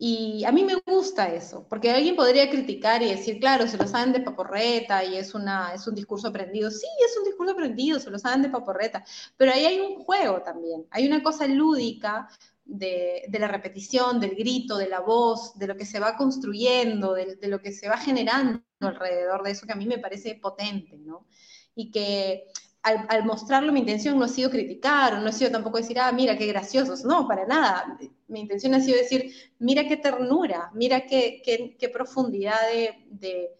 Y 0.00 0.44
a 0.44 0.52
mí 0.52 0.62
me 0.62 0.76
gusta 0.86 1.26
eso, 1.34 1.66
porque 1.68 1.90
alguien 1.90 2.14
podría 2.14 2.48
criticar 2.48 3.02
y 3.02 3.08
decir, 3.08 3.40
claro, 3.40 3.66
se 3.66 3.76
lo 3.76 3.86
saben 3.88 4.12
de 4.12 4.20
paporreta 4.20 5.04
y 5.04 5.16
es, 5.16 5.34
una, 5.34 5.74
es 5.74 5.88
un 5.88 5.96
discurso 5.96 6.28
aprendido. 6.28 6.70
Sí, 6.70 6.86
es 7.04 7.16
un 7.18 7.24
discurso 7.24 7.52
aprendido, 7.52 7.98
se 7.98 8.10
lo 8.10 8.18
saben 8.18 8.42
de 8.42 8.48
paporreta, 8.48 9.04
pero 9.36 9.52
ahí 9.52 9.66
hay 9.66 9.80
un 9.80 9.96
juego 10.04 10.40
también, 10.42 10.86
hay 10.90 11.08
una 11.08 11.20
cosa 11.20 11.48
lúdica 11.48 12.28
de, 12.64 13.28
la 13.40 13.48
repetición, 13.48 14.20
del 14.20 14.36
grito, 14.36 14.76
de 14.76 14.88
la 14.88 15.00
voz, 15.00 15.58
de 15.58 15.66
lo 15.66 15.76
que 15.76 15.86
se 15.86 15.98
va 15.98 16.16
construyendo, 16.16 17.14
de, 17.14 17.34
de, 17.36 17.48
lo 17.48 17.60
que 17.60 17.72
se 17.72 17.88
va 17.88 17.96
generando 17.96 18.62
alrededor 18.80 19.42
de 19.42 19.50
eso, 19.50 19.66
que 19.66 19.72
a 19.72 19.76
mí 19.76 19.86
me 19.86 19.98
parece 19.98 20.36
potente, 20.36 20.96
¿no? 20.98 21.26
Y 21.74 21.90
que 21.90 22.52
al, 22.82 23.24
mostrarlo 23.24 23.72
mi 23.72 23.80
intención 23.80 24.18
no 24.18 24.24
ha 24.24 24.28
sido 24.28 24.50
criticar, 24.50 25.20
no 25.20 25.28
ha 25.28 25.32
sido 25.32 25.50
tampoco 25.50 25.78
decir, 25.78 25.98
ah, 25.98 26.12
mira 26.12 26.36
qué 26.38 26.46
graciosos, 26.46 27.04
no, 27.04 27.26
para 27.26 27.46
nada. 27.46 27.98
Mi 28.28 28.40
intención 28.40 28.74
ha 28.74 28.80
sido 28.80 28.96
decir, 28.96 29.32
mira 29.58 29.86
qué 29.86 29.96
ternura, 29.96 30.70
mira 30.74 31.06
qué, 31.06 31.42
qué, 31.44 31.88
profundidad 31.88 32.56
de, 33.10 33.50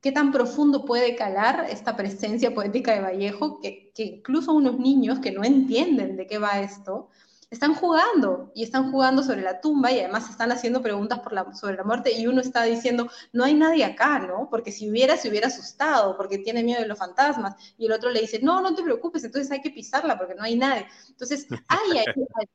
qué 0.00 0.12
tan 0.12 0.32
profundo 0.32 0.84
puede 0.84 1.16
calar 1.16 1.66
esta 1.70 1.96
presencia 1.96 2.54
poética 2.54 2.94
de 2.94 3.00
Vallejo, 3.00 3.60
que, 3.60 3.92
que, 3.94 4.04
incluso 4.04 4.52
unos 4.52 4.78
niños 4.78 5.18
que 5.18 5.32
no 5.32 5.44
entienden 5.44 6.16
de 6.16 6.26
qué 6.26 6.38
va 6.38 6.60
esto, 6.60 7.10
están 7.54 7.74
jugando 7.74 8.50
y 8.54 8.64
están 8.64 8.90
jugando 8.90 9.22
sobre 9.22 9.42
la 9.42 9.60
tumba 9.60 9.90
y 9.92 10.00
además 10.00 10.28
están 10.28 10.52
haciendo 10.52 10.82
preguntas 10.82 11.20
por 11.20 11.32
la, 11.32 11.54
sobre 11.54 11.76
la 11.76 11.84
muerte 11.84 12.12
y 12.12 12.26
uno 12.26 12.40
está 12.40 12.64
diciendo, 12.64 13.08
no 13.32 13.44
hay 13.44 13.54
nadie 13.54 13.84
acá, 13.84 14.18
¿no? 14.18 14.48
Porque 14.50 14.72
si 14.72 14.90
hubiera, 14.90 15.16
se 15.16 15.28
hubiera 15.28 15.46
asustado 15.46 16.16
porque 16.16 16.38
tiene 16.38 16.62
miedo 16.62 16.82
de 16.82 16.88
los 16.88 16.98
fantasmas 16.98 17.54
y 17.78 17.86
el 17.86 17.92
otro 17.92 18.10
le 18.10 18.20
dice, 18.20 18.40
no, 18.42 18.60
no 18.60 18.74
te 18.74 18.82
preocupes, 18.82 19.24
entonces 19.24 19.50
hay 19.52 19.60
que 19.60 19.70
pisarla 19.70 20.18
porque 20.18 20.34
no 20.34 20.42
hay 20.42 20.56
nadie. 20.56 20.86
Entonces 21.08 21.46
hay, 21.68 22.04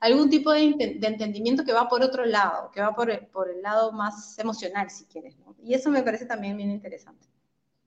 algún 0.00 0.28
tipo 0.28 0.52
de, 0.52 0.76
entendimiento 1.00 1.64
que 1.64 1.72
va 1.72 1.88
por 1.88 2.02
otro 2.02 2.24
lado, 2.26 2.70
que 2.72 2.80
va 2.80 2.94
por, 2.94 3.26
por 3.28 3.50
el 3.50 3.62
lado 3.62 3.90
más 3.92 4.38
emocional, 4.38 4.90
si 4.90 5.06
quieres, 5.06 5.38
¿no? 5.38 5.56
Y 5.64 5.74
eso 5.74 5.90
me 5.90 6.02
parece 6.02 6.26
también 6.26 6.56
bien 6.56 6.70
interesante. 6.70 7.26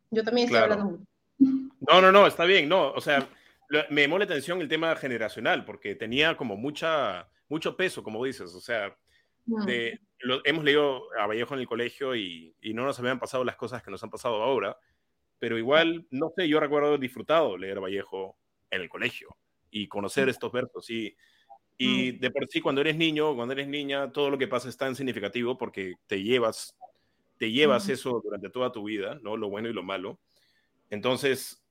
Yo 0.09 0.23
también 0.23 0.47
estoy 0.47 0.61
hablando 0.61 0.85
mucho. 0.85 1.03
No, 1.37 2.01
no, 2.01 2.11
no, 2.11 2.25
está 2.25 2.45
bien, 2.45 2.67
no, 2.67 2.91
o 2.91 3.01
sea 3.01 3.27
me 3.89 4.01
llamó 4.01 4.17
la 4.17 4.25
atención 4.25 4.61
el 4.61 4.67
tema 4.67 4.95
generacional, 4.95 5.65
porque 5.65 5.95
tenía 5.95 6.37
como 6.37 6.55
mucha, 6.55 7.29
mucho 7.49 7.75
peso, 7.75 8.03
como 8.03 8.23
dices, 8.23 8.53
o 8.53 8.61
sea, 8.61 8.95
de, 9.45 9.99
hemos 10.43 10.63
leído 10.63 11.03
a 11.19 11.27
Vallejo 11.27 11.53
en 11.53 11.59
el 11.59 11.67
colegio 11.67 12.15
y, 12.15 12.55
y, 12.61 12.73
no 12.73 12.83
nos 12.83 12.99
habían 12.99 13.19
pasado 13.19 13.43
las 13.43 13.55
cosas 13.55 13.83
que 13.83 13.91
nos 13.91 14.03
han 14.03 14.09
pasado 14.09 14.41
ahora, 14.41 14.77
pero 15.39 15.57
igual, 15.57 16.07
no 16.09 16.31
sé, 16.35 16.47
yo 16.47 16.59
recuerdo 16.59 16.87
haber 16.87 16.99
disfrutado 16.99 17.57
leer 17.57 17.77
a 17.77 17.81
Vallejo 17.81 18.37
en 18.71 18.81
el 18.81 18.89
colegio 18.89 19.35
y 19.69 19.87
conocer 19.87 20.29
estos 20.29 20.51
versos 20.51 20.89
y, 20.89 21.15
y 21.77 22.11
de 22.13 22.31
por 22.31 22.47
sí 22.47 22.61
cuando 22.61 22.81
eres 22.81 22.95
niño, 22.95 23.35
cuando 23.35 23.53
eres 23.53 23.67
niña, 23.67 24.11
todo 24.11 24.29
lo 24.29 24.37
que 24.37 24.47
pasa 24.47 24.69
es 24.69 24.77
tan 24.77 24.95
significativo 24.95 25.57
porque 25.57 25.95
te 26.07 26.23
llevas, 26.23 26.75
te 27.37 27.51
llevas 27.51 27.89
eso 27.89 28.21
durante 28.23 28.49
toda 28.49 28.71
tu 28.71 28.85
vida, 28.85 29.19
¿no? 29.21 29.35
Lo 29.35 29.49
bueno 29.49 29.69
y 29.69 29.73
lo 29.73 29.83
malo. 29.83 30.17
Entonces, 30.89 31.64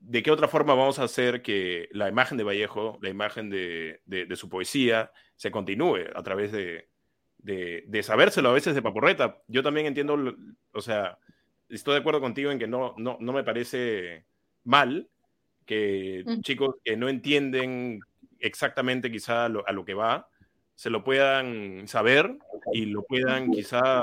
¿de 0.00 0.22
qué 0.22 0.30
otra 0.30 0.48
forma 0.48 0.74
vamos 0.74 0.98
a 0.98 1.04
hacer 1.04 1.42
que 1.42 1.88
la 1.92 2.08
imagen 2.08 2.38
de 2.38 2.44
Vallejo, 2.44 2.98
la 3.02 3.08
imagen 3.08 3.50
de, 3.50 4.00
su 4.34 4.48
poesía, 4.48 5.12
se 5.36 5.50
continúe 5.50 6.04
a 6.14 6.22
través 6.22 6.52
de, 6.52 6.88
de, 7.38 8.02
sabérselo 8.02 8.50
a 8.50 8.54
veces 8.54 8.74
de 8.74 8.82
paporreta? 8.82 9.42
Yo 9.48 9.62
también 9.62 9.86
entiendo, 9.86 10.34
o 10.72 10.80
sea, 10.80 11.18
estoy 11.68 11.94
de 11.94 12.00
acuerdo 12.00 12.20
contigo 12.20 12.50
en 12.50 12.58
que 12.58 12.66
no, 12.66 12.94
no, 12.98 13.18
me 13.18 13.44
parece 13.44 14.24
mal 14.64 15.08
que 15.66 16.22
mm. 16.26 16.40
chicos 16.40 16.76
que 16.84 16.96
no 16.96 17.08
entienden 17.08 18.00
exactamente 18.38 19.10
quizá 19.10 19.46
a 19.46 19.48
lo 19.48 19.84
que 19.84 19.94
va, 19.94 20.28
se 20.74 20.90
lo 20.90 21.02
puedan 21.02 21.88
saber 21.88 22.38
y 22.72 22.86
lo 22.86 23.02
puedan 23.02 23.50
quizá 23.50 24.02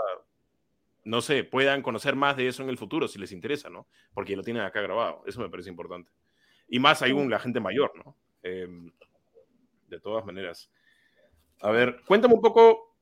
no 1.06 1.22
sé, 1.22 1.44
puedan 1.44 1.84
conocer 1.84 2.16
más 2.16 2.36
de 2.36 2.48
eso 2.48 2.64
en 2.64 2.70
el 2.70 2.78
futuro 2.78 3.08
si 3.08 3.20
les 3.20 3.32
interesa, 3.32 3.70
¿no? 3.70 3.88
Porque 4.14 4.36
lo 4.36 4.44
tienen 4.44 4.64
acá 4.64 4.82
grabado. 4.82 5.24
Eso 5.28 5.40
me 5.40 5.50
parece 5.50 5.70
importante. 5.70 6.12
Y 6.68 6.80
más 6.80 7.02
aún 7.04 7.30
la 7.30 7.40
gente 7.40 7.60
mayor, 7.60 7.92
¿no? 7.96 8.18
Em, 8.42 8.92
de 9.88 10.00
todas 10.00 10.26
maneras. 10.26 10.70
A 11.62 11.70
ver, 11.70 12.02
cuéntame 12.08 12.34
un 12.34 12.42
poco. 12.42 12.98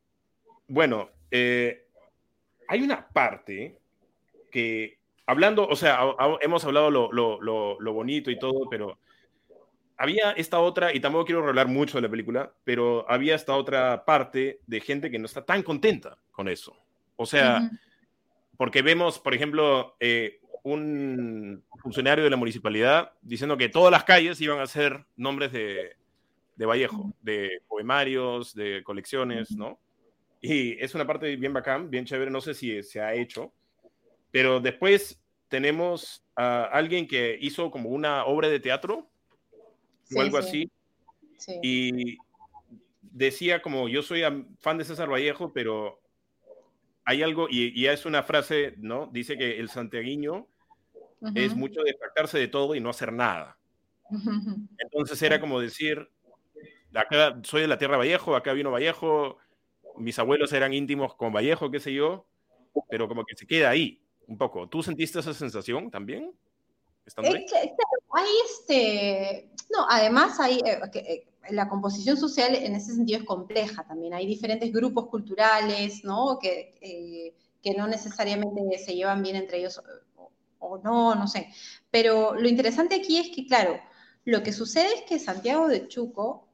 Bueno, 0.68 1.10
eh, 1.32 1.88
hay 2.68 2.82
una 2.82 3.08
parte 3.08 3.80
que, 4.52 5.00
hablando, 5.26 5.66
o 5.66 5.76
sea, 5.76 6.02
hemos 6.42 6.66
hablado 6.66 6.92
lo, 6.92 7.12
lo, 7.12 7.94
bonito 7.94 8.30
y 8.32 8.38
todo, 8.38 8.70
pero 8.70 9.00
había 9.98 10.32
esta 10.32 10.60
otra, 10.60 10.94
y 10.94 11.00
tampoco 11.00 11.26
quiero 11.26 11.48
hablar 11.48 11.68
mucho 11.68 11.98
de 11.98 12.02
la 12.02 12.10
película, 12.10 12.54
pero 12.66 13.10
había 13.10 13.36
esta 13.36 13.56
otra 13.56 14.04
parte 14.04 14.60
de 14.68 14.82
gente 14.82 15.10
que 15.10 15.20
no 15.20 15.26
está 15.26 15.46
tan 15.46 15.64
contenta 15.64 16.18
con 16.32 16.50
eso. 16.50 16.76
O 17.16 17.26
sea, 17.26 17.70
porque 18.64 18.82
vemos, 18.82 19.20
por 19.20 19.34
ejemplo, 19.34 19.98
eh, 20.00 20.40
un 20.64 21.62
funcionario 21.82 22.24
de 22.24 22.30
la 22.30 22.38
municipalidad 22.38 23.12
diciendo 23.22 23.58
que 23.58 23.68
todas 23.68 23.92
las 23.92 24.06
calles 24.06 24.40
iban 24.40 24.62
a 24.62 24.68
ser 24.68 25.06
nombres 25.18 25.52
de, 25.52 25.98
de 26.56 26.66
Vallejo, 26.66 27.12
de 27.22 27.62
poemarios, 27.68 28.56
de 28.56 28.82
colecciones, 28.86 29.52
¿no? 29.52 29.82
Y 30.40 30.82
es 30.82 30.96
una 30.96 31.06
parte 31.06 31.36
bien 31.36 31.52
bacán, 31.52 31.90
bien 31.90 32.06
chévere, 32.06 32.32
no 32.32 32.40
sé 32.40 32.54
si 32.54 32.82
se 32.84 33.02
ha 33.02 33.14
hecho, 33.14 33.52
pero 34.32 34.62
después 34.62 35.22
tenemos 35.50 36.24
a 36.34 36.64
alguien 36.64 37.06
que 37.06 37.38
hizo 37.42 37.70
como 37.70 37.90
una 37.90 38.24
obra 38.24 38.48
de 38.48 38.62
teatro 38.62 39.10
o 40.16 40.22
algo 40.22 40.38
así, 40.38 40.72
y 41.62 42.16
decía 43.02 43.62
como 43.62 43.90
yo 43.90 44.02
soy 44.02 44.22
fan 44.62 44.78
de 44.78 44.86
César 44.86 45.12
Vallejo, 45.12 45.52
pero 45.52 46.00
hay 47.06 47.24
algo, 47.24 47.48
y, 47.50 47.86
es 47.86 48.06
una 48.06 48.24
frase, 48.24 48.76
¿no? 48.78 49.08
Dice 49.08 49.38
que 49.38 49.60
el 49.60 49.70
santiaguiño 49.70 50.48
es 51.36 51.56
mucho 51.56 51.82
de 51.82 51.96
jactarse 52.00 52.38
de 52.38 52.48
todo 52.48 52.76
y 52.76 52.80
no 52.80 52.90
hacer 52.90 53.12
nada. 53.12 53.58
Entonces 54.78 55.22
era 55.22 55.40
como 55.40 55.60
decir, 55.60 56.10
acá 56.94 57.40
soy 57.44 57.62
de 57.62 57.68
la 57.68 57.78
tierra 57.78 57.98
Vallejo, 57.98 58.36
acá 58.36 58.54
vino 58.54 58.72
Vallejo, 58.72 59.38
mis 59.98 60.18
abuelos 60.20 60.54
eran 60.54 60.74
íntimos 60.74 61.16
con 61.16 61.34
Vallejo, 61.34 61.72
qué 61.72 61.80
sé 61.80 61.94
yo, 61.94 62.26
pero 62.90 63.08
como 63.08 63.26
que 63.26 63.36
se 63.36 63.48
queda 63.48 63.70
ahí 63.70 64.02
un 64.28 64.38
poco. 64.38 64.68
¿Tú 64.68 64.84
sentiste 64.84 65.20
esa 65.20 65.34
sensación 65.34 65.92
también? 65.92 66.32
hay 68.14 68.32
este, 68.46 69.50
no, 69.72 69.86
además 69.90 70.40
hay, 70.40 70.60
eh, 70.66 70.80
eh, 70.94 71.28
la 71.50 71.68
composición 71.68 72.18
social 72.18 72.56
en 72.56 72.76
ese 72.76 72.94
sentido 72.94 73.20
es 73.20 73.26
compleja 73.26 73.84
también. 73.86 74.14
Hay 74.14 74.26
diferentes 74.26 74.72
grupos 74.72 75.08
culturales, 75.08 76.04
¿no? 76.04 76.40
Que, 76.40 76.76
eh, 76.82 77.34
que 77.62 77.74
no 77.74 77.88
necesariamente 77.88 78.78
se 78.78 78.96
llevan 78.96 79.24
bien 79.24 79.36
entre 79.36 79.60
ellos 79.60 79.82
o, 80.60 80.78
no, 80.78 81.16
no 81.16 81.28
sé. 81.28 81.50
Pero 81.92 82.36
lo 82.36 82.48
interesante 82.48 82.96
aquí 82.96 83.18
es 83.18 83.30
que, 83.36 83.46
claro, 83.46 83.80
lo 84.26 84.44
que 84.44 84.54
sucede 84.54 84.94
es 84.96 85.02
que 85.02 85.20
Santiago 85.20 85.68
de 85.68 85.88
Chuco 85.88 86.48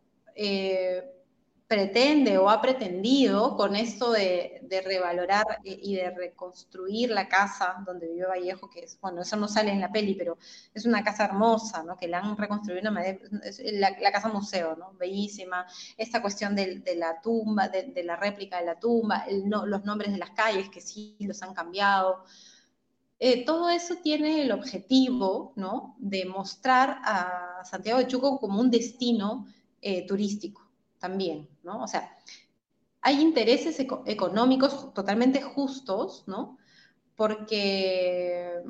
pretende 1.69 2.39
o 2.39 2.49
ha 2.49 2.59
pretendido 2.63 3.55
con 3.55 3.75
esto 3.75 4.11
de, 4.11 4.59
revalorar 4.83 5.45
y 5.63 5.95
de 5.95 6.09
reconstruir 6.09 7.11
la 7.11 7.27
casa 7.27 7.83
donde 7.85 8.07
vive 8.07 8.25
Vallejo, 8.25 8.71
que 8.71 8.79
es, 8.79 8.99
bueno, 8.99 9.21
eso 9.21 9.37
no 9.37 9.47
sale 9.47 9.71
en 9.71 9.79
la 9.79 9.91
peli, 9.91 10.15
pero 10.15 10.39
es 10.73 10.87
una 10.87 11.03
casa 11.03 11.25
hermosa, 11.25 11.83
¿no? 11.83 11.95
Que 11.95 12.07
la 12.07 12.21
han 12.21 12.35
reconstruido 12.35 12.89
la, 12.91 14.11
casa 14.11 14.29
museo, 14.29 14.75
¿no? 14.77 14.93
Bellísima. 14.93 15.67
Esta 15.95 16.23
cuestión 16.23 16.55
de, 16.55 16.81
la 16.97 17.21
tumba, 17.21 17.67
de, 17.67 18.03
la 18.03 18.15
réplica 18.15 18.57
de 18.59 18.65
la 18.65 18.79
tumba, 18.79 19.25
los 19.29 19.85
nombres 19.85 20.11
de 20.11 20.17
las 20.17 20.31
calles 20.31 20.69
que 20.69 20.81
sí 20.81 21.17
los 21.19 21.43
han 21.43 21.53
cambiado. 21.53 22.23
Eh, 23.19 23.45
todo 23.45 23.69
eso 23.69 23.97
tiene 23.97 24.41
el 24.41 24.51
objetivo, 24.51 25.53
¿no? 25.55 25.95
De 25.99 26.25
mostrar 26.25 26.97
a 27.03 27.63
Santiago 27.63 27.99
de 27.99 28.07
Chuco 28.07 28.39
como 28.39 28.59
un 28.59 28.71
destino 28.71 29.45
eh, 29.81 30.07
turístico 30.07 30.68
también, 30.99 31.49
¿no? 31.63 31.83
O 31.83 31.87
sea, 31.87 32.17
hay 33.01 33.21
intereses 33.21 33.79
económicos 33.79 34.93
totalmente 34.93 35.41
justos, 35.41 36.23
¿no? 36.27 36.57
Porque, 37.15 38.61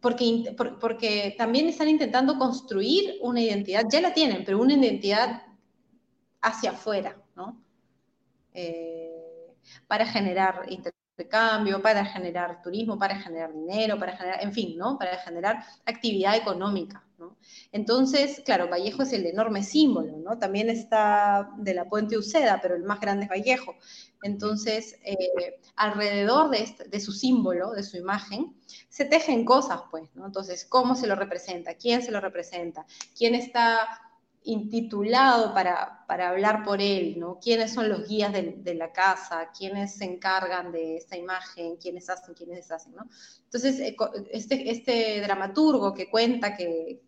porque, 0.00 0.54
porque 0.80 1.34
también 1.36 1.68
están 1.68 1.88
intentando 1.88 2.38
construir 2.38 3.16
una 3.22 3.40
identidad, 3.40 3.84
ya 3.90 4.00
la 4.00 4.14
tienen, 4.14 4.44
pero 4.44 4.60
una 4.60 4.74
identidad 4.74 5.42
hacia 6.40 6.70
afuera, 6.70 7.16
¿no? 7.34 7.62
Eh, 8.52 9.54
para 9.86 10.06
generar 10.06 10.66
intercambio, 10.68 11.80
para 11.82 12.04
generar 12.04 12.62
turismo, 12.62 12.98
para 12.98 13.18
generar 13.18 13.52
dinero, 13.52 13.98
para 13.98 14.16
generar, 14.16 14.42
en 14.42 14.52
fin, 14.52 14.76
¿no? 14.76 14.98
Para 14.98 15.18
generar 15.18 15.64
actividad 15.86 16.36
económica. 16.36 17.05
Entonces, 17.72 18.42
claro, 18.44 18.68
Vallejo 18.68 19.02
es 19.02 19.12
el 19.12 19.26
enorme 19.26 19.62
símbolo, 19.62 20.16
¿no? 20.18 20.38
También 20.38 20.68
está 20.70 21.50
de 21.58 21.74
la 21.74 21.88
Puente 21.88 22.16
Uceda, 22.18 22.60
pero 22.60 22.76
el 22.76 22.82
más 22.82 23.00
grande 23.00 23.24
es 23.24 23.30
Vallejo. 23.30 23.74
Entonces, 24.22 24.98
eh, 25.04 25.60
alrededor 25.76 26.54
este, 26.54 26.84
de, 26.88 27.00
su 27.00 27.12
símbolo, 27.12 27.72
de 27.72 27.82
su 27.82 27.96
imagen, 27.96 28.54
se 28.88 29.04
tejen 29.04 29.44
cosas, 29.44 29.82
pues, 29.90 30.04
¿no? 30.14 30.26
Entonces, 30.26 30.64
¿cómo 30.64 30.94
se 30.94 31.06
lo 31.06 31.14
representa? 31.14 31.74
¿Quién 31.74 32.02
se 32.02 32.10
lo 32.10 32.20
representa? 32.20 32.86
¿Quién 33.16 33.34
está 33.34 34.05
intitulado 34.46 35.52
para, 35.54 36.04
para, 36.06 36.30
hablar 36.30 36.64
por 36.64 36.80
él, 36.80 37.18
¿no? 37.18 37.38
¿Quiénes 37.40 37.72
son 37.72 37.88
los 37.88 38.08
guías 38.08 38.32
de, 38.32 38.74
la 38.74 38.92
casa? 38.92 39.50
¿Quiénes 39.56 39.94
se 39.96 40.04
encargan 40.04 40.72
de 40.72 40.96
esta 40.96 41.16
imagen? 41.16 41.76
¿Quiénes 41.76 42.08
hacen? 42.08 42.34
¿Quiénes 42.34 42.56
deshacen? 42.56 42.94
¿no? 42.94 43.08
Entonces, 43.44 43.78
eh, 43.80 43.96
este, 44.30 44.70
este 44.70 45.20
dramaturgo 45.20 45.94
que 45.94 46.08
cuenta 46.08 46.56
que, 46.56 47.02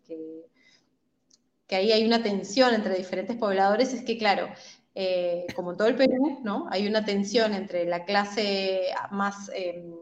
que 1.67 1.75
ahí 1.75 1.91
hay 1.91 2.05
una 2.05 2.23
tensión 2.23 2.73
entre 2.73 2.95
diferentes 2.95 3.37
pobladores, 3.37 3.93
es 3.93 4.03
que, 4.03 4.17
claro, 4.17 4.49
eh, 4.95 5.45
como 5.55 5.71
en 5.71 5.77
todo 5.77 5.87
el 5.87 5.95
Perú, 5.95 6.39
¿no? 6.43 6.67
Hay 6.71 6.87
una 6.87 7.05
tensión 7.05 7.53
entre 7.53 7.85
la 7.85 8.05
clase 8.05 8.87
más, 9.11 9.49
em, 9.53 9.95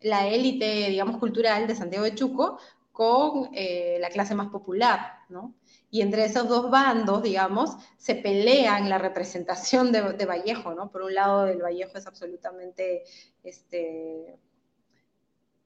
la 0.00 0.26
élite, 0.28 0.90
digamos, 0.90 1.18
cultural 1.18 1.66
de 1.66 1.76
Santiago 1.76 2.04
de 2.04 2.14
Chuco 2.14 2.58
con 2.92 3.50
eh, 3.54 3.98
la 4.00 4.10
clase 4.10 4.34
más 4.34 4.48
popular, 4.48 5.20
¿no? 5.28 5.54
Y 5.90 6.02
entre 6.02 6.24
esos 6.24 6.48
dos 6.48 6.70
bandos, 6.70 7.22
digamos, 7.22 7.76
se 7.96 8.16
pelean 8.16 8.88
la 8.88 8.98
representación 8.98 9.92
de, 9.92 10.26
Vallejo, 10.26 10.74
¿no? 10.74 10.90
Por 10.90 11.02
un 11.02 11.14
lado, 11.14 11.46
el 11.46 11.62
Vallejo 11.62 11.96
es 11.96 12.06
absolutamente 12.06 13.04
este, 13.44 14.36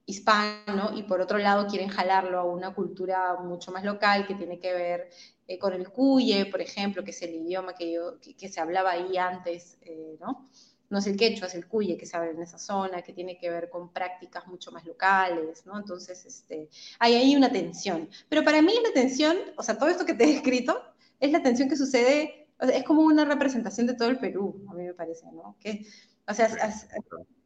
hispano 0.05 0.91
y 0.95 1.03
por 1.03 1.21
otro 1.21 1.37
lado 1.37 1.67
quieren 1.67 1.89
jalarlo 1.89 2.39
a 2.39 2.43
una 2.43 2.73
cultura 2.73 3.37
mucho 3.41 3.71
más 3.71 3.83
local 3.83 4.27
que 4.27 4.35
tiene 4.35 4.59
que 4.59 4.73
ver 4.73 5.09
eh, 5.47 5.57
con 5.57 5.73
el 5.73 5.89
cuye, 5.89 6.45
por 6.45 6.61
ejemplo, 6.61 7.03
que 7.03 7.11
es 7.11 7.21
el 7.21 7.33
idioma 7.35 7.73
que, 7.73 7.91
yo, 7.91 8.19
que, 8.19 8.47
se 8.47 8.61
hablaba 8.61 8.91
ahí 8.91 9.17
antes, 9.17 9.77
eh, 9.81 10.17
¿no? 10.19 10.49
No 10.91 10.99
es 10.99 11.07
el 11.07 11.17
quechua, 11.17 11.47
es 11.47 11.55
el 11.55 11.67
cuye 11.67 11.97
que 11.97 12.05
se 12.05 12.15
habla 12.15 12.31
en 12.31 12.41
esa 12.41 12.59
zona, 12.59 13.01
que 13.01 13.13
tiene 13.13 13.37
que 13.39 13.49
ver 13.49 13.69
con 13.69 13.91
prácticas 13.91 14.45
mucho 14.47 14.71
más 14.71 14.85
locales, 14.85 15.65
¿no? 15.65 15.79
Entonces, 15.79 16.25
este, 16.25 16.69
hay 16.99 17.15
ahí 17.15 17.35
una 17.35 17.51
tensión. 17.51 18.09
Pero 18.29 18.43
para 18.43 18.61
mí 18.61 18.73
la 18.83 18.93
tensión, 18.93 19.37
o 19.57 19.63
sea, 19.63 19.77
todo 19.77 19.89
esto 19.89 20.05
que 20.05 20.13
te 20.13 20.25
he 20.25 20.35
escrito, 20.35 20.79
es 21.19 21.31
la 21.31 21.41
tensión 21.41 21.69
que 21.69 21.77
sucede, 21.77 22.47
es 22.59 22.83
como 22.83 23.01
una 23.01 23.25
representación 23.25 23.87
de 23.87 23.95
todo 23.95 24.09
el 24.09 24.19
Perú, 24.19 24.63
a 24.69 24.73
mí 24.73 24.83
me 24.83 24.93
parece, 24.93 25.25
¿no? 25.31 25.57
Que, 25.59 25.85
o 26.27 26.33
sea, 26.33 26.47
Sí, 26.47 27.40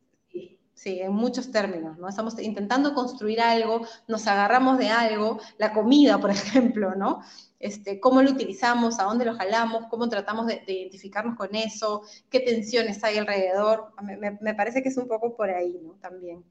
en 0.84 1.14
muchos 1.14 1.52
términos, 1.52 1.98
¿no? 1.98 2.08
Estamos 2.08 2.40
intentando 2.40 2.94
construir 2.94 3.42
algo, 3.42 3.88
nos 4.08 4.28
agarramos 4.28 4.78
de 4.78 4.90
algo, 4.90 5.40
la 5.58 5.74
comida, 5.74 6.20
por 6.20 6.30
ejemplo, 6.32 6.96
¿no? 6.96 7.22
Este, 7.60 8.00
cómo 8.00 8.22
lo 8.22 8.32
utilizamos, 8.32 9.00
a 9.00 9.04
dónde 9.04 9.26
lo 9.26 9.34
jalamos, 9.36 9.86
cómo 9.90 10.08
tratamos 10.10 10.46
de, 10.48 10.64
identificarnos 10.68 11.36
con 11.36 11.56
eso, 11.56 12.04
qué 12.30 12.40
tensiones 12.40 13.04
hay 13.04 13.18
alrededor. 13.18 13.94
Me, 14.04 14.38
me, 14.40 14.54
parece 14.54 14.84
que 14.84 14.90
es 14.90 14.98
un 14.98 15.08
poco 15.08 15.36
por 15.36 15.50
ahí, 15.50 15.80
¿no? 15.82 15.94
También. 16.02 16.44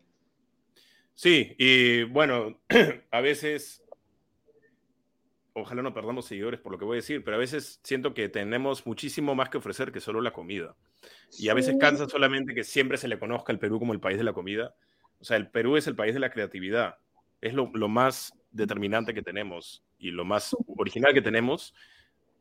Sí, 1.14 1.54
y 1.58 2.02
bueno, 2.04 2.58
a 3.12 3.20
veces 3.20 3.83
ojalá 5.54 5.82
no 5.82 5.94
perdamos 5.94 6.26
seguidores 6.26 6.60
por 6.60 6.72
lo 6.72 6.78
que 6.78 6.84
voy 6.84 6.96
a 6.96 7.00
decir, 7.00 7.24
pero 7.24 7.36
a 7.36 7.40
veces 7.40 7.80
siento 7.82 8.12
que 8.12 8.28
tenemos 8.28 8.86
muchísimo 8.86 9.34
más 9.34 9.48
que 9.48 9.58
ofrecer 9.58 9.92
que 9.92 10.00
solo 10.00 10.20
la 10.20 10.32
comida. 10.32 10.74
Y 11.38 11.48
a 11.48 11.54
veces 11.54 11.76
cansa 11.78 12.08
solamente 12.08 12.54
que 12.54 12.64
siempre 12.64 12.98
se 12.98 13.08
le 13.08 13.18
conozca 13.18 13.52
al 13.52 13.58
Perú 13.58 13.78
como 13.78 13.92
el 13.92 14.00
país 14.00 14.18
de 14.18 14.24
la 14.24 14.32
comida. 14.32 14.74
O 15.20 15.24
sea, 15.24 15.36
el 15.36 15.48
Perú 15.48 15.76
es 15.76 15.86
el 15.86 15.94
país 15.94 16.12
de 16.12 16.20
la 16.20 16.30
creatividad. 16.30 16.98
Es 17.40 17.54
lo, 17.54 17.66
más 17.88 18.34
determinante 18.50 19.14
que 19.14 19.22
tenemos 19.22 19.84
y 19.98 20.10
lo 20.10 20.24
más 20.24 20.56
original 20.76 21.14
que 21.14 21.22
tenemos. 21.22 21.74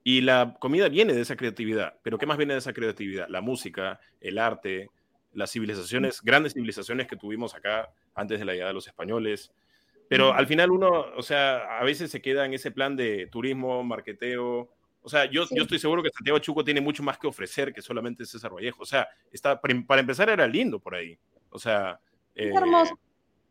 Y 0.03 0.21
la 0.21 0.57
comida 0.59 0.89
viene 0.89 1.13
de 1.13 1.21
esa 1.21 1.35
creatividad. 1.35 1.95
Pero 2.01 2.17
¿qué 2.17 2.25
más 2.25 2.37
viene 2.37 2.53
de 2.53 2.59
esa 2.59 2.73
creatividad? 2.73 3.27
La 3.29 3.41
música, 3.41 3.99
el 4.21 4.39
arte, 4.39 4.89
las 5.33 5.51
civilizaciones, 5.51 6.21
grandes 6.21 6.53
civilizaciones 6.53 7.07
que 7.07 7.15
tuvimos 7.15 7.53
acá 7.53 7.91
antes 8.15 8.39
de 8.39 8.45
la 8.45 8.53
llegada 8.53 8.69
de 8.69 8.75
los 8.75 8.87
españoles, 8.87 9.51
pero 10.13 10.31
al 10.31 10.45
final 10.45 10.69
uno, 10.69 11.05
o 11.17 11.23
sea, 11.23 11.79
a 11.79 11.83
veces 11.83 12.11
se 12.11 12.21
queda 12.21 12.45
en 12.45 12.53
ese 12.53 12.69
plan 12.69 12.95
de 12.95 13.27
turismo, 13.31 13.83
marqueteo. 13.83 14.69
O 15.01 15.09
sea, 15.09 15.25
yo, 15.25 15.45
yo 15.49 15.63
estoy 15.63 15.79
seguro 15.79 16.03
que 16.03 16.11
Santiago 16.11 16.37
Chuco 16.37 16.63
tiene 16.63 16.81
mucho 16.81 17.01
más 17.01 17.17
que 17.17 17.25
ofrecer 17.25 17.73
que 17.73 17.81
solamente 17.81 18.23
César 18.23 18.53
Vallejo. 18.53 18.83
O 18.83 18.85
sea, 18.85 19.07
está, 19.31 19.59
para 19.59 20.01
empezar 20.01 20.29
era 20.29 20.45
lindo 20.45 20.79
por 20.79 20.93
ahí. 20.93 21.17
O 21.49 21.57
sea... 21.57 21.99
Es 22.35 22.47
eh, 22.47 22.53
hermoso. 22.55 22.93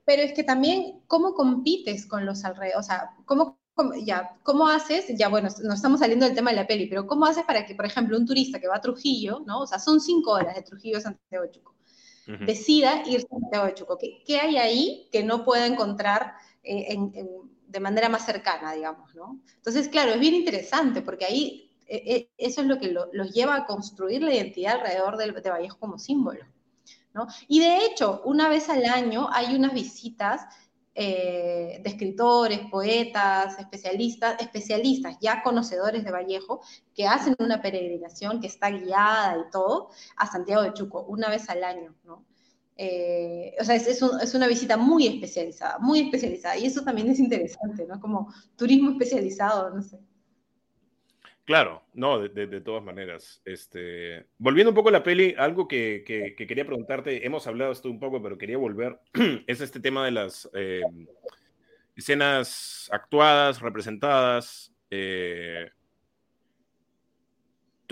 Pero 0.05 0.23
es 0.23 0.33
que 0.35 0.45
también, 0.45 1.01
¿cómo 1.09 1.35
compites 1.35 2.07
con 2.07 2.25
los 2.25 2.45
alrededores? 2.45 2.79
O 2.79 2.83
sea, 2.85 3.11
¿cómo, 3.25 3.59
ya, 4.05 4.37
¿cómo 4.45 4.69
haces? 4.69 5.07
Ya, 5.19 5.29
bueno, 5.29 5.49
no 5.65 5.75
estamos 5.75 5.99
saliendo 5.99 6.27
del 6.27 6.35
tema 6.37 6.51
de 6.51 6.57
la 6.57 6.67
peli, 6.69 6.87
pero 6.87 7.09
¿cómo 7.09 7.27
haces 7.27 7.45
para 7.45 7.67
que, 7.67 7.75
por 7.75 7.87
ejemplo, 7.87 8.17
un 8.17 8.27
turista 8.27 8.61
que 8.61 8.69
va 8.69 8.77
a 8.77 8.81
Trujillo, 8.81 9.43
¿no? 9.47 9.63
O 9.63 9.67
sea, 9.67 9.81
son 9.81 10.01
cinco 10.01 10.31
horas 10.33 10.55
de 10.55 10.63
Trujillo 10.63 10.99
a 10.99 11.01
Santiago 11.01 11.47
Chuco 11.53 11.73
decida 12.27 13.03
irse 13.07 13.27
a 13.27 13.41
Santiago 13.41 13.67
de 13.67 13.75
Chuco. 13.75 13.99
¿Qué, 13.99 14.39
hay 14.39 14.57
ahí 14.57 15.09
que 15.13 15.23
no 15.23 15.45
pueda 15.45 15.67
encontrar 15.67 16.35
de 16.63 17.81
manera 17.81 18.09
más 18.09 18.25
cercana, 18.25 18.73
digamos, 18.73 19.15
¿no? 19.15 19.41
Entonces, 19.57 19.89
claro, 19.89 20.13
es 20.13 20.21
bien 20.21 20.35
interesante 20.35 21.03
porque 21.03 21.25
ahí 21.25 21.73
eh, 21.87 22.03
eh, 22.07 22.31
eso 22.39 22.63
es 22.63 22.67
lo 22.67 22.79
que 22.79 22.95
los 23.13 23.33
lleva 23.33 23.57
a 23.57 23.67
construir 23.67 24.23
la 24.23 24.33
identidad 24.35 24.77
alrededor 24.77 25.17
de, 25.17 25.33
de 25.33 25.51
Vallejo 25.51 25.79
como 25.79 25.99
símbolo. 25.99 26.45
¿no? 27.13 27.27
Y 27.49 27.61
de 27.61 27.85
hecho, 27.85 28.23
una 28.25 28.49
vez 28.49 28.69
al 28.71 28.85
año 28.87 29.29
hay 29.31 29.55
unas 29.55 29.75
visitas 29.75 30.43
eh, 30.95 31.81
de 31.83 31.91
escritores, 31.91 32.61
poetas, 32.71 33.59
especialistas, 33.59 34.41
especialistas 34.41 35.19
ya 35.21 35.43
conocedores 35.43 36.05
de 36.05 36.11
Vallejo, 36.11 36.63
que 36.95 37.07
hacen 37.07 37.35
una 37.39 37.61
peregrinación 37.61 38.41
que 38.41 38.47
está 38.47 38.71
guiada 38.71 39.39
y 39.39 39.51
todo 39.51 39.91
a 40.17 40.27
Santiago 40.27 40.63
de 40.63 40.73
Chuco, 40.73 41.03
una 41.03 41.29
vez 41.29 41.49
al 41.51 41.65
año, 41.65 41.95
¿no? 42.05 42.25
Eh, 42.85 43.55
o 43.61 43.65
sea, 43.65 43.77
es, 43.77 43.87
es, 43.87 44.35
una 44.35 44.49
visita 44.49 44.77
muy 44.77 45.07
especializada, 45.07 45.79
muy 45.79 46.01
especializada, 46.01 46.59
y 46.59 46.67
eso 46.67 46.83
también 46.83 47.09
es 47.09 47.21
interesante, 47.21 47.87
¿no? 47.87 48.01
Como 48.01 48.35
turismo 48.57 48.91
especializado, 48.91 49.73
no 49.73 49.81
sé. 49.83 50.01
Claro, 51.45 51.85
no, 51.95 52.19
de, 52.19 52.61
todas 52.61 52.83
maneras. 52.83 53.41
Este, 53.45 54.27
volviendo 54.37 54.73
un 54.73 54.75
poco 54.75 54.89
a 54.89 54.93
la 54.93 55.05
peli, 55.05 55.33
algo 55.39 55.69
que, 55.69 56.03
quería 56.37 56.67
preguntarte, 56.67 57.25
hemos 57.25 57.47
hablado 57.47 57.71
esto 57.71 57.89
un 57.89 58.01
poco, 58.01 58.21
pero 58.21 58.37
quería 58.37 58.59
volver, 58.59 58.99
es 59.47 59.61
este 59.61 59.79
tema 59.79 60.05
de 60.05 60.11
las 60.11 60.51
eh, 60.53 60.83
escenas 61.95 62.89
actuadas, 62.91 63.61
representadas. 63.61 64.73
Eh, 64.91 65.71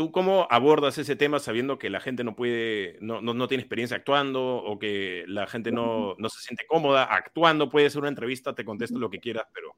¿Tú 0.01 0.11
cómo 0.13 0.47
abordas 0.49 0.97
ese 0.97 1.15
tema 1.15 1.41
sabiendo 1.41 1.79
que 1.79 1.91
la 1.91 2.01
gente 2.01 2.25
no 2.25 2.35
puede, 2.35 2.97
no, 3.03 3.21
no, 3.21 3.49
tiene 3.49 3.61
experiencia 3.61 3.99
actuando 3.99 4.43
o 4.43 4.79
que 4.79 5.25
la 5.27 5.47
gente 5.47 5.73
no, 5.73 6.15
no 6.17 6.31
se 6.31 6.41
siente 6.41 6.65
cómoda 6.67 7.05
actuando? 7.05 7.69
Puede 7.69 7.91
ser 7.91 8.01
una 8.01 8.09
entrevista, 8.09 8.55
te 8.55 8.65
contesto 8.65 8.99
lo 8.99 9.11
que 9.11 9.21
quieras, 9.21 9.45
pero 9.53 9.77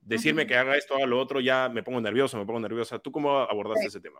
decirme 0.00 0.46
que 0.46 0.56
haga 0.56 0.78
esto, 0.78 0.94
haga 0.94 1.04
lo 1.04 1.20
otro, 1.20 1.40
ya 1.40 1.68
me 1.68 1.82
pongo 1.82 2.00
nervioso, 2.00 2.38
me 2.38 2.46
pongo 2.46 2.60
nerviosa. 2.60 3.00
¿Tú 3.00 3.12
cómo 3.12 3.36
abordaste 3.40 3.88
ese 3.88 4.00
tema? 4.00 4.18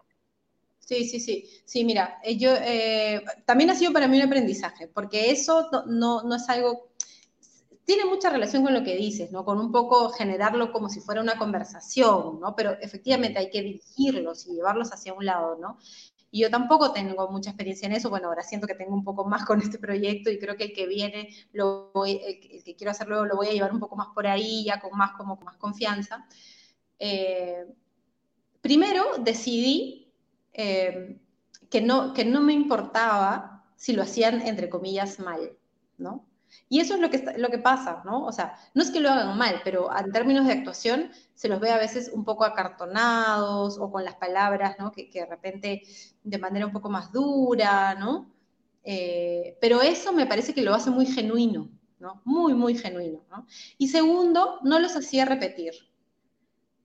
Sí, 0.79 1.09
sí, 1.09 1.21
sí. 1.21 1.49
Sí, 1.65 1.85
mira, 1.85 2.19
eh, 2.23 2.37
yo, 2.37 2.51
eh, 2.61 3.25
también 3.47 3.71
ha 3.71 3.77
sido 3.77 3.95
para 3.95 4.09
mí 4.09 4.19
un 4.19 4.27
aprendizaje, 4.27 4.89
porque 4.89 5.31
eso 5.31 5.71
no, 5.87 6.23
no, 6.23 6.37
es 6.37 6.47
algo, 6.51 6.91
tiene 7.89 8.05
mucha 8.05 8.28
relación 8.28 8.62
con 8.62 8.74
lo 8.74 8.84
que 8.84 8.97
dices, 8.97 9.32
¿no? 9.32 9.47
Con 9.47 9.59
un 9.59 9.72
poco 9.72 10.11
generarlo 10.11 10.72
como 10.72 10.91
si 10.91 11.01
fuera 11.01 11.22
una 11.22 11.39
conversación, 11.39 12.39
¿no? 12.39 12.55
Pero 12.55 12.72
efectivamente 12.82 13.39
hay 13.39 13.49
que 13.49 13.62
dirigirlos 13.62 14.47
y 14.47 14.57
llevarlos 14.57 14.93
hacia 14.93 15.14
un 15.14 15.24
lado, 15.24 15.57
¿no? 15.57 15.78
Y 16.30 16.43
yo 16.43 16.51
tampoco 16.51 16.93
tengo 16.93 17.30
mucha 17.30 17.49
experiencia 17.49 17.86
en 17.86 17.93
eso. 17.93 18.11
Bueno, 18.11 18.28
ahora 18.28 18.43
siento 18.43 18.66
que 18.66 18.74
tengo 18.74 18.93
un 18.95 19.05
poco 19.05 19.24
más 19.24 19.47
con 19.47 19.62
este 19.62 19.78
proyecto 19.78 20.28
y 20.28 20.39
creo 20.39 20.55
que 20.59 20.64
el 20.64 20.72
que 20.74 20.86
viene, 20.86 21.30
lo 21.53 21.91
el, 22.05 22.62
que 22.62 22.76
quiero 22.76 22.91
hacer 22.91 23.09
luego, 23.09 23.24
lo 23.24 23.36
voy 23.36 23.49
a 23.49 23.53
llevar 23.53 23.72
un 23.72 23.80
poco 23.80 23.97
más 23.97 24.09
por 24.14 24.26
ahí, 24.26 24.64
ya 24.66 24.80
con 24.80 24.91
más, 24.95 25.12
como, 25.12 25.36
más 25.36 25.57
confianza. 25.57 26.26
Eh, 26.99 27.64
primero 28.61 29.03
decidí 29.20 30.12
eh, 30.53 31.18
que, 31.70 31.80
no, 31.80 32.12
que 32.12 32.26
no 32.26 32.43
me 32.43 32.53
importaba 32.53 33.64
si 33.76 33.95
lo 33.95 34.03
hacían, 34.03 34.43
entre 34.47 34.68
comillas, 34.68 35.18
mal, 35.20 35.57
¿no? 35.97 36.28
Y 36.68 36.80
eso 36.80 36.94
es 36.94 37.01
lo 37.01 37.11
que, 37.11 37.24
lo 37.36 37.49
que 37.49 37.59
pasa, 37.59 38.03
¿no? 38.05 38.24
O 38.24 38.32
sea, 38.32 38.57
no 38.74 38.82
es 38.82 38.90
que 38.90 39.01
lo 39.01 39.11
hagan 39.11 39.36
mal, 39.36 39.61
pero 39.64 39.90
en 39.96 40.12
términos 40.12 40.46
de 40.46 40.53
actuación 40.53 41.11
se 41.34 41.49
los 41.49 41.61
ve 41.61 41.70
a 41.70 41.78
veces 41.78 42.11
un 42.12 42.24
poco 42.24 42.44
acartonados 42.44 43.78
o 43.78 43.90
con 43.90 44.05
las 44.05 44.16
palabras, 44.16 44.76
¿no? 44.78 44.92
Que, 44.92 45.11
de 45.12 45.26
repente 45.26 45.82
de 46.22 46.38
manera 46.38 46.66
un 46.66 46.72
poco 46.72 46.90
más 46.90 47.12
dura, 47.12 47.94
¿no? 47.94 48.30
Eh, 48.84 49.57
pero 49.61 49.82
eso 49.82 50.12
me 50.12 50.26
parece 50.26 50.55
que 50.55 50.62
lo 50.62 50.74
hace 50.74 50.90
muy 50.90 51.07
genuino, 51.07 51.70
¿no? 51.99 52.22
Muy, 52.24 52.55
muy 52.55 52.76
genuino, 52.76 53.24
¿no? 53.30 53.46
Y 53.78 53.88
segundo, 53.88 54.61
no 54.62 54.78
los 54.78 54.96
hacía 54.96 55.24
repetir 55.24 55.88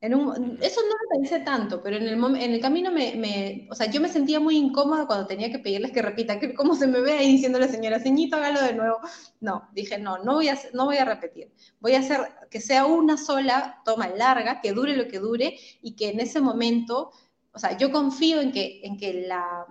eso 0.03 0.81
no 0.81 0.89
lo 0.89 1.09
pensé 1.17 1.39
tanto, 1.39 1.81
pero 1.81 1.95
en 1.95 2.03
el, 2.03 2.21
en 2.35 2.53
el 2.53 2.59
camino 2.59 2.91
me, 2.91 3.67
o 3.71 3.75
sea, 3.75 3.89
yo 3.89 4.01
me 4.01 4.09
sentía 4.09 4.41
muy 4.41 4.57
incómoda 4.57 5.07
cuando 5.07 5.27
tenía 5.27 5.49
que 5.49 5.59
pedirles 5.59 5.93
que 5.93 6.01
repitan, 6.01 6.41
que 6.41 6.53
cómo 6.53 6.75
se 6.75 6.87
me 6.87 6.99
ve 6.99 7.13
ahí 7.13 7.31
diciendo 7.31 7.57
la 7.57 7.69
señora, 7.69 8.01
ceñito, 8.01 8.35
hágalo 8.35 8.61
de 8.61 8.73
nuevo. 8.73 8.97
No, 9.39 9.69
dije, 9.73 9.97
no, 9.97 10.17
no 10.17 10.33
voy, 10.33 10.49
a, 10.49 10.59
no 10.73 10.85
voy 10.85 10.97
a 10.97 11.05
repetir. 11.05 11.53
Voy 11.79 11.93
a 11.93 11.99
hacer 11.99 12.19
que 12.51 12.59
sea 12.59 12.85
una 12.85 13.15
sola 13.15 13.81
toma 13.85 14.09
larga, 14.09 14.59
que 14.59 14.73
dure 14.73 14.97
lo 14.97 15.07
que 15.07 15.19
dure 15.19 15.57
y 15.81 15.95
que 15.95 16.09
en 16.09 16.19
ese 16.19 16.41
momento, 16.41 17.11
o 17.53 17.59
sea, 17.59 17.77
yo 17.77 17.89
confío 17.89 18.41
en 18.41 18.51
que, 18.51 18.81
en 18.83 18.97
que 18.97 19.25
la, 19.25 19.65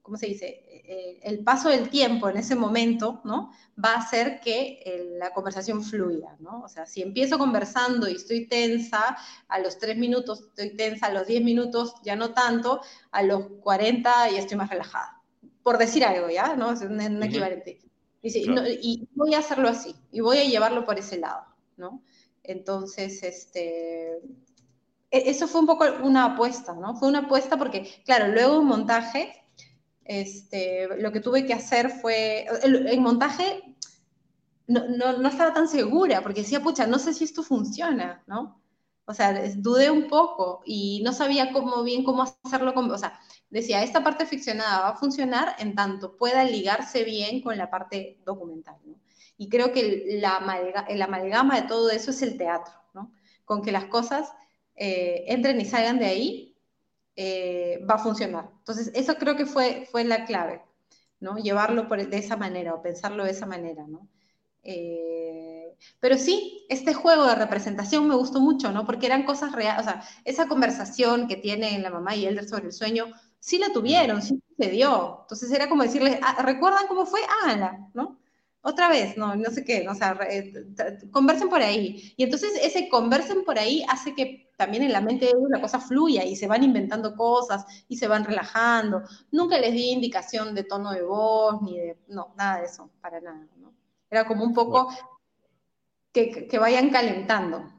¿cómo 0.00 0.16
se 0.16 0.26
dice? 0.26 0.64
Eh, 0.92 1.20
el 1.22 1.44
paso 1.44 1.68
del 1.68 1.88
tiempo 1.88 2.28
en 2.28 2.36
ese 2.36 2.56
momento, 2.56 3.20
¿no? 3.22 3.52
Va 3.82 3.92
a 3.92 3.98
hacer 3.98 4.40
que 4.40 4.82
eh, 4.84 5.14
la 5.20 5.32
conversación 5.32 5.84
fluya, 5.84 6.34
¿no? 6.40 6.62
O 6.62 6.68
sea, 6.68 6.84
si 6.84 7.00
empiezo 7.00 7.38
conversando 7.38 8.08
y 8.08 8.16
estoy 8.16 8.46
tensa, 8.48 9.16
a 9.46 9.60
los 9.60 9.78
tres 9.78 9.96
minutos 9.96 10.40
estoy 10.48 10.76
tensa, 10.76 11.06
a 11.06 11.12
los 11.12 11.28
diez 11.28 11.44
minutos 11.44 11.94
ya 12.02 12.16
no 12.16 12.32
tanto, 12.32 12.80
a 13.12 13.22
los 13.22 13.44
cuarenta 13.60 14.28
ya 14.30 14.40
estoy 14.40 14.56
más 14.56 14.68
relajada. 14.68 15.22
Por 15.62 15.78
decir 15.78 16.04
algo, 16.04 16.28
¿ya? 16.28 16.56
¿No? 16.56 16.72
Es 16.72 16.80
un, 16.80 17.00
equivalente. 17.22 17.80
Y, 18.20 19.08
voy 19.14 19.34
a 19.34 19.38
hacerlo 19.38 19.68
así, 19.68 19.94
y 20.10 20.18
voy 20.22 20.38
a 20.38 20.44
llevarlo 20.44 20.84
por 20.84 20.98
ese 20.98 21.18
lado, 21.18 21.44
¿no? 21.76 22.02
Entonces, 22.42 23.22
este, 23.22 24.16
e, 25.08 25.30
eso 25.30 25.46
fue 25.46 25.60
un 25.60 25.68
poco 25.68 25.84
una 26.02 26.24
apuesta, 26.24 26.74
¿no? 26.74 26.96
Fue 26.96 27.06
una 27.06 27.20
apuesta 27.20 27.56
porque, 27.56 28.02
claro, 28.04 28.26
luego 28.26 28.58
un 28.58 28.66
montaje, 28.66 29.39
este, 30.10 30.88
lo 30.98 31.12
que 31.12 31.20
tuve 31.20 31.46
que 31.46 31.54
hacer 31.54 31.88
fue, 31.88 32.44
el, 32.64 33.00
montaje 33.00 33.76
no, 34.66 34.88
no, 34.88 35.18
no, 35.18 35.28
estaba 35.28 35.54
tan 35.54 35.68
segura, 35.68 36.20
porque 36.20 36.40
decía, 36.42 36.60
pucha, 36.60 36.84
no 36.88 36.98
sé 36.98 37.14
si 37.14 37.22
esto 37.22 37.44
funciona, 37.44 38.20
¿no? 38.26 38.60
O 39.04 39.14
sea, 39.14 39.40
dudé 39.54 39.88
un 39.88 40.08
poco 40.08 40.62
y 40.66 41.00
no 41.04 41.12
sabía 41.12 41.52
cómo 41.52 41.84
bien 41.84 42.02
cómo 42.02 42.24
hacerlo, 42.24 42.74
con, 42.74 42.90
o 42.90 42.98
sea, 42.98 43.20
decía, 43.50 43.84
esta 43.84 44.02
parte 44.02 44.26
ficcionada 44.26 44.80
va 44.80 44.88
a 44.88 44.96
funcionar 44.96 45.54
en 45.60 45.76
tanto 45.76 46.16
pueda 46.16 46.42
ligarse 46.42 47.04
bien 47.04 47.40
con 47.40 47.56
la 47.56 47.70
parte 47.70 48.18
documental. 48.26 48.78
Y 49.38 49.48
creo 49.48 49.72
que 49.72 50.18
la, 50.20 50.84
el 50.88 51.02
amalgama 51.02 51.60
de 51.60 51.68
todo 51.68 51.88
eso 51.90 52.10
es 52.10 52.20
el 52.22 52.36
teatro, 52.36 52.74
¿no? 52.94 53.12
Con 53.44 53.62
que 53.62 53.70
las 53.70 53.84
cosas 53.84 54.32
eh, 54.74 55.22
entren 55.28 55.60
y 55.60 55.66
salgan 55.66 56.00
de 56.00 56.06
ahí, 56.06 56.49
eh, 57.16 57.84
va 57.88 57.94
a 57.96 57.98
funcionar. 57.98 58.50
Entonces, 58.58 58.90
eso 58.94 59.14
creo 59.16 59.36
que 59.36 59.46
fue, 59.46 59.88
fue 59.90 60.04
la 60.04 60.24
clave, 60.24 60.62
¿no? 61.20 61.36
Llevarlo 61.38 61.88
por, 61.88 62.06
de 62.08 62.18
esa 62.18 62.36
manera 62.36 62.74
o 62.74 62.82
pensarlo 62.82 63.24
de 63.24 63.32
esa 63.32 63.46
manera, 63.46 63.86
¿no? 63.88 64.08
Eh, 64.62 65.76
pero 66.00 66.18
sí, 66.18 66.66
este 66.68 66.94
juego 66.94 67.26
de 67.26 67.34
representación 67.34 68.08
me 68.08 68.14
gustó 68.16 68.40
mucho, 68.40 68.72
¿no? 68.72 68.86
Porque 68.86 69.06
eran 69.06 69.24
cosas 69.24 69.52
reales, 69.52 69.82
o 69.86 69.90
sea, 69.90 70.02
esa 70.24 70.48
conversación 70.48 71.28
que 71.28 71.36
tienen 71.36 71.82
la 71.82 71.90
mamá 71.90 72.14
y 72.16 72.26
Elder 72.26 72.48
sobre 72.48 72.66
el 72.66 72.72
sueño, 72.72 73.06
sí 73.40 73.58
la 73.58 73.72
tuvieron, 73.72 74.22
sí 74.22 74.42
sucedió. 74.56 75.20
Entonces 75.22 75.50
era 75.52 75.68
como 75.68 75.82
decirles, 75.82 76.18
ah, 76.22 76.42
¿recuerdan 76.42 76.86
cómo 76.88 77.06
fue? 77.06 77.20
Háganla, 77.44 77.88
¿no? 77.94 78.19
Otra 78.62 78.88
vez, 78.88 79.16
no, 79.16 79.34
no 79.36 79.50
sé 79.50 79.64
qué, 79.64 79.88
o 79.88 79.94
sea, 79.94 80.18
conversen 81.10 81.48
por 81.48 81.62
ahí. 81.62 82.12
Y 82.16 82.24
entonces 82.24 82.52
ese 82.62 82.88
conversen 82.88 83.44
por 83.44 83.58
ahí 83.58 83.84
hace 83.88 84.14
que 84.14 84.50
también 84.56 84.82
en 84.82 84.92
la 84.92 85.00
mente 85.00 85.26
de 85.26 85.34
uno 85.34 85.48
la 85.48 85.62
cosa 85.62 85.80
fluya 85.80 86.24
y 86.24 86.36
se 86.36 86.46
van 86.46 86.62
inventando 86.62 87.16
cosas 87.16 87.64
y 87.88 87.96
se 87.96 88.06
van 88.06 88.24
relajando. 88.24 89.02
Nunca 89.30 89.58
les 89.58 89.72
di 89.72 89.92
indicación 89.92 90.54
de 90.54 90.64
tono 90.64 90.92
de 90.92 91.02
voz 91.02 91.62
ni 91.62 91.78
de, 91.78 91.96
no, 92.08 92.34
nada 92.36 92.58
de 92.58 92.66
eso, 92.66 92.90
para 93.00 93.20
nada, 93.20 93.48
¿no? 93.56 93.72
Era 94.10 94.26
como 94.26 94.44
un 94.44 94.52
poco 94.52 94.92
que, 96.12 96.46
que 96.46 96.58
vayan 96.58 96.90
calentando. 96.90 97.72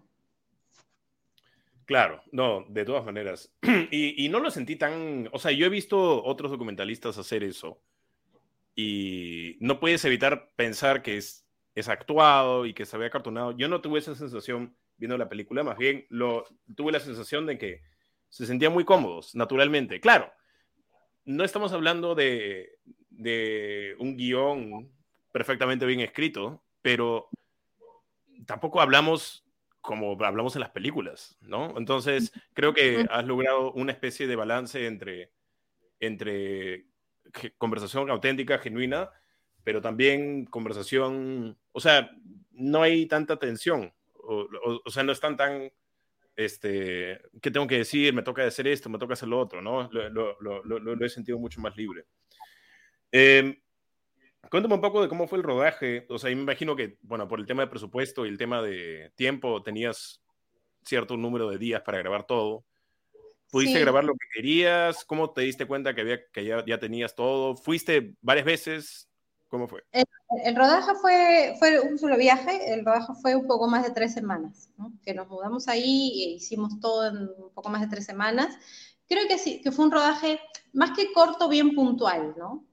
Claro, 1.85 2.23
no, 2.31 2.65
de 2.69 2.85
todas 2.85 3.05
maneras. 3.05 3.51
Y, 3.91 4.25
y, 4.25 4.29
no 4.29 4.39
lo 4.39 4.49
sentí 4.49 4.77
tan, 4.77 5.29
o 5.33 5.37
sea, 5.37 5.51
yo 5.51 5.65
he 5.65 5.69
visto 5.69 6.23
otros 6.23 6.49
documentalistas 6.49 7.17
hacer 7.17 7.43
eso 7.43 7.81
y 8.81 9.57
no 9.59 9.79
puedes 9.79 10.03
evitar 10.05 10.51
pensar 10.55 11.03
que 11.03 11.17
es, 11.17 11.47
es 11.75 11.87
actuado 11.87 12.65
y 12.65 12.73
que 12.73 12.85
se 12.85 12.95
había 12.95 13.11
cartonado. 13.11 13.51
Yo 13.51 13.67
no 13.67 13.81
tuve 13.81 13.99
esa 13.99 14.15
sensación 14.15 14.75
viendo 14.97 15.17
la 15.17 15.29
película, 15.29 15.63
más 15.63 15.77
bien 15.77 16.05
lo, 16.09 16.45
tuve 16.75 16.91
la 16.91 16.99
sensación 16.99 17.45
de 17.45 17.57
que 17.57 17.81
se 18.29 18.45
sentían 18.45 18.73
muy 18.73 18.83
cómodos, 18.83 19.35
naturalmente. 19.35 19.99
Claro, 19.99 20.31
no 21.25 21.43
estamos 21.43 21.73
hablando 21.73 22.15
de, 22.15 22.79
de 23.09 23.95
un 23.99 24.17
guion 24.17 24.91
perfectamente 25.31 25.85
bien 25.85 25.99
escrito, 25.99 26.63
pero 26.81 27.29
tampoco 28.45 28.81
hablamos 28.81 29.45
como 29.81 30.17
hablamos 30.23 30.55
en 30.55 30.61
las 30.61 30.69
películas, 30.69 31.37
¿no? 31.41 31.75
Entonces, 31.77 32.31
creo 32.53 32.73
que 32.73 33.07
has 33.09 33.25
logrado 33.25 33.73
una 33.73 33.91
especie 33.91 34.27
de 34.27 34.35
balance 34.35 34.85
entre, 34.85 35.31
entre 35.99 36.90
conversación 37.57 38.09
auténtica, 38.09 38.57
genuina, 38.59 39.09
pero 39.63 39.81
también 39.81 40.45
conversación, 40.45 41.57
o 41.71 41.79
sea, 41.79 42.11
no 42.51 42.81
hay 42.81 43.05
tanta 43.05 43.37
tensión, 43.37 43.93
o, 44.13 44.89
sea, 44.89 45.03
no 45.03 45.11
están 45.11 45.35
tan, 45.35 45.71
este, 46.35 47.21
¿qué 47.41 47.51
tengo 47.51 47.67
que 47.67 47.79
decir? 47.79 48.13
Me 48.13 48.23
toca 48.23 48.45
hacer 48.45 48.67
esto, 48.67 48.89
me 48.89 48.99
toca 48.99 49.13
hacer 49.13 49.27
lo 49.27 49.39
otro, 49.39 49.61
¿no? 49.61 49.89
Lo, 49.91 51.05
he 51.05 51.09
sentido 51.09 51.37
mucho 51.37 51.59
más 51.59 51.75
libre. 51.75 52.05
Eh, 53.11 53.61
cuéntame 54.49 54.75
un 54.75 54.81
poco 54.81 55.01
de 55.01 55.09
cómo 55.09 55.27
fue 55.27 55.37
el 55.37 55.43
rodaje, 55.43 56.05
o 56.09 56.17
sea, 56.17 56.29
me 56.29 56.41
imagino 56.41 56.75
que, 56.75 56.97
bueno, 57.01 57.27
por 57.27 57.39
el 57.39 57.45
tema 57.45 57.63
de 57.63 57.69
presupuesto 57.69 58.25
y 58.25 58.29
el 58.29 58.37
tema 58.37 58.61
de 58.61 59.11
tiempo, 59.15 59.61
tenías 59.61 60.21
cierto 60.83 61.17
número 61.17 61.49
de 61.49 61.57
días 61.57 61.81
para 61.81 61.99
grabar 61.99 62.25
todo. 62.25 62.65
¿Pudiste 63.51 63.81
grabar 63.81 64.05
lo 64.05 64.13
que 64.13 64.25
querías? 64.33 65.03
¿Cómo 65.03 65.31
te 65.31 65.41
diste 65.41 65.67
cuenta 65.67 65.93
que, 65.93 66.01
había, 66.01 66.25
que 66.31 66.45
ya, 66.45 66.63
ya 66.65 66.79
tenías 66.79 67.13
todo? 67.13 67.57
¿Fuiste 67.57 68.15
varias 68.21 68.45
veces? 68.45 69.09
¿Cómo 69.49 69.67
fue? 69.67 69.83
El, 69.91 70.55
rodaje 70.55 70.93
fue, 71.01 71.55
fue 71.59 71.81
un 71.81 71.99
solo 71.99 72.15
viaje, 72.15 72.73
el 72.73 72.85
rodaje 72.85 73.11
fue 73.21 73.35
un 73.35 73.47
poco 73.47 73.67
más 73.67 73.83
de 73.83 73.91
tres 73.91 74.13
semanas, 74.13 74.69
¿no? 74.77 74.93
que 75.03 75.13
nos 75.13 75.27
mudamos 75.27 75.67
ahí 75.67 76.23
e 76.23 76.29
hicimos 76.35 76.79
todo 76.79 77.05
en 77.05 77.17
un 77.17 77.53
poco 77.53 77.67
más 77.67 77.81
de 77.81 77.87
tres 77.87 78.05
semanas. 78.05 78.57
Creo 79.09 79.27
que 79.27 79.37
sí, 79.37 79.59
que 79.61 79.73
fue 79.73 79.83
un 79.83 79.91
rodaje 79.91 80.39
más 80.71 80.91
que 80.97 81.11
corto, 81.11 81.49
bien 81.49 81.75
puntual, 81.75 82.33
¿no? 82.37 82.63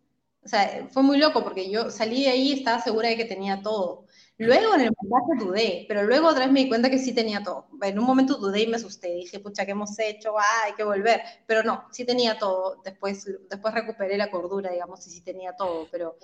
O 0.45 0.49
sea, 0.49 0.89
fue 0.93 1.03
muy 1.03 1.19
loco 1.19 1.43
porque 1.43 1.69
yo 1.69 1.91
salí 1.91 2.23
de 2.23 2.31
ahí 2.31 2.49
y 2.51 2.53
estaba 2.53 2.81
segura 2.81 3.09
de 3.09 3.17
que 3.17 3.25
tenía 3.25 3.61
todo. 3.61 4.07
Luego 4.39 4.77
en 4.77 4.83
el 4.83 4.93
montaje 4.97 5.45
dudé, 5.45 5.85
pero 5.89 6.05
luego 6.05 6.29
otra 6.29 6.45
vez 6.45 6.53
me 6.53 6.61
di 6.61 6.69
cuenta 6.69 6.89
que 6.89 6.99
sí 6.99 7.13
tenía 7.13 7.43
todo. 7.43 7.67
En 7.83 7.99
un 7.99 8.05
momento 8.05 8.37
dudé 8.37 8.63
y 8.63 8.67
me 8.69 8.77
asusté. 8.77 9.13
Dije, 9.15 9.41
pucha, 9.41 9.67
¿qué 9.67 9.73
hemos 9.73 9.99
hecho? 9.99 10.39
Ah, 10.39 10.65
hay 10.65 10.75
que 10.75 10.85
volver. 10.85 11.21
Pero 11.47 11.65
no, 11.65 11.85
sí 11.91 12.05
tenía 12.05 12.39
todo. 12.39 12.81
Después, 12.85 13.27
después 13.51 13.75
recuperé 13.75 14.17
la 14.17 14.31
cordura, 14.31 14.71
digamos, 14.71 15.05
y 15.09 15.11
sí 15.11 15.23
tenía 15.23 15.57
todo. 15.57 15.89
Pero 15.91 16.17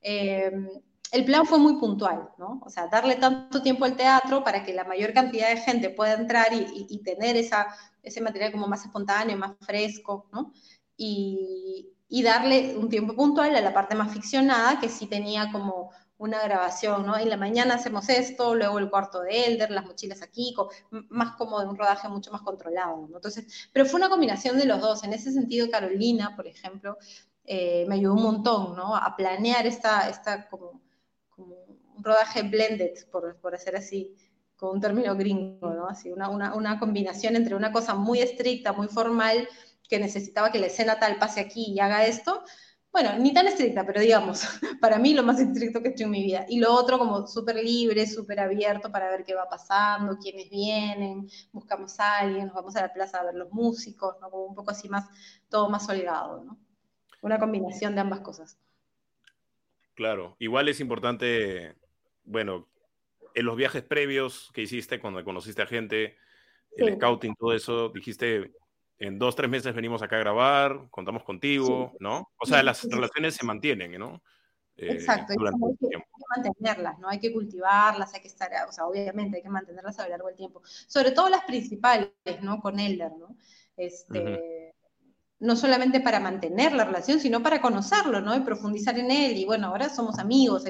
em, 0.00 0.68
el 1.12 1.24
plan 1.24 1.46
fue 1.46 1.58
muy 1.58 1.76
puntual, 1.78 2.30
¿no? 2.38 2.60
O 2.64 2.70
sea, 2.70 2.88
darle 2.88 3.14
tanto 3.16 3.62
tiempo 3.62 3.84
al 3.84 3.96
teatro 3.96 4.42
para 4.42 4.64
que 4.64 4.74
la 4.74 4.84
mayor 4.84 5.12
cantidad 5.12 5.48
de 5.48 5.58
gente 5.58 5.90
pueda 5.90 6.14
entrar 6.14 6.52
y, 6.52 6.86
y, 6.88 6.98
tener 7.04 7.36
esa, 7.36 7.68
ese 8.02 8.20
material 8.20 8.50
como 8.50 8.66
más 8.66 8.84
espontáneo, 8.84 9.36
más 9.36 9.52
fresco, 9.60 10.26
¿no? 10.32 10.52
Y, 10.96 11.88
y 12.08 12.22
darle 12.24 12.76
un 12.76 12.88
tiempo 12.88 13.14
puntual 13.14 13.54
a 13.54 13.60
la 13.60 13.72
parte 13.72 13.94
más 13.94 14.12
ficcionada, 14.12 14.80
que 14.80 14.88
sí 14.88 15.06
tenía 15.06 15.52
como 15.52 15.92
una 16.20 16.42
grabación, 16.42 17.06
¿no? 17.06 17.16
En 17.16 17.30
la 17.30 17.38
mañana 17.38 17.76
hacemos 17.76 18.10
esto, 18.10 18.54
luego 18.54 18.78
el 18.78 18.90
cuarto 18.90 19.22
de 19.22 19.46
Elder, 19.46 19.70
las 19.70 19.86
mochilas 19.86 20.20
aquí, 20.20 20.54
más 21.08 21.32
como 21.36 21.58
de 21.60 21.66
un 21.66 21.78
rodaje 21.78 22.10
mucho 22.10 22.30
más 22.30 22.42
controlado, 22.42 23.06
¿no? 23.08 23.16
Entonces, 23.16 23.70
pero 23.72 23.86
fue 23.86 23.96
una 23.98 24.10
combinación 24.10 24.58
de 24.58 24.66
los 24.66 24.82
dos. 24.82 25.02
En 25.02 25.14
ese 25.14 25.32
sentido, 25.32 25.70
Carolina, 25.70 26.36
por 26.36 26.46
ejemplo, 26.46 26.98
eh, 27.46 27.86
me 27.88 27.94
ayudó 27.94 28.12
un 28.12 28.22
montón, 28.22 28.76
¿no? 28.76 28.94
A 28.94 29.16
planear 29.16 29.66
esta, 29.66 30.10
esta 30.10 30.46
como, 30.50 30.82
un 31.38 32.04
rodaje 32.04 32.42
blended, 32.42 32.92
por, 33.10 33.36
por 33.40 33.54
hacer 33.54 33.74
así, 33.76 34.14
con 34.56 34.74
un 34.74 34.80
término 34.82 35.16
gringo, 35.16 35.70
¿no? 35.70 35.88
Así, 35.88 36.12
una, 36.12 36.28
una, 36.28 36.54
una 36.54 36.78
combinación 36.78 37.34
entre 37.34 37.54
una 37.54 37.72
cosa 37.72 37.94
muy 37.94 38.20
estricta, 38.20 38.74
muy 38.74 38.88
formal, 38.88 39.48
que 39.88 39.98
necesitaba 39.98 40.52
que 40.52 40.58
la 40.58 40.66
escena 40.66 40.98
tal 40.98 41.16
pase 41.16 41.40
aquí 41.40 41.72
y 41.72 41.80
haga 41.80 42.04
esto, 42.04 42.44
bueno, 42.92 43.16
ni 43.18 43.32
tan 43.32 43.46
estricta, 43.46 43.86
pero 43.86 44.00
digamos, 44.00 44.42
para 44.80 44.98
mí 44.98 45.14
lo 45.14 45.22
más 45.22 45.38
estricto 45.38 45.80
que 45.80 45.88
he 45.88 45.90
hecho 45.92 46.04
en 46.04 46.10
mi 46.10 46.24
vida. 46.24 46.44
Y 46.48 46.58
lo 46.58 46.72
otro 46.72 46.98
como 46.98 47.26
súper 47.26 47.56
libre, 47.56 48.06
súper 48.06 48.40
abierto 48.40 48.90
para 48.90 49.10
ver 49.10 49.24
qué 49.24 49.34
va 49.34 49.48
pasando, 49.48 50.18
quiénes 50.18 50.50
vienen, 50.50 51.28
buscamos 51.52 51.98
a 52.00 52.18
alguien, 52.18 52.46
nos 52.46 52.54
vamos 52.54 52.74
a 52.76 52.82
la 52.82 52.92
plaza 52.92 53.20
a 53.20 53.24
ver 53.24 53.34
los 53.34 53.52
músicos, 53.52 54.16
¿no? 54.20 54.30
Como 54.30 54.46
un 54.46 54.54
poco 54.54 54.72
así 54.72 54.88
más, 54.88 55.08
todo 55.48 55.70
más 55.70 55.88
holgado, 55.88 56.42
¿no? 56.44 56.58
Una 57.22 57.38
combinación 57.38 57.94
de 57.94 58.00
ambas 58.00 58.20
cosas. 58.20 58.58
Claro, 59.94 60.34
igual 60.38 60.68
es 60.68 60.80
importante, 60.80 61.76
bueno, 62.24 62.68
en 63.34 63.46
los 63.46 63.56
viajes 63.56 63.82
previos 63.82 64.50
que 64.52 64.62
hiciste 64.62 64.98
cuando 64.98 65.22
conociste 65.22 65.62
a 65.62 65.66
gente, 65.66 66.16
el 66.76 66.94
scouting, 66.96 67.34
todo 67.36 67.52
eso, 67.52 67.90
dijiste, 67.90 68.52
en 69.00 69.18
dos, 69.18 69.34
tres 69.34 69.50
meses 69.50 69.74
venimos 69.74 70.02
acá 70.02 70.16
a 70.16 70.20
grabar, 70.20 70.88
contamos 70.90 71.24
contigo, 71.24 71.94
¿no? 72.00 72.30
O 72.38 72.46
sea, 72.46 72.62
las 72.62 72.84
relaciones 72.84 73.34
se 73.34 73.46
mantienen, 73.46 73.98
¿no? 73.98 74.22
Eh, 74.76 74.92
Exacto, 74.92 75.32
hay 75.32 75.38
que, 75.90 75.98
mantenerlas, 76.36 76.98
¿no? 76.98 77.08
Hay 77.08 77.18
que 77.18 77.32
cultivarlas, 77.32 78.12
hay 78.12 78.20
que 78.20 78.28
estar, 78.28 78.50
o 78.68 78.72
sea, 78.72 78.86
obviamente 78.86 79.38
hay 79.38 79.42
que 79.42 79.48
mantenerlas 79.48 79.98
a 79.98 80.04
lo 80.04 80.10
largo 80.10 80.28
del 80.28 80.36
tiempo. 80.36 80.62
Sobre 80.86 81.12
todo 81.12 81.30
las 81.30 81.44
principales, 81.44 82.10
¿no? 82.42 82.60
Con 82.60 82.78
Elder, 82.78 83.12
¿no? 83.18 83.36
Este, 83.74 84.74
No 85.38 85.56
solamente 85.56 86.00
para 86.00 86.20
mantener 86.20 86.74
la 86.74 86.84
relación, 86.84 87.20
sino 87.20 87.42
para 87.42 87.62
conocerlo, 87.62 88.20
¿no? 88.20 88.36
Y 88.36 88.40
profundizar 88.40 88.98
en 88.98 89.10
él. 89.10 89.38
Y 89.38 89.46
bueno, 89.46 89.68
ahora 89.68 89.88
somos 89.88 90.18
amigos, 90.18 90.64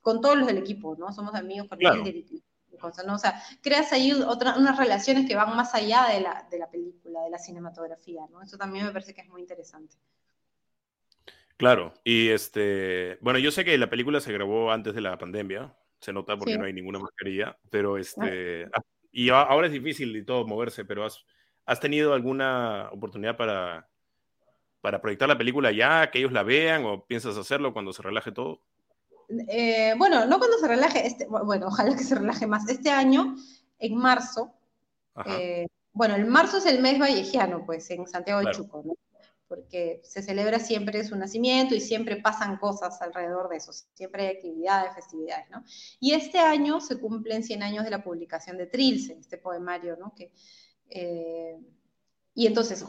con 0.00 0.20
todos 0.20 0.36
los 0.36 0.46
del 0.46 0.58
equipo, 0.58 0.94
¿no? 0.96 1.12
Somos 1.12 1.34
amigos 1.34 1.68
con 1.68 1.80
¿no? 3.06 3.14
O 3.14 3.18
sea, 3.18 3.42
creas 3.62 3.92
ahí 3.92 4.12
otra, 4.12 4.56
unas 4.56 4.76
relaciones 4.76 5.26
que 5.26 5.36
van 5.36 5.56
más 5.56 5.74
allá 5.74 6.06
de 6.08 6.20
la, 6.20 6.46
de 6.50 6.58
la 6.58 6.70
película, 6.70 7.22
de 7.22 7.30
la 7.30 7.38
cinematografía, 7.38 8.22
¿no? 8.30 8.42
Eso 8.42 8.56
también 8.56 8.86
me 8.86 8.92
parece 8.92 9.14
que 9.14 9.22
es 9.22 9.28
muy 9.28 9.40
interesante. 9.40 9.96
Claro, 11.56 11.94
y 12.02 12.30
este, 12.30 13.18
bueno, 13.20 13.38
yo 13.38 13.50
sé 13.50 13.64
que 13.64 13.78
la 13.78 13.88
película 13.88 14.20
se 14.20 14.32
grabó 14.32 14.72
antes 14.72 14.94
de 14.94 15.00
la 15.00 15.16
pandemia, 15.16 15.74
se 16.00 16.12
nota 16.12 16.36
porque 16.36 16.58
no 16.58 16.64
hay 16.64 16.72
ninguna 16.72 16.98
mascarilla, 16.98 17.56
pero 17.70 17.96
este, 17.96 18.64
ah, 18.72 18.82
y 19.12 19.30
ahora 19.30 19.68
es 19.68 19.72
difícil 19.72 20.14
y 20.16 20.24
todo 20.24 20.46
moverse, 20.46 20.84
pero 20.84 21.04
has, 21.04 21.24
has 21.64 21.78
tenido 21.78 22.12
alguna 22.12 22.88
oportunidad 22.90 23.36
para, 23.36 23.88
para 24.80 25.00
proyectar 25.00 25.28
la 25.28 25.38
película 25.38 25.70
ya, 25.70 26.10
que 26.10 26.18
ellos 26.18 26.32
la 26.32 26.42
vean 26.42 26.84
o 26.84 27.06
piensas 27.06 27.36
hacerlo 27.36 27.72
cuando 27.72 27.92
se 27.92 28.02
relaje 28.02 28.32
todo? 28.32 28.60
Eh, 29.48 29.94
bueno, 29.96 30.26
no 30.26 30.38
cuando 30.38 30.58
se 30.58 30.68
relaje, 30.68 31.06
este, 31.06 31.26
bueno, 31.26 31.68
ojalá 31.68 31.96
que 31.96 32.04
se 32.04 32.14
relaje 32.14 32.46
más. 32.46 32.68
Este 32.68 32.90
año, 32.90 33.36
en 33.78 33.96
marzo, 33.96 34.54
eh, 35.26 35.66
bueno, 35.92 36.14
el 36.14 36.26
marzo 36.26 36.58
es 36.58 36.66
el 36.66 36.80
mes 36.80 36.98
vallejiano, 36.98 37.64
pues, 37.64 37.90
en 37.90 38.06
Santiago 38.06 38.40
de 38.40 38.52
Chuco, 38.52 38.82
¿no? 38.84 38.94
porque 39.48 40.00
se 40.04 40.22
celebra 40.22 40.58
siempre 40.58 41.04
su 41.04 41.16
nacimiento 41.16 41.74
y 41.74 41.80
siempre 41.80 42.16
pasan 42.16 42.56
cosas 42.56 43.00
alrededor 43.02 43.48
de 43.48 43.56
eso, 43.56 43.72
siempre 43.94 44.26
hay 44.26 44.36
actividades, 44.36 44.94
festividades, 44.94 45.48
¿no? 45.50 45.62
Y 46.00 46.12
este 46.12 46.38
año 46.38 46.80
se 46.80 46.98
cumplen 46.98 47.44
100 47.44 47.62
años 47.62 47.84
de 47.84 47.90
la 47.90 48.02
publicación 48.02 48.56
de 48.56 48.66
Trilce, 48.66 49.16
este 49.20 49.38
poemario, 49.38 49.96
¿no? 49.96 50.14
Que, 50.14 50.32
eh, 50.90 51.58
y 52.34 52.46
entonces, 52.46 52.84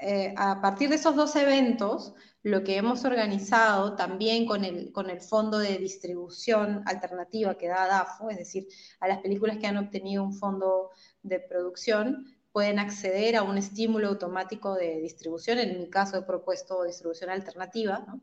eh, 0.00 0.34
a 0.36 0.60
partir 0.60 0.88
de 0.88 0.96
esos 0.96 1.16
dos 1.16 1.34
eventos, 1.36 2.14
lo 2.42 2.64
que 2.64 2.76
hemos 2.76 3.04
organizado 3.04 3.96
también 3.96 4.46
con 4.46 4.64
el, 4.64 4.92
con 4.92 5.10
el 5.10 5.20
fondo 5.20 5.58
de 5.58 5.76
distribución 5.78 6.82
alternativa 6.86 7.58
que 7.58 7.68
da 7.68 7.86
DAFO, 7.86 8.30
es 8.30 8.38
decir, 8.38 8.66
a 9.00 9.08
las 9.08 9.18
películas 9.18 9.58
que 9.58 9.66
han 9.66 9.76
obtenido 9.76 10.24
un 10.24 10.32
fondo 10.32 10.90
de 11.22 11.40
producción, 11.40 12.26
pueden 12.52 12.78
acceder 12.78 13.36
a 13.36 13.42
un 13.42 13.58
estímulo 13.58 14.08
automático 14.08 14.74
de 14.74 15.00
distribución. 15.00 15.58
En 15.58 15.78
mi 15.78 15.90
caso 15.90 16.16
he 16.16 16.22
propuesto 16.22 16.84
distribución 16.84 17.30
alternativa, 17.30 18.04
¿no? 18.06 18.20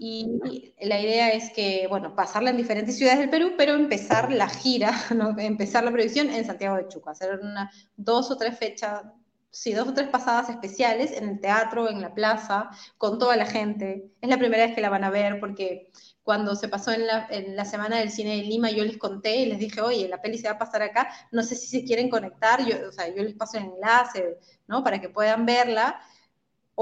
Y 0.00 0.74
la 0.80 1.00
idea 1.00 1.32
es 1.32 1.52
que, 1.52 1.86
bueno, 1.88 2.16
pasarla 2.16 2.50
en 2.50 2.56
diferentes 2.56 2.98
ciudades 2.98 3.20
del 3.20 3.30
Perú, 3.30 3.52
pero 3.56 3.74
empezar 3.74 4.32
la 4.32 4.48
gira, 4.48 4.92
¿no? 5.14 5.38
empezar 5.38 5.84
la 5.84 5.92
producción 5.92 6.28
en 6.30 6.44
Santiago 6.44 6.76
de 6.76 6.88
Chuco, 6.88 7.10
hacer 7.10 7.38
una, 7.40 7.70
dos 7.96 8.30
o 8.30 8.36
tres 8.36 8.58
fechas, 8.58 9.04
sí, 9.50 9.72
dos 9.72 9.88
o 9.88 9.94
tres 9.94 10.08
pasadas 10.08 10.48
especiales 10.48 11.12
en 11.12 11.28
el 11.28 11.40
teatro, 11.40 11.88
en 11.88 12.00
la 12.00 12.14
plaza, 12.14 12.70
con 12.98 13.18
toda 13.18 13.36
la 13.36 13.46
gente. 13.46 14.10
Es 14.20 14.28
la 14.28 14.38
primera 14.38 14.64
vez 14.64 14.74
que 14.74 14.80
la 14.80 14.90
van 14.90 15.04
a 15.04 15.10
ver 15.10 15.40
porque 15.40 15.90
cuando 16.22 16.54
se 16.54 16.68
pasó 16.68 16.92
en 16.92 17.06
la, 17.06 17.64
Semana 17.64 17.98
del 17.98 18.10
Cine 18.10 18.36
de 18.36 18.42
Lima, 18.42 18.70
yo 18.70 18.84
les 18.84 18.98
conté 18.98 19.36
y 19.36 19.46
les 19.46 19.58
dije, 19.58 19.80
oye, 19.80 20.08
la 20.08 20.22
peli 20.22 20.38
se 20.38 20.48
va 20.48 20.54
a 20.54 20.58
pasar 20.58 20.82
acá, 20.82 21.08
no 21.32 21.42
sé 21.42 21.56
si 21.56 21.66
se 21.66 21.84
quieren 21.84 22.08
conectar, 22.08 22.64
yo, 22.64 22.88
o 22.88 22.92
sea, 22.92 23.08
yo 23.08 23.22
les 23.22 23.34
paso 23.34 23.58
el 23.58 23.64
enlace, 23.64 24.38
¿no? 24.68 24.84
Para 24.84 25.00
que 25.00 25.08
puedan 25.08 25.46
verla. 25.46 26.00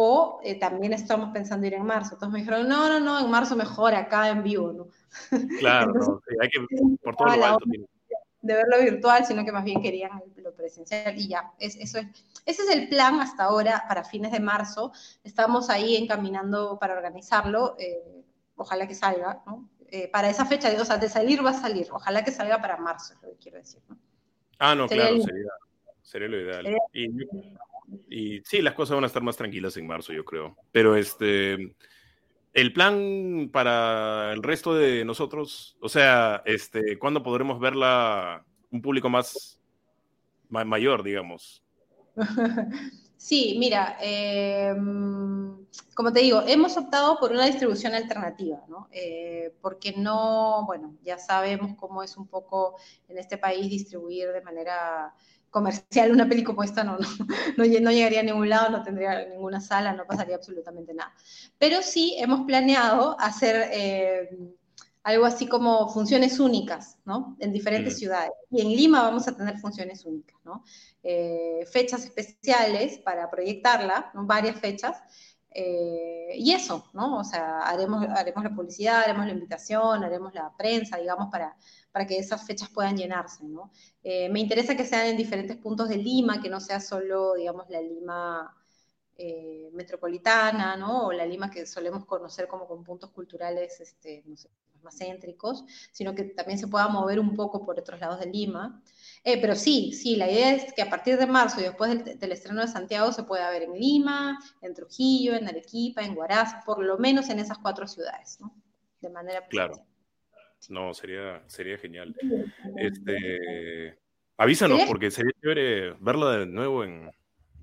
O 0.01 0.39
eh, 0.45 0.57
también 0.61 0.93
estamos 0.93 1.31
pensando 1.33 1.67
ir 1.67 1.75
en 1.75 1.85
marzo. 1.85 2.15
Entonces 2.15 2.33
me 2.33 2.39
dijeron, 2.39 2.69
no, 2.69 2.89
no, 2.89 3.01
no, 3.01 3.19
en 3.19 3.31
marzo 3.31 3.57
mejor, 3.57 3.97
acá 3.97 4.29
en 4.29 4.45
vivo, 4.45 4.73
¿no? 4.73 4.87
Claro, 5.59 5.93
no, 5.95 6.21
hay 6.41 6.49
que, 6.51 6.61
por 7.03 7.17
todo 7.17 7.35
lo 7.35 7.45
alto. 7.45 7.65
De 8.49 8.55
verlo 8.55 8.79
virtual, 8.81 9.27
sino 9.27 9.45
que 9.45 9.53
más 9.53 9.63
bien 9.63 9.83
querían 9.83 10.11
lo 10.37 10.55
presencial 10.55 11.19
y 11.19 11.29
ya, 11.29 11.53
es, 11.59 11.77
eso 11.77 11.99
es, 11.99 12.07
ese 12.47 12.63
es 12.63 12.71
el 12.71 12.89
plan 12.89 13.21
hasta 13.21 13.45
ahora 13.45 13.85
para 13.87 14.05
fines 14.05 14.33
de 14.33 14.41
marzo. 14.41 14.91
Estamos 15.23 15.69
ahí 15.69 15.97
encaminando 15.97 16.79
para 16.79 16.95
organizarlo. 16.95 17.77
Eh, 17.79 18.25
ojalá 18.57 18.89
que 18.89 18.95
salga, 18.95 19.43
¿no? 19.47 19.69
Eh, 19.91 20.09
para 20.09 20.31
esa 20.31 20.47
fecha, 20.47 20.71
o 20.81 20.85
sea, 20.85 20.97
de 20.97 21.09
salir 21.09 21.45
va 21.45 21.51
a 21.51 21.61
salir, 21.61 21.89
ojalá 21.91 22.25
que 22.25 22.31
salga 22.31 22.61
para 22.61 22.77
marzo, 22.79 23.15
es 23.15 23.23
lo 23.23 23.31
que 23.31 23.37
quiero 23.37 23.59
decir, 23.59 23.83
¿no? 23.89 23.99
Ah, 24.59 24.75
no, 24.75 24.87
claro, 24.87 25.21
sería, 25.23 25.51
sería, 26.03 26.29
lo 26.29 26.41
ideal. 26.41 26.77
Y, 28.11 28.41
sí, 28.45 28.61
las 28.61 28.75
cosas 28.75 28.97
van 28.97 29.05
a 29.05 29.07
estar 29.07 29.23
más 29.23 29.37
tranquilas 29.37 29.77
en 29.77 29.87
marzo, 29.87 30.13
yo 30.13 30.25
creo. 30.25 30.57
Pero 30.73 30.97
este, 30.97 31.75
el 32.61 32.73
plan 32.73 33.51
para 33.53 34.33
el 34.33 34.43
resto 34.43 34.75
de 34.75 35.05
nosotros, 35.05 35.77
o 35.81 35.89
sea, 35.89 36.43
este, 36.45 36.99
¿cuándo 36.99 37.23
podremos 37.23 37.61
verla 37.61 38.45
un 38.71 38.83
público 38.83 39.09
más 39.09 39.61
mayor, 40.49 41.03
digamos? 41.03 41.63
Sí, 43.19 43.57
mira, 43.59 43.97
em, 44.01 45.67
como 45.93 46.13
te 46.13 46.21
digo, 46.21 46.45
hemos 46.47 46.77
optado 46.77 47.19
por 47.19 47.33
una 47.33 47.47
distribución 47.47 47.93
alternativa, 47.93 48.63
¿no? 48.69 48.89
Eh, 48.93 49.53
porque 49.61 49.93
no, 49.97 50.65
bueno, 50.67 50.95
ya 51.03 51.19
sabemos 51.19 51.75
cómo 51.77 52.05
es 52.05 52.17
un 52.17 52.29
poco 52.29 52.77
en 53.09 53.19
este 53.19 53.37
país 53.37 53.69
distribuir 53.69 54.31
de 54.31 54.41
manera 54.41 55.13
comercial 55.51 56.13
una 56.13 56.29
película 56.29 56.55
como 56.55 56.65
esta, 56.65 56.85
no, 56.85 56.99
no, 56.99 57.65
no, 57.65 57.91
llegaría 57.91 58.21
a 58.21 58.25
ningún 58.25 58.49
lado, 58.49 58.71
no 58.71 58.83
tendría 58.83 59.27
ninguna 59.27 59.61
sala, 59.61 59.93
no 59.93 60.05
pasaría 60.07 60.37
absolutamente 60.37 60.95
nada. 60.95 61.13
Pero 61.59 61.83
sí 61.83 62.17
hemos 62.19 62.47
planeado 62.47 63.19
hacer... 63.21 63.71
Eh, 63.73 64.29
algo 65.09 65.25
así 65.25 65.47
como 65.47 65.89
funciones 65.89 66.39
únicas, 66.39 66.99
¿no? 67.07 67.35
En 67.39 67.51
diferentes 67.51 67.97
ciudades. 67.97 68.33
Y 68.51 68.61
en 68.61 68.69
Lima 68.69 69.01
vamos 69.01 69.27
a 69.27 69.35
tener 69.35 69.57
funciones 69.57 70.05
únicas, 70.05 70.37
¿no? 70.45 70.65
Eh, 71.03 71.65
fechas 71.73 72.05
especiales 72.05 72.99
para 72.99 73.31
proyectarla, 73.31 74.11
¿no? 74.13 74.27
varias 74.27 74.61
fechas. 74.61 74.99
Eh, 75.51 76.35
y 76.35 76.53
eso, 76.53 76.85
¿no? 76.93 77.21
O 77.21 77.25
sea, 77.25 77.61
haremos, 77.61 78.07
haremos 78.07 78.45
la 78.45 78.55
publicidad, 78.55 79.03
haremos 79.03 79.25
la 79.25 79.33
invitación, 79.33 80.05
haremos 80.05 80.35
la 80.35 80.53
prensa, 80.59 80.99
digamos, 80.99 81.29
para, 81.33 81.57
para 81.99 82.07
que 82.07 82.17
esas 82.17 82.47
fechas 82.47 82.69
puedan 82.69 82.97
llenarse, 82.97 83.43
¿no? 83.43 83.73
Eh, 84.05 84.29
me 84.29 84.39
interesa 84.39 84.77
que 84.77 84.85
sean 84.85 85.07
en 85.07 85.17
diferentes 85.17 85.57
puntos 85.57 85.89
de 85.89 85.97
Lima, 85.97 86.41
que 86.41 86.49
no 86.49 86.61
sea 86.61 86.79
solo, 86.79 87.35
digamos, 87.35 87.69
la 87.69 87.83
Lima 87.83 88.55
metropolitana, 89.73 90.77
¿no? 90.77 91.07
O 91.07 91.13
la 91.13 91.27
Lima 91.27 91.51
que 91.51 91.67
solemos 91.67 92.05
conocer 92.05 92.47
como 92.47 92.69
con 92.69 92.85
puntos 92.85 93.11
culturales, 93.11 93.81
este, 93.81 94.23
no 94.27 94.37
sé, 94.37 94.49
más 94.85 94.97
céntricos, 94.97 95.65
sino 95.91 96.15
que 96.15 96.23
también 96.23 96.57
se 96.57 96.69
pueda 96.69 96.87
mover 96.87 97.19
un 97.19 97.35
poco 97.35 97.67
por 97.67 97.81
otros 97.81 97.99
lados 97.99 98.21
de 98.21 98.27
Lima. 98.27 98.81
Eh, 99.25 99.41
pero 99.41 99.57
sí, 99.57 99.93
sí, 99.93 100.15
la 100.15 100.31
idea 100.31 100.55
es 100.55 100.73
que 100.73 100.83
a 100.83 100.89
partir 100.89 101.19
de 101.19 101.27
marzo 101.27 101.59
y 101.59 101.65
después 101.65 102.05
del, 102.05 102.31
estreno 102.33 102.61
de 102.61 102.69
Santiago 102.69 103.11
se 103.11 103.25
pueda 103.25 103.51
ver 103.51 103.65
en 103.65 103.73
Lima, 103.73 104.39
en 104.63 104.73
Trujillo, 104.73 105.35
en 105.35 105.49
Arequipa, 105.49 106.03
en 106.03 106.17
Huaraz, 106.17 106.65
por 106.65 106.79
lo 106.85 106.97
menos 106.97 107.29
en 107.29 107.41
esas 107.41 107.59
cuatro 107.59 107.89
ciudades, 107.89 108.39
¿no? 108.41 108.55
De 109.01 109.11
manera 109.11 109.45
Claro. 109.49 109.85
No, 110.69 110.93
sería, 110.93 111.43
sería 111.47 111.79
genial. 111.79 112.15
Este, 112.77 113.99
avísanos, 114.37 114.83
porque 114.87 115.11
sería 115.11 115.33
chévere 115.41 115.93
verla 116.01 116.39
de 116.39 116.47
nuevo 116.47 116.85
en, 116.85 117.11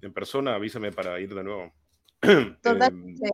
en 0.01 0.13
persona. 0.13 0.55
Avísame 0.55 0.91
para 0.91 1.19
ir 1.19 1.33
de 1.33 1.43
nuevo. 1.43 1.73
Totalmente. 2.63 3.29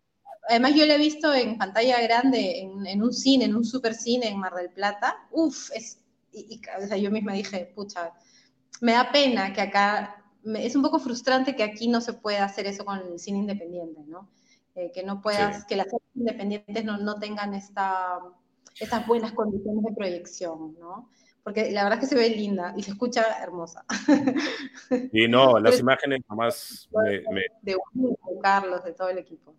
Además, 0.50 0.76
yo 0.76 0.86
la 0.86 0.96
he 0.96 0.98
visto 0.98 1.34
en 1.34 1.58
pantalla 1.58 2.02
grande, 2.02 2.60
en, 2.60 3.02
un 3.02 3.14
cine, 3.14 3.46
en 3.46 3.56
un 3.56 3.64
super 3.64 3.94
cine 3.94 4.28
en 4.28 4.40
Mar 4.40 4.54
del 4.54 4.70
Plata. 4.70 5.28
Uf, 5.32 5.70
es, 5.74 6.04
y, 6.34 6.60
o 6.78 6.88
sea, 6.88 6.98
yo 6.98 7.12
misma 7.12 7.34
dije, 7.34 7.72
pucha, 7.76 8.12
me 8.82 8.94
da 8.94 9.12
pena 9.12 9.54
que 9.54 9.62
acá, 9.62 10.26
es 10.44 10.76
un 10.76 10.82
poco 10.82 11.00
frustrante 11.00 11.56
que 11.56 11.64
aquí 11.64 11.88
no 11.88 12.02
se 12.02 12.14
pueda 12.14 12.44
hacer 12.44 12.66
eso 12.66 12.84
con 12.84 13.00
el 13.00 13.20
cine 13.20 13.38
independiente, 13.38 14.02
¿no? 14.08 14.30
Eh, 14.76 14.92
que 14.94 15.04
no 15.04 15.22
puedas, 15.22 15.66
que 15.66 15.76
las 15.76 15.88
independientes 16.16 16.84
no, 16.84 16.98
no 16.98 17.20
tengan 17.20 17.54
esta, 17.54 18.20
estas 18.80 19.06
buenas 19.08 19.32
condiciones 19.34 19.84
de 19.84 19.94
proyección, 19.94 20.76
¿no? 20.80 21.10
Porque 21.44 21.72
la 21.72 21.84
verdad 21.84 22.00
es 22.00 22.10
que 22.10 22.16
se 22.16 22.22
ve 22.22 22.30
linda 22.36 22.74
y 22.78 22.84
se 22.84 22.92
escucha 22.92 23.26
hermosa. 23.42 23.84
Y 25.12 25.28
no, 25.28 25.60
las 25.60 25.80
imágenes 25.80 26.22
nomás 26.30 26.88
me, 26.92 27.24
me... 27.32 27.42
De 27.62 27.76
Carlos, 28.42 28.84
de 28.84 28.94
todo 28.94 29.10
el 29.10 29.18
equipo. 29.18 29.56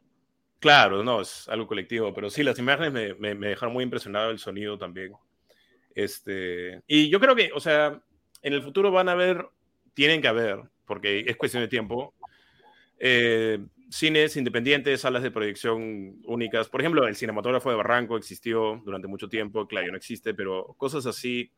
Claro, 0.60 1.02
no, 1.02 1.22
es 1.22 1.48
algo 1.48 1.66
colectivo, 1.66 2.14
pero 2.14 2.30
sí, 2.30 2.44
las 2.44 2.56
imágenes 2.56 3.18
me, 3.18 3.34
me, 3.34 3.48
dejaron 3.48 3.72
muy 3.72 3.82
impresionado, 3.82 4.30
el 4.30 4.38
sonido 4.38 4.78
también. 4.78 5.12
Este, 5.92 6.80
y 6.86 7.10
yo 7.10 7.18
creo 7.18 7.34
que, 7.34 7.50
o 7.52 7.58
sea, 7.58 8.00
en 8.42 8.52
el 8.52 8.62
futuro 8.62 8.92
van 8.92 9.08
a 9.08 9.12
haber, 9.12 9.44
tienen 9.92 10.22
que 10.22 10.28
haber, 10.28 10.62
porque 10.86 11.24
es 11.26 11.36
cuestión 11.36 11.64
de 11.64 11.68
tiempo, 11.68 12.14
eh, 13.00 13.58
cines 13.92 14.36
independientes, 14.36 15.02
salas 15.02 15.22
de 15.22 15.30
proyección 15.30 16.20
únicas. 16.24 16.68
Por 16.68 16.80
ejemplo, 16.80 17.06
el 17.06 17.14
cinematógrafo 17.14 17.70
de 17.70 17.76
Barranco 17.76 18.16
existió 18.16 18.80
durante 18.84 19.06
mucho 19.06 19.28
tiempo, 19.28 19.66
claro, 19.66 19.90
no 19.90 19.96
existe, 19.96 20.34
pero 20.34 20.74
cosas 20.78 21.06
así. 21.06 21.52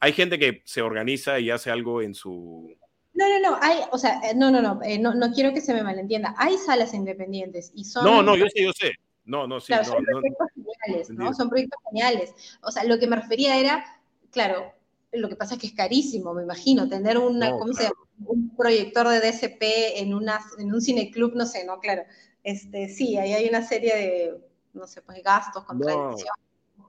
Hay 0.00 0.12
gente 0.12 0.38
que 0.38 0.62
se 0.64 0.82
organiza 0.82 1.38
y 1.38 1.50
hace 1.50 1.70
algo 1.70 2.02
en 2.02 2.12
su, 2.14 2.76
no, 3.16 3.26
no, 3.30 3.50
no, 3.50 3.58
hay, 3.62 3.78
o 3.90 3.96
sea, 3.96 4.20
eh, 4.24 4.34
no, 4.34 4.50
no, 4.50 4.60
no, 4.60 4.78
eh, 4.82 4.98
no, 4.98 5.14
no 5.14 5.32
quiero 5.32 5.54
que 5.54 5.62
se 5.62 5.72
me 5.72 5.82
malentienda. 5.82 6.34
Hay 6.36 6.58
salas 6.58 6.92
independientes 6.92 7.72
y 7.74 7.84
son. 7.84 8.04
No, 8.04 8.22
no, 8.22 8.36
yo 8.36 8.44
sé, 8.54 8.62
yo 8.62 8.72
sé. 8.72 8.92
No, 9.24 9.46
no, 9.46 9.58
sí. 9.58 9.68
Claro, 9.68 9.84
son 9.84 10.04
proyectos 10.04 10.48
geniales, 10.54 11.10
¿no? 11.10 11.32
Son 11.32 11.48
proyectos 11.48 11.80
geniales. 11.88 12.34
O 12.62 12.70
sea, 12.70 12.84
lo 12.84 12.98
que 12.98 13.06
me 13.06 13.16
refería 13.16 13.58
era, 13.58 13.86
claro, 14.30 14.70
lo 15.12 15.30
que 15.30 15.36
pasa 15.36 15.54
es 15.54 15.60
que 15.60 15.66
es 15.68 15.72
carísimo, 15.72 16.34
me 16.34 16.42
imagino, 16.42 16.88
tener 16.90 17.16
una, 17.16 17.52
¿cómo 17.52 17.72
se 17.72 17.84
llama? 17.84 18.05
Un 18.24 18.56
proyector 18.56 19.08
de 19.08 19.20
DSP 19.20 19.62
en, 19.96 20.14
una, 20.14 20.40
en 20.58 20.72
un 20.72 20.80
cineclub, 20.80 21.34
no 21.34 21.46
sé, 21.46 21.64
¿no? 21.64 21.78
Claro. 21.80 22.02
Este, 22.42 22.88
sí, 22.88 23.16
ahí 23.16 23.32
hay 23.32 23.48
una 23.48 23.62
serie 23.62 23.94
de, 23.94 24.34
no 24.72 24.86
sé, 24.86 25.02
pues 25.02 25.22
gastos, 25.22 25.64
contradicciones. 25.64 26.24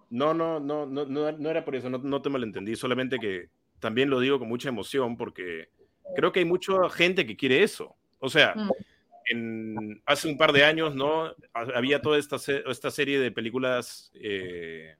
No, 0.09 0.33
no, 0.33 0.59
no, 0.59 0.85
no, 0.85 1.05
no, 1.05 1.31
no 1.31 1.49
era 1.49 1.65
por 1.65 1.75
eso, 1.75 1.89
no, 1.89 1.97
no 1.97 2.21
te 2.21 2.29
malentendí, 2.29 2.75
solamente 2.75 3.19
que 3.19 3.49
también 3.79 4.09
lo 4.09 4.19
digo 4.19 4.39
con 4.39 4.47
mucha 4.47 4.69
emoción 4.69 5.17
porque 5.17 5.69
creo 6.15 6.31
que 6.31 6.39
hay 6.39 6.45
mucha 6.45 6.89
gente 6.89 7.25
que 7.25 7.35
quiere 7.35 7.63
eso. 7.63 7.95
O 8.19 8.29
sea, 8.29 8.53
mm. 8.55 8.71
en, 9.31 10.01
hace 10.05 10.27
un 10.27 10.37
par 10.37 10.53
de 10.53 10.63
años, 10.63 10.95
¿no? 10.95 11.33
Había 11.53 12.01
toda 12.01 12.17
esta, 12.17 12.37
esta 12.37 12.91
serie 12.91 13.19
de 13.19 13.31
películas, 13.31 14.11
eh, 14.13 14.95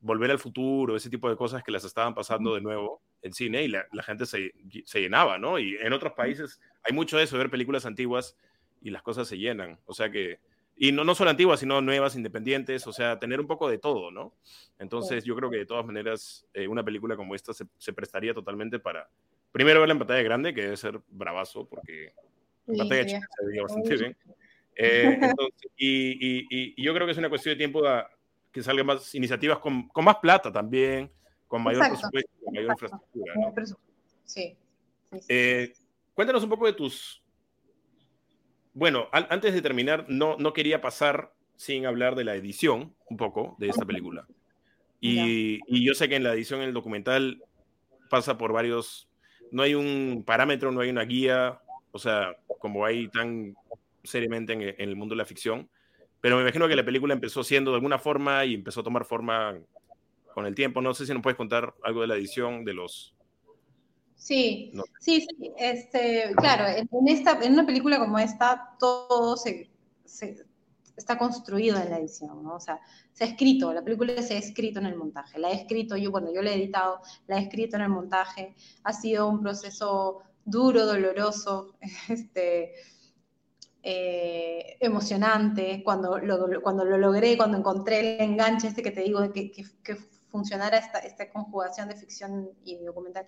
Volver 0.00 0.30
al 0.30 0.38
Futuro, 0.38 0.96
ese 0.96 1.10
tipo 1.10 1.28
de 1.30 1.36
cosas 1.36 1.62
que 1.62 1.72
las 1.72 1.84
estaban 1.84 2.14
pasando 2.14 2.54
de 2.54 2.60
nuevo 2.60 3.02
en 3.26 3.32
cine 3.32 3.62
y 3.64 3.68
la, 3.68 3.86
gente 4.02 4.26
se, 4.26 4.52
se, 4.84 5.00
llenaba, 5.00 5.38
¿no? 5.38 5.58
Y 5.58 5.76
en 5.76 5.92
otros 5.92 6.12
países 6.14 6.60
hay 6.82 6.94
mucho 6.94 7.18
de 7.18 7.24
eso, 7.24 7.38
ver 7.38 7.50
películas 7.50 7.86
antiguas 7.86 8.36
y 8.82 8.90
las 8.90 9.02
cosas 9.02 9.28
se 9.28 9.38
llenan. 9.38 9.78
O 9.86 9.94
sea 9.94 10.10
que, 10.10 10.38
y 10.76 10.92
no, 10.92 11.04
no 11.04 11.14
solo 11.14 11.30
antiguas, 11.30 11.60
sino 11.60 11.80
nuevas, 11.80 12.16
independientes, 12.16 12.86
o 12.86 12.92
sea, 12.92 13.18
tener 13.18 13.40
un 13.40 13.46
poco 13.46 13.68
de 13.68 13.78
todo, 13.78 14.10
¿no? 14.10 14.34
Entonces 14.78 15.24
yo 15.24 15.34
creo 15.36 15.50
que 15.50 15.58
de 15.58 15.66
todas 15.66 15.84
maneras 15.84 16.46
eh, 16.54 16.68
una 16.68 16.84
película 16.84 17.16
como 17.16 17.34
esta 17.34 17.52
se, 17.52 17.64
se 17.78 17.92
prestaría 17.92 18.34
totalmente 18.34 18.78
para 18.78 19.08
primero 19.52 19.80
verla 19.80 19.92
en 19.92 19.98
pantalla 19.98 20.22
grande, 20.22 20.54
que 20.54 20.62
debe 20.62 20.76
ser 20.76 21.00
bravazo, 21.08 21.66
porque 21.66 22.12
en 22.66 22.76
pantalla 22.76 23.06
chica 23.06 23.26
se 23.38 23.46
veía 23.46 23.62
bastante 23.62 23.96
bien. 23.96 24.16
Eh, 24.76 25.18
y, 25.76 26.82
yo 26.82 26.92
creo 26.92 27.06
que 27.06 27.12
es 27.12 27.18
una 27.18 27.30
cuestión 27.30 27.54
de 27.54 27.56
tiempo 27.56 27.82
que 28.52 28.62
salgan 28.62 28.86
más 28.86 29.14
iniciativas 29.14 29.58
con, 29.58 29.88
con, 29.88 30.04
más 30.04 30.16
plata 30.16 30.52
también, 30.52 31.10
con 31.48 31.62
mayor 31.62 31.88
presupuesto, 31.88 32.30
con 32.44 32.54
mayor 32.54 32.70
infraestructura. 32.72 33.34
¿no? 33.34 33.54
Sí. 34.24 34.56
Eh, 35.28 35.72
cuéntanos 36.14 36.42
un 36.42 36.50
poco 36.50 36.66
de 36.66 36.72
tus... 36.72 37.22
Bueno, 38.74 39.08
antes 39.12 39.54
de 39.54 39.62
terminar, 39.62 40.04
no, 40.08 40.36
no 40.36 40.52
quería 40.52 40.82
pasar 40.82 41.32
sin 41.56 41.86
hablar 41.86 42.14
de 42.14 42.24
la 42.24 42.34
edición, 42.34 42.94
un 43.08 43.16
poco, 43.16 43.56
de 43.58 43.68
esta 43.68 43.86
película. 43.86 44.26
Y, 45.00 45.60
y, 45.66 45.86
yo 45.86 45.94
sé 45.94 46.08
que 46.08 46.16
en 46.16 46.24
la 46.24 46.34
edición 46.34 46.60
en 46.60 46.68
el 46.68 46.74
documental 46.74 47.42
pasa 48.10 48.36
por 48.36 48.52
varios... 48.52 49.08
No 49.50 49.62
hay 49.62 49.74
un 49.74 50.24
parámetro, 50.26 50.72
no 50.72 50.80
hay 50.80 50.90
una 50.90 51.04
guía, 51.04 51.60
o 51.92 51.98
sea, 51.98 52.36
como 52.58 52.84
hay 52.84 53.08
tan 53.08 53.56
seriamente 54.06 54.52
en, 54.52 54.74
el 54.76 54.96
mundo 54.96 55.14
de 55.14 55.18
la 55.18 55.24
ficción, 55.24 55.68
pero 56.20 56.36
me 56.36 56.42
imagino 56.42 56.68
que 56.68 56.76
la 56.76 56.84
película 56.84 57.14
empezó 57.14 57.44
siendo 57.44 57.70
de 57.70 57.76
alguna 57.76 57.98
forma 57.98 58.44
y 58.44 58.54
empezó 58.54 58.80
a 58.80 58.84
tomar 58.84 59.04
forma 59.04 59.58
con 60.36 60.44
el 60.44 60.54
tiempo. 60.54 60.82
No 60.82 60.92
sé 60.92 61.06
si 61.06 61.14
nos 61.14 61.22
puedes 61.22 61.38
contar 61.38 61.74
algo 61.82 62.02
de 62.02 62.08
la 62.08 62.14
edición 62.14 62.62
de 62.62 62.74
los... 62.74 63.14
Sí, 64.16 64.70
sí, 65.00 65.22
sí, 65.22 65.52
este, 65.56 66.34
claro, 66.36 66.66
en, 66.66 67.08
esta, 67.08 67.42
en 67.42 67.54
una 67.54 67.64
película 67.64 67.98
como 67.98 68.18
esta, 68.18 68.76
todo 68.78 69.38
se, 69.38 69.70
está 70.94 71.16
construido 71.16 71.80
en 71.80 71.88
la 71.88 71.98
edición, 72.00 72.42
¿no? 72.42 72.56
O 72.56 72.60
sea, 72.60 72.80
se 73.12 73.24
ha 73.24 73.28
escrito, 73.28 73.72
la 73.72 73.82
película 73.82 74.20
se 74.20 74.34
ha 74.34 74.38
escrito 74.38 74.78
en 74.78 74.86
el 74.86 74.96
montaje, 74.96 75.38
la 75.38 75.50
he 75.50 75.54
escrito 75.54 75.96
yo, 75.96 76.10
bueno, 76.10 76.30
yo 76.34 76.42
la 76.42 76.50
he 76.50 76.56
editado, 76.56 77.00
la 77.28 77.38
he 77.38 77.42
escrito 77.42 77.76
en 77.76 77.82
el 77.82 77.88
montaje, 77.88 78.54
ha 78.84 78.92
sido 78.92 79.28
un 79.28 79.40
proceso 79.40 80.20
duro, 80.44 80.84
doloroso, 80.84 81.76
este, 82.10 82.74
eh, 83.82 84.76
emocionante, 84.80 85.82
cuando 85.82 86.18
lo, 86.18 86.60
cuando 86.60 86.84
lo 86.84 86.98
logré, 86.98 87.38
cuando 87.38 87.56
encontré 87.56 88.16
el 88.16 88.20
enganche 88.20 88.68
este 88.68 88.82
que 88.82 88.90
te 88.90 89.00
digo 89.00 89.20
de 89.20 89.32
que, 89.32 89.50
que, 89.52 89.96
funcionara 90.36 90.76
esta, 90.76 90.98
esta, 90.98 91.30
conjugación 91.30 91.88
de 91.88 91.96
ficción 91.96 92.50
y 92.62 92.76
documental, 92.84 93.24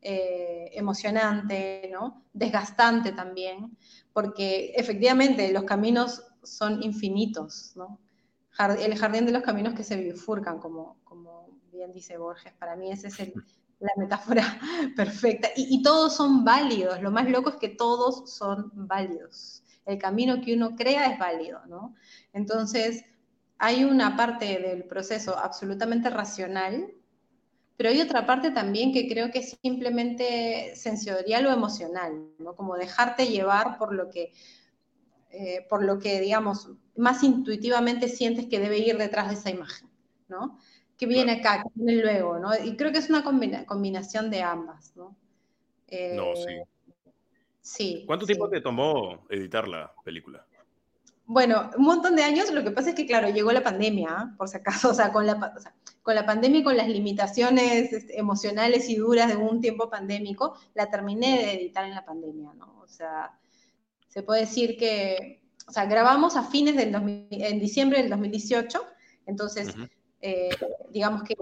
eh, 0.00 0.70
emocionante, 0.72 1.90
¿no? 1.92 2.24
desgastante 2.32 3.12
también, 3.12 3.76
porque 4.14 4.72
efectivamente 4.74 5.52
los 5.52 5.64
caminos 5.64 6.22
son 6.42 6.82
infinitos, 6.82 7.72
¿no? 7.76 8.00
el 8.78 8.96
jardín 8.96 9.26
de 9.26 9.32
los 9.32 9.42
caminos 9.42 9.74
que 9.74 9.84
se 9.84 9.96
bifurcan, 9.96 10.58
como, 10.58 10.96
como 11.04 11.50
bien 11.70 11.92
dice 11.92 12.16
Borges, 12.16 12.54
para 12.54 12.74
mí 12.74 12.90
ese 12.90 13.08
es 13.08 13.20
el, 13.20 13.34
la 13.80 13.92
metáfora 13.98 14.58
perfecta. 14.96 15.48
Y, 15.54 15.76
y, 15.76 15.82
todos 15.82 16.16
son 16.16 16.42
válidos, 16.42 17.02
lo 17.02 17.10
más 17.10 17.28
loco 17.28 17.50
es 17.50 17.56
que 17.56 17.68
todos 17.68 18.34
son 18.34 18.70
válidos 18.74 19.62
el 19.86 19.98
camino 19.98 20.40
que 20.40 20.54
uno 20.54 20.74
crea 20.76 21.06
es 21.06 21.18
válido, 21.18 21.64
¿no? 21.66 21.94
Entonces, 22.32 23.04
hay 23.58 23.84
una 23.84 24.16
parte 24.16 24.58
del 24.58 24.84
proceso 24.84 25.36
absolutamente 25.36 26.10
racional, 26.10 26.92
pero 27.76 27.90
hay 27.90 28.00
otra 28.00 28.26
parte 28.26 28.50
también 28.50 28.92
que 28.92 29.08
creo 29.08 29.30
que 29.30 29.40
es 29.40 29.58
simplemente 29.62 30.74
sensorial 30.76 31.46
o 31.46 31.52
emocional, 31.52 32.30
¿no? 32.38 32.54
Como 32.54 32.76
dejarte 32.76 33.26
llevar 33.26 33.78
por 33.78 33.94
lo 33.94 34.08
que, 34.10 34.32
eh, 35.30 35.66
por 35.68 35.84
lo 35.84 35.98
que, 35.98 36.20
digamos, 36.20 36.70
más 36.96 37.22
intuitivamente 37.22 38.08
sientes 38.08 38.46
que 38.46 38.60
debe 38.60 38.78
ir 38.78 38.96
detrás 38.96 39.28
de 39.28 39.34
esa 39.34 39.50
imagen, 39.50 39.88
¿no? 40.28 40.58
Que 40.96 41.06
viene 41.06 41.32
acá, 41.32 41.62
que 41.62 41.70
viene 41.74 42.02
luego, 42.02 42.38
¿no? 42.38 42.50
Y 42.56 42.76
creo 42.76 42.92
que 42.92 42.98
es 42.98 43.10
una 43.10 43.22
combinación 43.22 44.30
de 44.30 44.42
ambas, 44.42 44.96
¿no? 44.96 45.16
no, 46.14 46.34
sí. 46.34 46.52
Eh, 46.52 46.66
Sí. 47.66 48.04
¿Cuánto 48.06 48.26
tiempo 48.26 48.48
te 48.48 48.60
tomó 48.60 49.26
editar 49.28 49.66
la 49.66 49.92
película? 50.04 50.46
Bueno, 51.26 51.70
un 51.76 51.84
montón 51.84 52.14
de 52.14 52.22
años. 52.22 52.50
Lo 52.52 52.62
que 52.62 52.70
pasa 52.70 52.90
es 52.90 52.94
que, 52.94 53.06
claro, 53.06 53.28
llegó 53.28 53.52
la 53.52 53.62
pandemia, 53.62 54.34
por 54.38 54.48
si 54.48 54.56
acaso, 54.56 54.90
o 54.90 54.94
sea, 54.94 55.12
con 55.12 55.26
la, 55.26 55.54
con 56.02 56.14
la 56.14 56.24
pandemia 56.24 56.60
y 56.60 56.64
con 56.64 56.76
las 56.76 56.88
limitaciones 56.88 57.92
este, 57.92 58.18
emocionales 58.18 58.88
y 58.88 58.96
duras 58.96 59.28
de 59.28 59.36
un 59.36 59.60
tiempo 59.60 59.90
pandémico, 59.90 60.56
la 60.74 60.88
terminé 60.88 61.38
de 61.38 61.52
editar 61.54 61.84
en 61.84 61.94
la 61.94 62.04
pandemia, 62.04 62.54
¿no? 62.54 62.80
O 62.80 62.86
sea, 62.86 63.36
se 64.08 64.22
puede 64.22 64.42
decir 64.42 64.76
que, 64.78 65.42
o 65.66 65.72
sea, 65.72 65.86
grabamos 65.86 66.36
a 66.36 66.44
fines 66.44 66.76
del 66.76 66.94
en 67.30 67.60
diciembre 67.60 68.00
del 68.00 68.08
2018, 68.08 68.80
entonces 69.26 69.74
eh, 70.20 70.50
digamos 70.90 71.22
que 71.22 71.36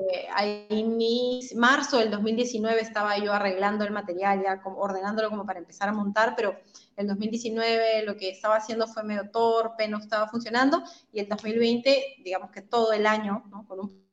mis, 0.85 1.55
marzo 1.55 1.99
del 1.99 2.11
2019 2.11 2.81
estaba 2.81 3.17
yo 3.19 3.33
arreglando 3.33 3.85
el 3.85 3.93
material, 3.93 4.43
ya 4.43 4.61
como, 4.61 4.79
ordenándolo 4.79 5.31
como 5.31 5.47
para 5.47 5.61
empezar 5.61 5.89
a 5.89 5.93
montar, 5.93 6.35
pero 6.37 6.57
el 6.97 7.07
2019 7.07 8.05
lo 8.05 8.17
que 8.17 8.31
estaba 8.31 8.57
haciendo 8.57 8.87
fue 8.87 9.05
medio 9.05 9.31
torpe, 9.31 9.89
no 9.89 9.99
estaba 9.99 10.29
funcionando, 10.29 10.83
y 11.13 11.21
el 11.21 11.29
2020, 11.29 12.17
digamos 12.25 12.51
que 12.51 12.63
todo 12.63 12.93
el 12.93 13.07
año, 13.07 13.45
¿no? 13.51 13.67
con 13.67 13.81
un 13.81 14.05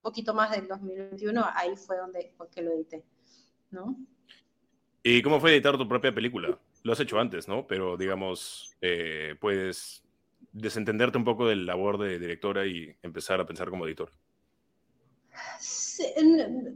poquito 0.00 0.32
más 0.34 0.50
del 0.52 0.66
2021, 0.68 1.44
ahí 1.54 1.76
fue 1.76 1.98
donde 1.98 2.34
que 2.50 2.62
lo 2.62 2.72
edité. 2.72 3.04
¿no? 3.70 3.96
¿Y 5.02 5.22
cómo 5.22 5.40
fue 5.40 5.52
editar 5.52 5.76
tu 5.76 5.86
propia 5.86 6.14
película? 6.14 6.58
Lo 6.82 6.92
has 6.92 7.00
hecho 7.00 7.18
antes, 7.18 7.48
¿no? 7.48 7.66
Pero 7.66 7.96
digamos, 7.96 8.76
eh, 8.80 9.34
puedes 9.40 10.02
desentenderte 10.52 11.18
un 11.18 11.24
poco 11.24 11.46
del 11.46 11.66
labor 11.66 11.98
de 11.98 12.18
directora 12.18 12.66
y 12.66 12.96
empezar 13.02 13.40
a 13.40 13.46
pensar 13.46 13.70
como 13.70 13.86
editor? 13.86 14.12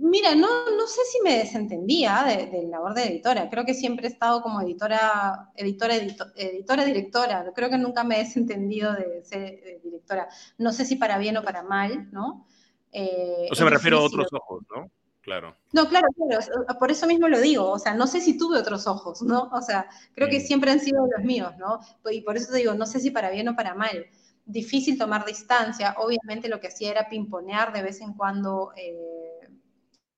Mira, 0.01 0.35
no, 0.35 0.71
no 0.71 0.87
sé 0.87 1.01
si 1.11 1.21
me 1.23 1.39
desentendía 1.39 2.25
del 2.51 2.71
labor 2.71 2.95
de 2.95 3.05
editora. 3.05 3.49
Creo 3.49 3.65
que 3.65 3.75
siempre 3.75 4.07
he 4.07 4.11
estado 4.11 4.43
como 4.43 4.61
editora, 4.61 5.51
editora, 5.57 5.95
editora, 5.97 6.85
directora. 6.85 7.53
Creo 7.55 7.71
que 7.71 7.79
nunca 7.79 8.05
me 8.05 8.17
he 8.17 8.25
desentendido 8.25 8.93
de 8.93 9.23
ser 9.25 9.43
eh, 9.43 9.81
directora. 9.83 10.29
No 10.59 10.73
sé 10.73 10.85
si 10.85 10.97
para 10.97 11.19
bien 11.19 11.37
o 11.37 11.43
para 11.43 11.63
mal, 11.63 12.11
¿no? 12.13 12.47
Eh, 12.93 13.49
o 13.51 13.55
sea, 13.55 13.65
me 13.65 13.71
refiero 13.71 13.99
a 13.99 14.03
otros 14.03 14.27
ojos, 14.33 14.65
¿no? 14.75 14.91
Claro. 15.23 15.57
No, 15.73 15.89
claro, 15.89 16.09
claro, 16.17 16.79
por 16.81 16.91
eso 16.91 17.07
mismo 17.07 17.29
lo 17.29 17.41
digo, 17.41 17.71
o 17.71 17.79
sea, 17.79 17.95
no 17.95 18.09
sé 18.09 18.21
si 18.21 18.37
tuve 18.37 18.59
otros 18.59 18.89
ojos, 18.89 19.23
¿no? 19.23 19.49
O 19.53 19.63
sea, 19.63 19.89
creo 20.15 20.29
que 20.29 20.41
mm. 20.41 20.43
siempre 20.43 20.73
han 20.73 20.81
sido 20.81 21.07
los 21.07 21.25
míos, 21.25 21.53
¿no? 21.59 21.79
Y 22.11 22.23
por 22.23 22.37
eso 22.37 22.51
te 22.51 22.59
digo, 22.59 22.75
no 22.75 22.87
sé 22.87 22.99
si 22.99 23.13
para 23.13 23.31
bien 23.31 23.49
o 23.49 23.55
para 23.55 23.75
mal. 23.75 24.07
Difícil 24.45 24.99
tomar 24.99 25.25
distancia, 25.25 25.95
obviamente 25.99 26.49
lo 26.49 26.59
que 26.59 26.67
hacía 26.67 26.91
era 26.91 27.09
pimponear 27.09 27.73
de 27.73 27.83
vez 27.83 28.01
en 28.01 28.15
cuando 28.15 28.73
eh, 28.77 29.49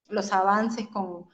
los 0.08 0.32
avances 0.32 0.88
con, 0.88 1.26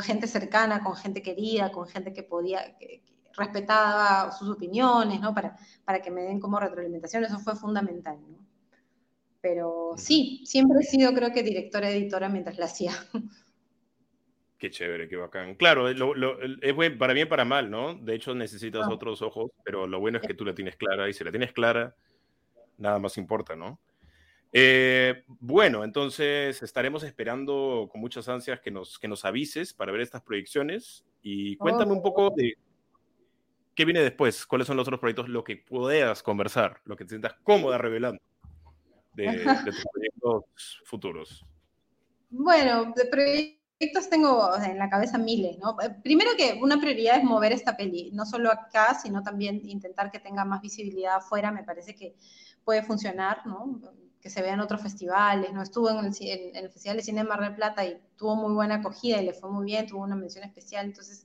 gente 0.00 0.26
cercana, 0.26 0.82
con 0.82 0.96
gente 0.96 1.20
querida, 1.22 1.70
con 1.70 1.86
gente 1.86 2.14
que 2.14 2.22
podía, 2.22 2.76
que, 2.78 3.02
respetaba 3.34 4.32
sus 4.32 4.48
opiniones, 4.48 5.20
¿no? 5.20 5.34
Para, 5.34 5.56
para 5.84 6.00
que 6.00 6.10
me 6.10 6.22
den 6.22 6.40
como 6.40 6.58
retroalimentación, 6.58 7.24
eso 7.24 7.38
fue 7.38 7.56
fundamental, 7.56 8.18
¿no? 8.26 8.41
Pero 9.42 9.94
sí, 9.96 10.40
siempre 10.46 10.78
he 10.80 10.84
sido 10.84 11.12
creo 11.12 11.32
que 11.32 11.42
directora 11.42 11.90
editora 11.90 12.28
mientras 12.28 12.56
la 12.58 12.66
hacía. 12.66 12.92
Qué 14.58 14.70
chévere, 14.70 15.08
qué 15.08 15.16
bacán. 15.16 15.56
Claro, 15.56 15.88
es 15.88 15.96
bueno, 16.76 16.96
para 16.96 17.12
bien 17.12 17.28
para 17.28 17.44
mal, 17.44 17.68
¿no? 17.68 17.96
De 17.96 18.14
hecho, 18.14 18.32
necesitas 18.32 18.86
ah. 18.86 18.90
otros 18.92 19.20
ojos, 19.20 19.50
pero 19.64 19.88
lo 19.88 19.98
bueno 19.98 20.18
es 20.18 20.24
que 20.24 20.34
tú 20.34 20.44
la 20.44 20.54
tienes 20.54 20.76
clara 20.76 21.08
y 21.08 21.12
si 21.12 21.24
la 21.24 21.32
tienes 21.32 21.52
clara, 21.52 21.96
nada 22.78 23.00
más 23.00 23.18
importa, 23.18 23.56
¿no? 23.56 23.80
Eh, 24.52 25.24
bueno, 25.26 25.82
entonces 25.82 26.62
estaremos 26.62 27.02
esperando 27.02 27.88
con 27.90 28.00
muchas 28.00 28.28
ansias 28.28 28.60
que 28.60 28.70
nos, 28.70 29.00
que 29.00 29.08
nos 29.08 29.24
avises 29.24 29.74
para 29.74 29.90
ver 29.90 30.02
estas 30.02 30.22
proyecciones 30.22 31.04
y 31.22 31.56
cuéntame 31.56 31.90
un 31.90 32.02
poco 32.02 32.28
oh. 32.28 32.34
de 32.36 32.54
qué 33.74 33.84
viene 33.84 34.00
después, 34.00 34.46
cuáles 34.46 34.68
son 34.68 34.76
los 34.76 34.86
otros 34.86 35.00
proyectos, 35.00 35.28
lo 35.28 35.42
que 35.42 35.56
puedas 35.56 36.22
conversar, 36.22 36.80
lo 36.84 36.94
que 36.94 37.02
te 37.02 37.08
sientas 37.08 37.34
cómoda 37.42 37.78
revelando 37.78 38.22
de, 39.14 39.44
tus 39.64 39.84
proyectos 39.92 40.82
futuros? 40.84 41.44
Bueno, 42.30 42.92
de 42.96 43.04
proyectos 43.06 44.08
tengo 44.08 44.56
en 44.56 44.78
la 44.78 44.88
cabeza 44.88 45.18
miles, 45.18 45.58
¿no? 45.58 45.76
Primero 46.02 46.30
que 46.36 46.58
una 46.62 46.80
prioridad 46.80 47.18
es 47.18 47.24
mover 47.24 47.52
esta 47.52 47.76
peli, 47.76 48.10
no 48.12 48.24
solo 48.24 48.50
acá, 48.50 48.94
sino 48.94 49.22
también 49.22 49.60
intentar 49.68 50.10
que 50.10 50.20
tenga 50.20 50.44
más 50.44 50.62
visibilidad 50.62 51.16
afuera, 51.16 51.50
me 51.50 51.64
parece 51.64 51.94
que 51.94 52.14
puede 52.64 52.82
funcionar, 52.82 53.46
¿no? 53.46 53.80
Que 54.20 54.30
se 54.30 54.40
vean 54.40 54.60
otros 54.60 54.80
festivales, 54.80 55.52
¿no? 55.52 55.62
Estuvo 55.62 55.90
en 55.90 56.06
el, 56.06 56.14
en 56.20 56.56
el 56.64 56.70
Festival 56.70 56.96
de 56.96 57.02
Cine 57.02 57.22
de 57.22 57.28
Mar 57.28 57.40
del 57.40 57.54
Plata 57.54 57.84
y 57.84 58.00
tuvo 58.16 58.36
muy 58.36 58.54
buena 58.54 58.76
acogida 58.76 59.20
y 59.20 59.26
le 59.26 59.32
fue 59.32 59.50
muy 59.50 59.66
bien, 59.66 59.86
tuvo 59.86 60.02
una 60.02 60.16
mención 60.16 60.44
especial, 60.44 60.86
entonces 60.86 61.24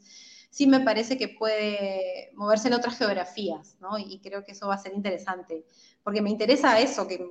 sí 0.58 0.66
me 0.66 0.80
parece 0.80 1.20
que 1.20 1.28
puede 1.28 2.32
moverse 2.34 2.68
en 2.68 2.74
otras 2.74 2.98
geografías, 2.98 3.78
¿no? 3.80 4.00
Y 4.00 4.20
creo 4.22 4.44
que 4.44 4.54
eso 4.54 4.68
va 4.68 4.74
a 4.74 4.80
ser 4.80 4.92
interesante, 4.96 5.66
porque 6.02 6.20
me 6.20 6.32
interesa 6.32 6.80
eso, 6.80 7.08
que 7.08 7.24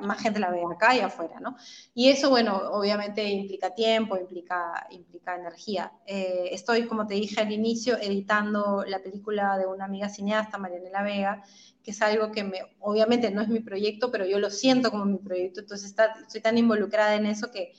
más 0.00 0.22
gente 0.22 0.38
la 0.38 0.52
vea 0.52 0.68
acá 0.70 0.94
y 0.94 1.00
afuera, 1.00 1.40
¿no? 1.40 1.56
Y 1.92 2.08
eso, 2.08 2.30
bueno, 2.30 2.56
obviamente 2.70 3.24
implica 3.24 3.74
tiempo, 3.74 4.16
implica, 4.16 4.86
implica 4.90 5.34
energía. 5.34 5.92
Eh, 6.06 6.50
estoy, 6.52 6.86
como 6.86 7.08
te 7.08 7.14
dije 7.14 7.40
al 7.40 7.50
inicio, 7.50 7.98
editando 8.00 8.84
la 8.86 9.02
película 9.02 9.58
de 9.58 9.66
una 9.66 9.86
amiga 9.86 10.08
cineasta, 10.08 10.56
Marianela 10.56 11.02
Vega, 11.02 11.42
que 11.82 11.90
es 11.90 12.00
algo 12.00 12.30
que 12.30 12.44
me, 12.44 12.60
obviamente 12.78 13.32
no 13.32 13.42
es 13.42 13.48
mi 13.48 13.58
proyecto, 13.58 14.12
pero 14.12 14.24
yo 14.24 14.38
lo 14.38 14.50
siento 14.50 14.92
como 14.92 15.04
mi 15.04 15.18
proyecto, 15.18 15.62
entonces 15.62 15.88
está, 15.88 16.14
estoy 16.24 16.42
tan 16.42 16.58
involucrada 16.58 17.16
en 17.16 17.26
eso 17.26 17.50
que 17.50 17.72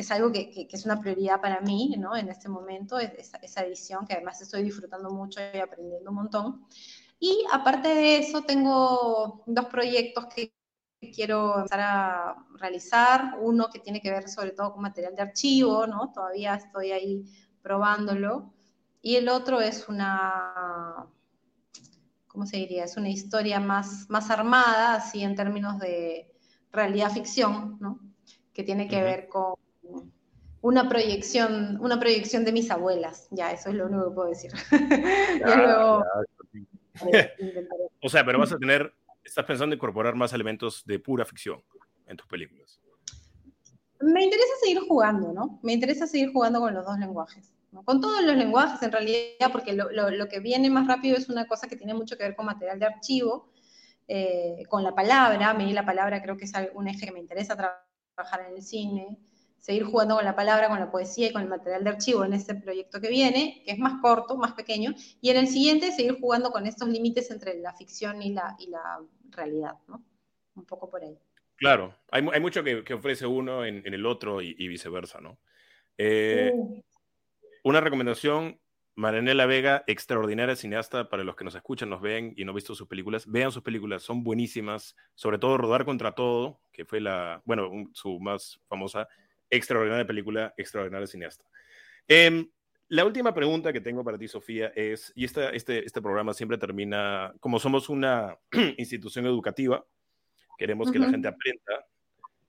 es 0.00 0.10
algo 0.10 0.32
que, 0.32 0.68
es 0.70 0.84
una 0.84 1.00
prioridad 1.00 1.40
para 1.40 1.60
mí, 1.60 1.96
¿no? 1.98 2.16
En 2.16 2.28
este 2.28 2.48
momento, 2.48 2.98
esa, 2.98 3.38
esa 3.38 3.64
edición, 3.64 4.06
que 4.06 4.14
además 4.14 4.40
estoy 4.40 4.62
disfrutando 4.62 5.10
mucho 5.10 5.40
y 5.54 5.58
aprendiendo 5.58 6.10
un 6.10 6.16
montón. 6.16 6.66
Y 7.18 7.44
aparte 7.52 7.88
de 7.88 8.18
eso, 8.18 8.42
tengo 8.42 9.42
dos 9.46 9.66
proyectos 9.66 10.26
que 10.34 10.54
quiero 11.14 11.56
empezar 11.56 11.80
a 11.80 12.46
realizar. 12.58 13.38
Uno 13.40 13.68
que 13.72 13.80
tiene 13.80 14.00
que 14.00 14.10
ver 14.10 14.28
sobre 14.28 14.52
todo 14.52 14.72
con 14.72 14.82
material 14.82 15.14
de 15.14 15.22
archivo, 15.22 15.86
¿no? 15.86 16.12
Todavía 16.12 16.54
estoy 16.54 16.92
ahí 16.92 17.24
probándolo. 17.62 18.52
Y 19.02 19.16
el 19.16 19.28
otro 19.28 19.60
es 19.60 19.88
una, 19.88 21.06
¿cómo 22.26 22.46
se 22.46 22.58
diría? 22.58 22.84
Es 22.84 22.96
una 22.96 23.08
historia 23.08 23.60
más, 23.60 24.08
más 24.10 24.30
armada, 24.30 24.94
así 24.94 25.22
en 25.22 25.34
términos 25.34 25.78
de 25.78 26.30
realidad 26.72 27.10
ficción, 27.10 27.78
¿no? 27.80 27.98
Que 28.52 28.62
tiene 28.62 28.88
que 28.88 29.02
ver 29.02 29.28
con 29.28 29.54
una 30.62 30.88
proyección, 30.88 31.78
una 31.80 31.98
proyección 31.98 32.44
de 32.44 32.52
mis 32.52 32.70
abuelas. 32.70 33.28
Ya, 33.30 33.50
eso 33.52 33.70
es 33.70 33.76
lo 33.76 33.86
único 33.86 34.08
que 34.08 34.14
puedo 34.14 34.28
decir. 34.28 34.52
o 38.02 38.08
sea, 38.08 38.24
pero 38.24 38.38
vas 38.38 38.52
a 38.52 38.58
tener, 38.58 38.92
estás 39.24 39.44
pensando 39.44 39.72
en 39.72 39.78
incorporar 39.78 40.14
más 40.14 40.32
elementos 40.32 40.84
de 40.84 40.98
pura 40.98 41.24
ficción 41.24 41.62
en 42.06 42.16
tus 42.16 42.26
películas. 42.26 42.80
Me 44.00 44.24
interesa 44.24 44.52
seguir 44.62 44.80
jugando, 44.88 45.32
¿no? 45.32 45.60
Me 45.62 45.72
interesa 45.72 46.06
seguir 46.06 46.32
jugando 46.32 46.60
con 46.60 46.74
los 46.74 46.84
dos 46.84 46.98
lenguajes. 46.98 47.52
Con 47.84 48.00
todos 48.00 48.22
los 48.24 48.36
lenguajes, 48.36 48.82
en 48.82 48.90
realidad, 48.90 49.52
porque 49.52 49.72
lo, 49.74 50.28
que 50.28 50.40
viene 50.40 50.68
más 50.70 50.88
rápido 50.88 51.16
es 51.16 51.28
una 51.28 51.46
cosa 51.46 51.68
que 51.68 51.76
tiene 51.76 51.94
mucho 51.94 52.16
que 52.16 52.24
ver 52.24 52.34
con 52.34 52.46
material 52.46 52.80
de 52.80 52.86
archivo, 52.86 53.48
eh, 54.08 54.64
con 54.68 54.82
la 54.82 54.94
palabra. 54.94 55.50
A 55.50 55.54
mí 55.54 55.72
la 55.72 55.86
palabra 55.86 56.20
creo 56.20 56.36
que 56.36 56.46
es 56.46 56.52
un 56.74 56.88
eje 56.88 57.06
que 57.06 57.12
me 57.12 57.20
interesa 57.20 57.56
trabajar 57.56 58.46
en 58.48 58.56
el 58.56 58.62
cine, 58.62 59.18
seguir 59.60 59.84
jugando 59.84 60.16
con 60.16 60.24
la 60.24 60.34
palabra, 60.34 60.68
con 60.68 60.80
la 60.80 60.90
poesía 60.90 61.28
y 61.28 61.32
con 61.32 61.42
el 61.42 61.48
material 61.48 61.84
de 61.84 61.90
archivo 61.90 62.24
en 62.24 62.32
este 62.32 62.54
proyecto 62.54 63.00
que 63.00 63.08
viene, 63.08 63.62
que 63.64 63.72
es 63.72 63.78
más 63.78 64.00
corto, 64.00 64.36
más 64.36 64.52
pequeño, 64.52 64.94
y 65.20 65.30
en 65.30 65.36
el 65.36 65.46
siguiente 65.46 65.92
seguir 65.92 66.18
jugando 66.18 66.50
con 66.50 66.66
estos 66.66 66.88
límites 66.88 67.30
entre 67.30 67.58
la 67.58 67.74
ficción 67.74 68.22
y 68.22 68.32
la, 68.32 68.56
y 68.58 68.68
la 68.68 69.00
realidad, 69.30 69.74
¿no? 69.86 70.02
Un 70.56 70.64
poco 70.64 70.90
por 70.90 71.02
ahí. 71.02 71.16
Claro, 71.56 71.94
hay, 72.10 72.26
hay 72.32 72.40
mucho 72.40 72.64
que, 72.64 72.94
ofrece 72.94 73.26
uno 73.26 73.64
en, 73.64 73.82
el 73.86 74.06
otro 74.06 74.40
y, 74.40 74.66
viceversa, 74.66 75.20
¿no? 75.20 75.38
Eh, 75.98 76.52
una 77.62 77.82
recomendación, 77.82 78.58
Maranela 78.94 79.44
Vega, 79.44 79.84
extraordinaria 79.86 80.56
cineasta, 80.56 81.10
para 81.10 81.22
los 81.22 81.36
que 81.36 81.44
nos 81.44 81.54
escuchan, 81.54 81.90
nos 81.90 82.00
ven 82.00 82.32
y 82.36 82.44
no 82.44 82.52
han 82.52 82.56
visto 82.56 82.74
sus 82.74 82.88
películas, 82.88 83.30
vean 83.30 83.52
sus 83.52 83.62
películas, 83.62 84.02
son 84.02 84.24
buenísimas, 84.24 84.96
sobre 85.14 85.38
todo 85.38 85.58
Rodar 85.58 85.84
contra 85.84 86.12
Todo, 86.12 86.60
que 86.72 86.86
fue 86.86 87.00
la, 87.00 87.42
bueno, 87.44 87.70
su 87.92 88.18
más 88.20 88.58
famosa, 88.66 89.06
extraordinaria 89.50 90.06
película, 90.06 90.54
extraordinaria 90.56 91.06
cineasta. 91.06 91.44
Em, 92.08 92.48
la 92.88 93.04
última 93.04 93.34
pregunta 93.34 93.72
que 93.72 93.80
tengo 93.80 94.02
para 94.02 94.18
ti, 94.18 94.26
Sofía, 94.28 94.72
es, 94.74 95.12
y 95.14 95.24
este, 95.24 95.56
este 95.56 96.02
programa 96.02 96.34
siempre 96.34 96.58
termina, 96.58 97.32
como 97.40 97.58
somos 97.58 97.88
una 97.88 98.36
institución 98.78 99.26
educativa, 99.26 99.84
queremos 100.58 100.90
que 100.90 100.98
la 100.98 101.08
gente 101.08 101.28
aprenda 101.28 101.86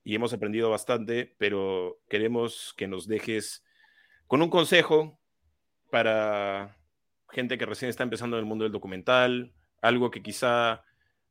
y 0.03 0.15
hemos 0.15 0.33
aprendido 0.33 0.69
bastante, 0.69 1.35
pero 1.37 1.99
queremos 2.09 2.73
que 2.75 2.87
nos 2.87 3.07
dejes 3.07 3.63
con 4.27 4.41
un 4.41 4.49
consejo 4.49 5.19
para 5.91 6.77
gente 7.29 7.57
que 7.57 7.65
recién 7.65 7.89
está 7.89 8.03
empezando 8.03 8.37
en 8.37 8.41
el 8.41 8.47
mundo 8.47 8.63
del 8.63 8.71
documental, 8.71 9.53
algo 9.81 10.11
que 10.11 10.21
quizá 10.21 10.83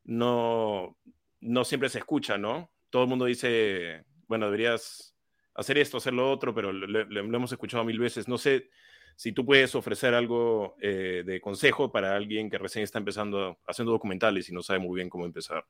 no, 0.05 0.97
no 1.41 1.65
siempre 1.65 1.89
se 1.89 1.99
escucha, 1.99 2.39
¿no? 2.39 2.71
Todo 2.91 3.03
el 3.03 3.09
mundo 3.09 3.25
dice, 3.25 4.05
bueno, 4.29 4.47
deberías 4.47 5.17
hacer 5.55 5.79
esto, 5.79 5.99
hacer 5.99 6.13
lo 6.13 6.31
otro, 6.31 6.55
pero 6.55 6.73
lo, 6.73 7.21
hemos 7.21 7.53
escuchado 7.53 7.85
mil 7.85 7.99
veces. 7.99 8.29
No 8.29 8.39
sé 8.39 8.71
si 9.17 9.33
tú 9.33 9.45
puedes 9.45 9.75
ofrecer 9.75 10.15
algo 10.15 10.77
eh, 10.81 11.23
de 11.27 11.41
consejo 11.41 11.91
para 11.91 12.17
alguien 12.17 12.49
que 12.49 12.59
recién 12.59 12.85
está 12.85 12.99
empezando 12.99 13.59
haciendo 13.67 13.93
documentales 13.93 14.49
y 14.49 14.53
no 14.53 14.63
sabe 14.63 14.79
muy 14.79 14.97
bien 14.97 15.11
cómo 15.11 15.27
empezar. 15.27 15.65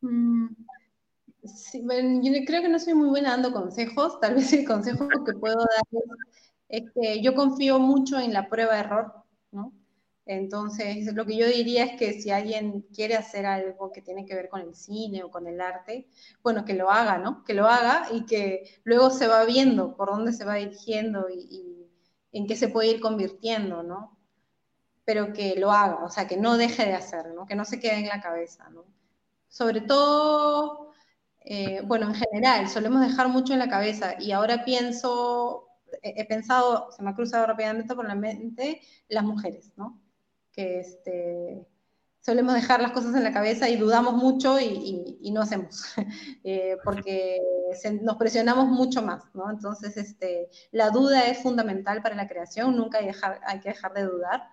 Mm, 0.00 0.48
yo 1.42 2.32
creo 2.46 2.62
que 2.62 2.68
no 2.68 2.78
soy 2.78 2.94
muy 2.94 3.08
buena 3.08 3.30
dando 3.30 3.52
consejos. 3.52 4.20
Tal 4.20 4.34
vez 4.34 4.52
el 4.52 4.66
consejo 4.66 5.08
que 5.08 5.32
puedo 5.34 5.56
dar 5.56 6.02
es, 6.68 6.82
que 6.94 7.22
yo 7.22 7.34
confío 7.34 7.78
mucho 7.78 8.18
en 8.18 8.32
la 8.32 8.48
prueba 8.48 8.74
de 8.74 8.80
error, 8.80 9.12
¿no? 9.52 9.72
Entonces, 10.24 11.12
lo 11.14 11.26
que 11.26 11.36
yo 11.36 11.46
diría 11.46 11.84
es 11.84 11.98
que 11.98 12.12
si 12.12 12.30
alguien 12.30 12.82
quiere 12.94 13.16
hacer 13.16 13.44
algo 13.44 13.90
que 13.92 14.02
tiene 14.02 14.24
que 14.24 14.34
ver 14.34 14.48
con 14.48 14.60
el 14.60 14.74
cine 14.74 15.24
o 15.24 15.30
con 15.30 15.46
el 15.46 15.60
arte, 15.60 16.08
bueno, 16.42 16.64
que 16.64 16.74
lo 16.74 16.90
haga, 16.90 17.18
¿no? 17.18 17.42
Que 17.44 17.54
lo 17.54 17.66
haga 17.66 18.06
y 18.12 18.24
que 18.26 18.80
luego 18.84 19.10
se 19.10 19.26
va 19.26 19.44
viendo 19.44 19.96
por 19.96 20.10
dónde 20.10 20.32
se 20.32 20.44
va 20.44 20.54
dirigiendo 20.56 21.28
y, 21.28 21.88
en 22.32 22.46
qué 22.46 22.56
se 22.56 22.68
puede 22.68 22.88
ir 22.90 23.00
convirtiendo, 23.00 23.82
¿no? 23.82 24.16
Pero 25.04 25.32
que 25.32 25.56
lo 25.56 25.72
haga, 25.72 26.04
o 26.04 26.10
sea, 26.10 26.26
que 26.28 26.36
no 26.36 26.56
deje 26.56 26.86
de 26.86 26.94
hacer, 26.94 27.28
¿no? 27.34 27.46
Que 27.46 27.56
no 27.56 27.64
se 27.64 27.80
quede 27.80 27.98
en 27.98 28.08
la 28.08 28.20
cabeza, 28.20 28.70
¿no? 28.70 28.84
Sobre 29.48 29.82
todo 29.82 30.92
eh, 31.44 31.80
bueno, 31.84 32.06
en 32.08 32.14
general, 32.14 32.68
solemos 32.68 33.00
dejar 33.00 33.28
mucho 33.28 33.52
en 33.52 33.58
la 33.58 33.68
cabeza 33.68 34.14
y 34.20 34.32
ahora 34.32 34.64
pienso, 34.64 35.68
he, 36.02 36.24
pensado, 36.26 36.90
se 36.92 37.02
me 37.02 37.10
ha 37.10 37.14
cruzado 37.14 37.46
rápidamente 37.46 37.94
por 37.94 38.06
la 38.06 38.14
mente 38.14 38.80
las 39.08 39.24
mujeres, 39.24 39.72
¿no? 39.76 40.01
Que 40.52 40.80
este, 40.80 41.66
solemos 42.20 42.54
dejar 42.54 42.80
las 42.80 42.92
cosas 42.92 43.14
en 43.16 43.24
la 43.24 43.32
cabeza 43.32 43.68
y 43.68 43.76
dudamos 43.76 44.14
mucho 44.14 44.60
y, 44.60 45.30
no 45.32 45.42
hacemos, 45.42 45.82
eh, 46.44 46.76
porque 46.84 47.38
nos 48.02 48.16
presionamos 48.16 48.68
mucho 48.68 49.02
más, 49.02 49.24
¿no? 49.34 49.50
Entonces, 49.50 49.96
este, 49.96 50.48
la 50.70 50.90
duda 50.90 51.26
es 51.26 51.42
fundamental 51.42 52.02
para 52.02 52.14
la 52.14 52.28
creación, 52.28 52.76
nunca 52.76 52.98
hay, 52.98 53.06
dejar, 53.06 53.40
hay 53.46 53.60
que 53.60 53.70
dejar 53.70 53.92
de 53.94 54.04
dudar, 54.04 54.48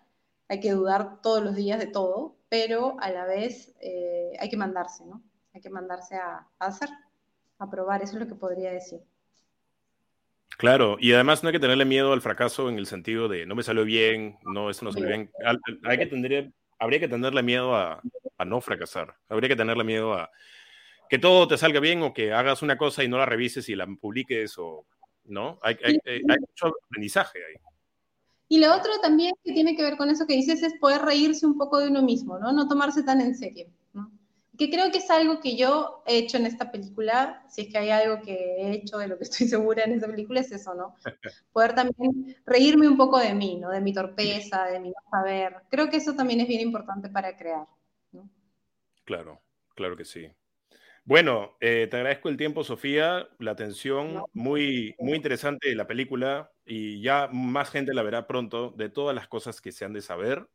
hay 0.47 0.59
que 0.59 0.71
dudar 0.71 1.21
todos 1.21 1.43
los 1.43 1.55
días 1.55 1.79
de 1.79 1.87
todo, 1.87 2.37
pero 2.49 2.97
a 3.01 3.11
la 3.11 3.25
vez 3.25 3.75
eh, 3.81 4.33
hay 4.39 4.49
que 4.49 4.57
mandarse, 4.57 5.05
¿no? 5.05 5.21
hay 5.53 5.61
que 5.61 5.69
mandarse 5.69 6.15
a, 6.15 6.47
hacer, 6.59 6.89
a 7.57 7.69
probar, 7.69 8.01
eso 8.01 8.13
es 8.13 8.19
lo 8.19 8.27
que 8.27 8.35
podría 8.35 8.71
decir. 8.71 9.01
Claro, 10.59 10.97
y 10.99 11.13
además 11.13 11.41
no 11.41 11.47
hay 11.47 11.53
que 11.53 11.59
tenerle 11.61 11.85
miedo 11.85 12.11
al 12.11 12.19
fracaso 12.19 12.67
en 12.67 12.77
el 12.77 12.85
sentido 12.85 13.29
de 13.29 13.45
no 13.45 13.55
me 13.55 13.63
salió 13.63 13.85
bien, 13.85 14.37
no, 14.43 14.69
esto 14.69 14.83
no 14.83 14.91
salió 14.91 15.07
bien. 15.07 15.31
Hay 15.85 15.97
que 15.97 16.05
tener, 16.05 16.51
habría 16.77 16.99
que 16.99 17.07
tenerle 17.07 17.41
miedo 17.43 17.73
a, 17.77 18.01
no 18.45 18.59
fracasar, 18.59 19.15
habría 19.29 19.47
que 19.47 19.55
tenerle 19.55 19.85
miedo 19.85 20.13
a 20.13 20.29
que 21.09 21.17
todo 21.17 21.47
te 21.47 21.57
salga 21.57 21.79
bien 21.79 22.03
o 22.03 22.13
que 22.13 22.33
hagas 22.33 22.61
una 22.61 22.77
cosa 22.77 23.05
y 23.05 23.07
no 23.07 23.17
la 23.17 23.25
revises 23.25 23.69
y 23.69 23.75
la 23.77 23.87
publiques 23.87 24.57
o 24.57 24.85
no. 25.23 25.59
Hay, 25.63 25.77
hay 26.05 26.21
mucho 26.25 26.73
aprendizaje 26.87 27.39
ahí. 27.39 27.55
Y 28.49 28.59
lo 28.59 28.75
otro 28.75 28.91
también 29.01 29.35
que 29.45 29.53
tiene 29.53 29.77
que 29.77 29.83
ver 29.83 29.95
con 29.95 30.09
eso 30.09 30.27
que 30.27 30.33
dices 30.33 30.61
es 30.61 30.73
poder 30.77 31.03
reírse 31.03 31.45
un 31.45 31.57
poco 31.57 31.79
de 31.79 31.87
uno 31.87 32.01
mismo, 32.01 32.37
¿no? 32.37 32.51
No 32.51 32.67
tomarse 32.67 33.03
tan 33.03 33.21
en 33.21 33.33
serio 33.33 33.69
que 34.59 34.69
creo 34.69 34.91
que 34.91 34.97
es 34.97 35.09
algo 35.09 35.39
que 35.39 35.55
yo 35.55 36.03
he 36.05 36.17
hecho 36.17 36.35
en 36.35 36.45
esta 36.45 36.69
película, 36.69 37.45
si 37.47 37.61
es 37.61 37.67
que 37.69 37.77
hay 37.77 37.91
algo 37.91 38.21
que 38.21 38.33
he 38.33 38.71
hecho 38.73 38.97
de 38.97 39.07
lo 39.07 39.17
que 39.17 39.23
estoy 39.29 39.47
segura 39.47 39.85
en 39.85 39.93
esta 39.93 40.07
película, 40.07 40.41
es 40.41 40.51
eso, 40.51 40.75
¿no? 40.75 40.97
Poder 41.53 41.73
también 41.73 42.35
reírme 42.45 42.85
un 42.89 42.97
poco 42.97 43.17
de 43.19 43.33
mí, 43.33 43.55
¿no? 43.55 43.69
De 43.69 43.79
mi 43.79 43.93
torpeza, 43.93 44.65
de 44.65 44.81
mi 44.81 44.89
no 44.89 44.95
saber. 45.09 45.55
Creo 45.69 45.89
que 45.89 45.95
eso 45.95 46.13
también 46.13 46.41
es 46.41 46.47
bien 46.49 46.59
importante 46.59 47.09
para 47.09 47.37
crear, 47.37 47.65
¿no? 48.11 48.29
Claro, 49.05 49.41
claro 49.75 49.95
que 49.95 50.03
sí. 50.03 50.29
Bueno, 51.05 51.55
eh, 51.61 51.87
te 51.89 51.95
agradezco 51.95 52.27
el 52.27 52.35
tiempo, 52.35 52.65
Sofía, 52.65 53.29
la 53.39 53.51
atención, 53.51 54.23
muy, 54.33 54.93
muy 54.99 55.15
interesante 55.15 55.73
la 55.73 55.87
película 55.87 56.51
y 56.65 57.01
ya 57.01 57.29
más 57.31 57.69
gente 57.69 57.93
la 57.93 58.03
verá 58.03 58.27
pronto 58.27 58.71
de 58.71 58.89
todas 58.89 59.15
las 59.15 59.29
cosas 59.29 59.61
que 59.61 59.71
se 59.71 59.85
han 59.85 59.93
de 59.93 60.01
saber. 60.01 60.49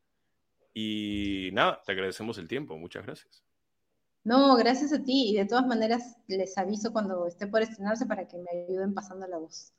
Y 0.74 1.48
nada, 1.54 1.80
te 1.86 1.92
agradecemos 1.92 2.36
el 2.36 2.48
tiempo. 2.48 2.76
Muchas 2.76 3.06
gracias. 3.06 3.44
No, 4.24 4.56
gracias 4.56 4.92
a 4.92 5.02
ti. 5.02 5.30
Y 5.30 5.36
de 5.36 5.44
todas 5.44 5.66
maneras, 5.66 6.16
les 6.26 6.56
aviso 6.58 6.92
cuando 6.92 7.26
esté 7.26 7.46
por 7.46 7.62
estrenarse 7.62 8.06
para 8.06 8.26
que 8.26 8.38
me 8.38 8.64
ayuden 8.64 8.94
pasando 8.94 9.26
la 9.26 9.38
voz. 9.38 9.72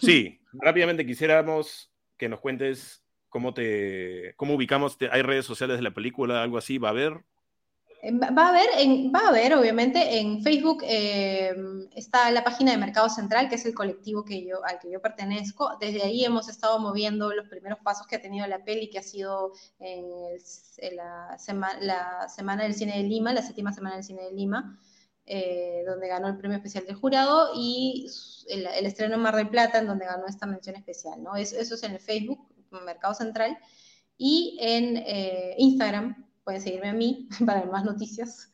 Sí, 0.00 0.40
rápidamente 0.52 1.06
quisiéramos 1.06 1.92
que 2.16 2.28
nos 2.28 2.40
cuentes 2.40 3.02
cómo 3.28 3.54
te, 3.54 4.34
cómo 4.36 4.54
ubicamos, 4.54 4.98
hay 5.10 5.22
redes 5.22 5.46
sociales 5.46 5.76
de 5.76 5.82
la 5.82 5.94
película, 5.94 6.42
algo 6.42 6.58
así, 6.58 6.78
¿va 6.78 6.88
a 6.88 6.90
haber? 6.92 7.24
Va 8.02 8.46
a 8.46 8.48
haber, 8.48 8.68
va 9.14 9.20
a 9.20 9.28
haber, 9.28 9.52
obviamente, 9.52 10.20
en 10.20 10.42
Facebook 10.42 10.82
eh, 10.84 11.54
está 11.94 12.30
la 12.30 12.42
página 12.42 12.70
de 12.70 12.78
Mercado 12.78 13.10
Central, 13.10 13.50
que 13.50 13.56
es 13.56 13.66
el 13.66 13.74
colectivo 13.74 14.24
que 14.24 14.42
yo, 14.42 14.64
al 14.64 14.78
que 14.78 14.90
yo 14.90 15.02
pertenezco. 15.02 15.76
Desde 15.78 16.02
ahí 16.02 16.24
hemos 16.24 16.48
estado 16.48 16.78
moviendo 16.78 17.30
los 17.34 17.46
primeros 17.48 17.78
pasos 17.80 18.06
que 18.06 18.16
ha 18.16 18.22
tenido 18.22 18.46
la 18.46 18.64
peli, 18.64 18.88
que 18.88 19.00
ha 19.00 19.02
sido 19.02 19.52
en, 19.80 20.02
la, 20.96 21.36
la, 21.82 22.28
Semana 22.30 22.62
del 22.62 22.74
Cine 22.74 22.96
de 22.96 23.02
Lima, 23.02 23.34
la 23.34 23.42
séptima 23.42 23.70
Semana 23.70 23.96
del 23.96 24.04
Cine 24.04 24.22
de 24.22 24.32
Lima, 24.32 24.80
eh, 25.26 25.82
donde 25.86 26.08
ganó 26.08 26.28
el 26.28 26.38
premio 26.38 26.56
especial 26.56 26.86
del 26.86 26.96
jurado, 26.96 27.50
y 27.54 28.06
el, 28.48 28.86
estreno 28.86 29.16
en 29.16 29.20
Mar 29.20 29.36
del 29.36 29.50
Plata, 29.50 29.78
en 29.78 29.86
donde 29.86 30.06
ganó 30.06 30.26
esta 30.26 30.46
mención 30.46 30.74
especial. 30.74 31.22
¿no? 31.22 31.36
Eso, 31.36 31.58
es 31.58 31.82
en 31.82 31.92
el 31.92 32.00
Facebook, 32.00 32.48
Mercado 32.70 33.12
Central, 33.12 33.58
y 34.16 34.56
en 34.58 34.96
eh, 34.96 35.54
Instagram 35.58 36.29
pueden 36.50 36.62
seguirme 36.62 36.88
a 36.88 36.92
mí 36.92 37.28
para 37.46 37.60
ver 37.60 37.70
más 37.70 37.84
noticias, 37.84 38.50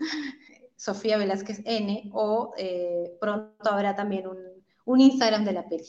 Sofía 0.77 1.17
Velázquez 1.17 1.63
N, 1.65 2.11
o 2.13 2.53
eh, 2.59 3.17
pronto 3.19 3.71
habrá 3.73 3.97
también 3.97 4.27
un, 4.27 4.37
un 4.85 5.01
Instagram 5.01 5.47
de 5.47 5.53
la 5.53 5.67
peli. 5.67 5.87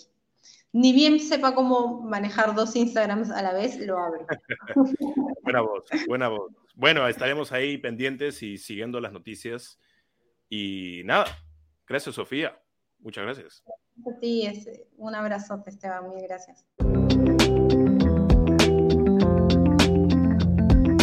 Ni 0.71 0.93
bien 0.93 1.19
sepa 1.19 1.53
cómo 1.53 2.01
manejar 2.01 2.55
dos 2.55 2.77
Instagrams 2.77 3.29
a 3.29 3.41
la 3.41 3.53
vez, 3.53 3.77
lo 3.79 3.97
abro. 3.97 4.25
buena 5.43 5.59
voz, 5.59 5.83
buena 6.07 6.29
voz. 6.29 6.53
Bueno, 6.75 7.05
estaremos 7.09 7.51
ahí 7.51 7.77
pendientes 7.77 8.41
y 8.41 8.57
siguiendo 8.57 9.01
las 9.01 9.11
noticias. 9.11 9.77
Y 10.49 11.01
nada, 11.03 11.25
gracias 11.85 12.15
Sofía. 12.15 12.57
Muchas 12.99 13.25
gracias. 13.25 13.63
Sí, 14.21 14.45
es 14.45 14.69
un 14.95 15.13
abrazote, 15.13 15.71
Esteban. 15.71 16.09
Mil 16.09 16.23
gracias. 16.25 16.65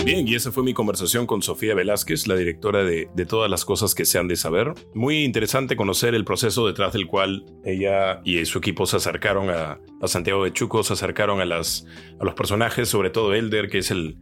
Bien, 0.04 0.28
y 0.28 0.34
esa 0.34 0.52
fue 0.52 0.62
mi 0.62 0.74
conversación 0.74 1.26
con 1.26 1.40
Sofía 1.40 1.74
Velázquez, 1.74 2.26
la 2.26 2.36
directora 2.36 2.84
de, 2.84 3.06
todas 3.26 3.50
las 3.50 3.64
cosas 3.64 3.94
que 3.94 4.04
se 4.04 4.18
han 4.18 4.28
de 4.28 4.36
saber. 4.36 4.74
Muy 4.92 5.24
interesante 5.24 5.76
conocer 5.76 6.14
el 6.14 6.26
proceso 6.26 6.66
detrás 6.66 6.92
del 6.92 7.06
cual 7.06 7.46
ella 7.64 8.20
y 8.22 8.44
su 8.44 8.58
equipo 8.58 8.84
se 8.84 8.98
acercaron 8.98 9.48
a, 9.48 9.80
Santiago 10.06 10.44
de 10.44 10.52
Chuco, 10.52 10.82
se 10.82 10.92
acercaron 10.92 11.40
a, 11.40 11.46
las, 11.46 11.86
a 12.20 12.24
los 12.24 12.34
personajes, 12.34 12.86
sobre 12.86 13.08
todo 13.08 13.32
Elder, 13.32 13.70
que 13.70 13.78
es 13.78 13.90
el, 13.90 14.18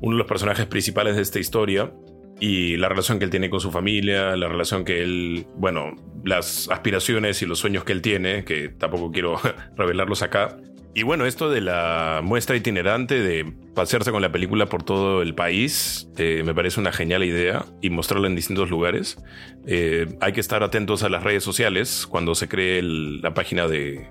uno 0.00 0.16
de 0.16 0.18
los 0.20 0.26
personajes 0.26 0.64
principales 0.64 1.16
de 1.16 1.22
esta 1.22 1.38
historia, 1.38 1.92
y 2.40 2.78
la 2.78 2.88
relación 2.88 3.18
que 3.18 3.26
él 3.26 3.30
tiene 3.30 3.50
con 3.50 3.60
su 3.60 3.70
familia, 3.70 4.34
la 4.36 4.48
relación 4.48 4.86
que 4.86 5.02
él, 5.02 5.46
bueno, 5.56 5.96
las 6.24 6.70
aspiraciones 6.70 7.42
y 7.42 7.46
los 7.46 7.58
sueños 7.58 7.84
que 7.84 7.92
él 7.92 8.00
tiene, 8.00 8.44
que 8.46 8.70
tampoco 8.70 9.12
quiero 9.12 9.38
revelarlos 9.76 10.22
acá, 10.22 10.56
y 10.94 11.02
bueno, 11.02 11.26
esto 11.26 11.50
de 11.50 11.60
la 11.60 12.20
muestra 12.22 12.54
itinerante, 12.54 13.20
de 13.20 13.52
pasearse 13.74 14.12
con 14.12 14.22
la 14.22 14.30
película 14.30 14.66
por 14.66 14.84
todo 14.84 15.22
el 15.22 15.34
país, 15.34 16.08
eh, 16.16 16.42
me 16.44 16.54
parece 16.54 16.78
una 16.78 16.92
genial 16.92 17.24
idea 17.24 17.64
y 17.80 17.90
mostrarla 17.90 18.28
en 18.28 18.36
distintos 18.36 18.70
lugares. 18.70 19.18
Eh, 19.66 20.06
hay 20.20 20.32
que 20.32 20.40
estar 20.40 20.62
atentos 20.62 21.02
a 21.02 21.08
las 21.08 21.24
redes 21.24 21.42
sociales 21.42 22.06
cuando 22.08 22.36
se 22.36 22.48
cree 22.48 22.80
la 22.82 23.34
página 23.34 23.66
de, 23.66 24.06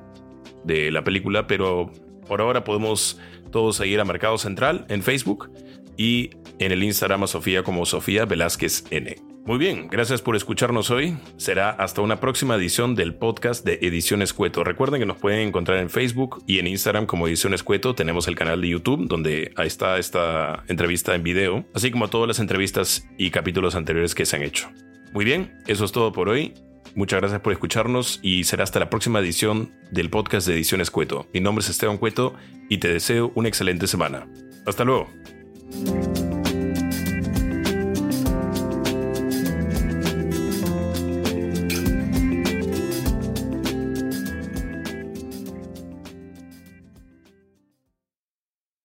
de 0.66 0.92
la 0.92 1.06
película, 1.06 1.48
pero 1.48 1.90
por 2.28 2.42
ahora 2.42 2.66
podemos 2.66 3.18
todos 3.52 3.78
seguir 3.78 4.02
a 4.02 4.06
Mercado 4.06 4.38
Central 4.38 4.86
en 4.90 5.04
Facebook 5.04 5.52
y 5.96 6.32
en 6.60 6.74
el 6.74 6.84
Instagram 6.84 7.24
a 7.24 7.28
Sofía 7.28 7.64
como 7.64 7.86
Sofía 7.86 8.26
Velázquez 8.26 8.84
N. 8.90 9.33
Muy 9.46 9.58
bien, 9.58 9.90
gracias 9.90 10.22
por 10.22 10.38
escucharnos 10.38 10.90
hoy. 10.90 11.18
Será 11.36 11.70
hasta 11.70 12.02
una 12.02 12.22
próxima 12.22 12.56
edición 12.56 12.96
del 12.96 13.14
podcast 13.14 13.66
de 13.66 13.78
Ediciones 13.82 14.34
Cueto. 14.34 14.64
Recuerden 14.64 15.02
que 15.02 15.06
nos 15.06 15.18
pueden 15.18 15.46
encontrar 15.46 15.80
en 15.80 15.90
Facebook 15.90 16.42
y 16.48 16.60
en 16.60 16.68
Instagram 16.68 17.06
como 17.06 17.28
Ediciones 17.28 17.62
Cueto. 17.62 17.94
Tenemos 17.94 18.30
el 18.30 18.36
canal 18.36 18.62
de 18.62 18.70
YouTube 18.70 19.06
donde 19.06 19.52
ahí 19.58 19.68
está 19.68 19.98
esta 19.98 20.64
entrevista 20.70 21.14
en 21.14 21.24
video, 21.24 21.66
así 21.74 21.92
como 21.92 22.10
todas 22.10 22.30
las 22.30 22.40
entrevistas 22.40 23.06
y 23.18 23.32
capítulos 23.32 23.76
anteriores 23.76 24.16
que 24.16 24.26
se 24.26 24.38
han 24.38 24.44
hecho. 24.44 24.70
Muy 25.12 25.26
bien, 25.26 25.60
eso 25.68 25.84
es 25.84 25.92
todo 25.92 26.14
por 26.14 26.30
hoy. 26.30 26.54
Muchas 26.96 27.20
gracias 27.20 27.42
por 27.42 27.52
escucharnos 27.52 28.22
y 28.22 28.46
será 28.46 28.64
hasta 28.64 28.80
la 28.80 28.90
próxima 28.90 29.20
edición 29.20 29.74
del 29.92 30.10
podcast 30.10 30.48
de 30.48 30.54
Ediciones 30.54 30.90
Cueto. 30.90 31.28
Mi 31.34 31.42
nombre 31.42 31.64
es 31.64 31.70
Esteban 31.70 31.98
Cueto 31.98 32.34
y 32.70 32.78
te 32.78 32.88
deseo 32.88 33.34
una 33.36 33.50
excelente 33.50 33.88
semana. 33.88 34.26
Hasta 34.66 34.86
luego. 34.86 35.10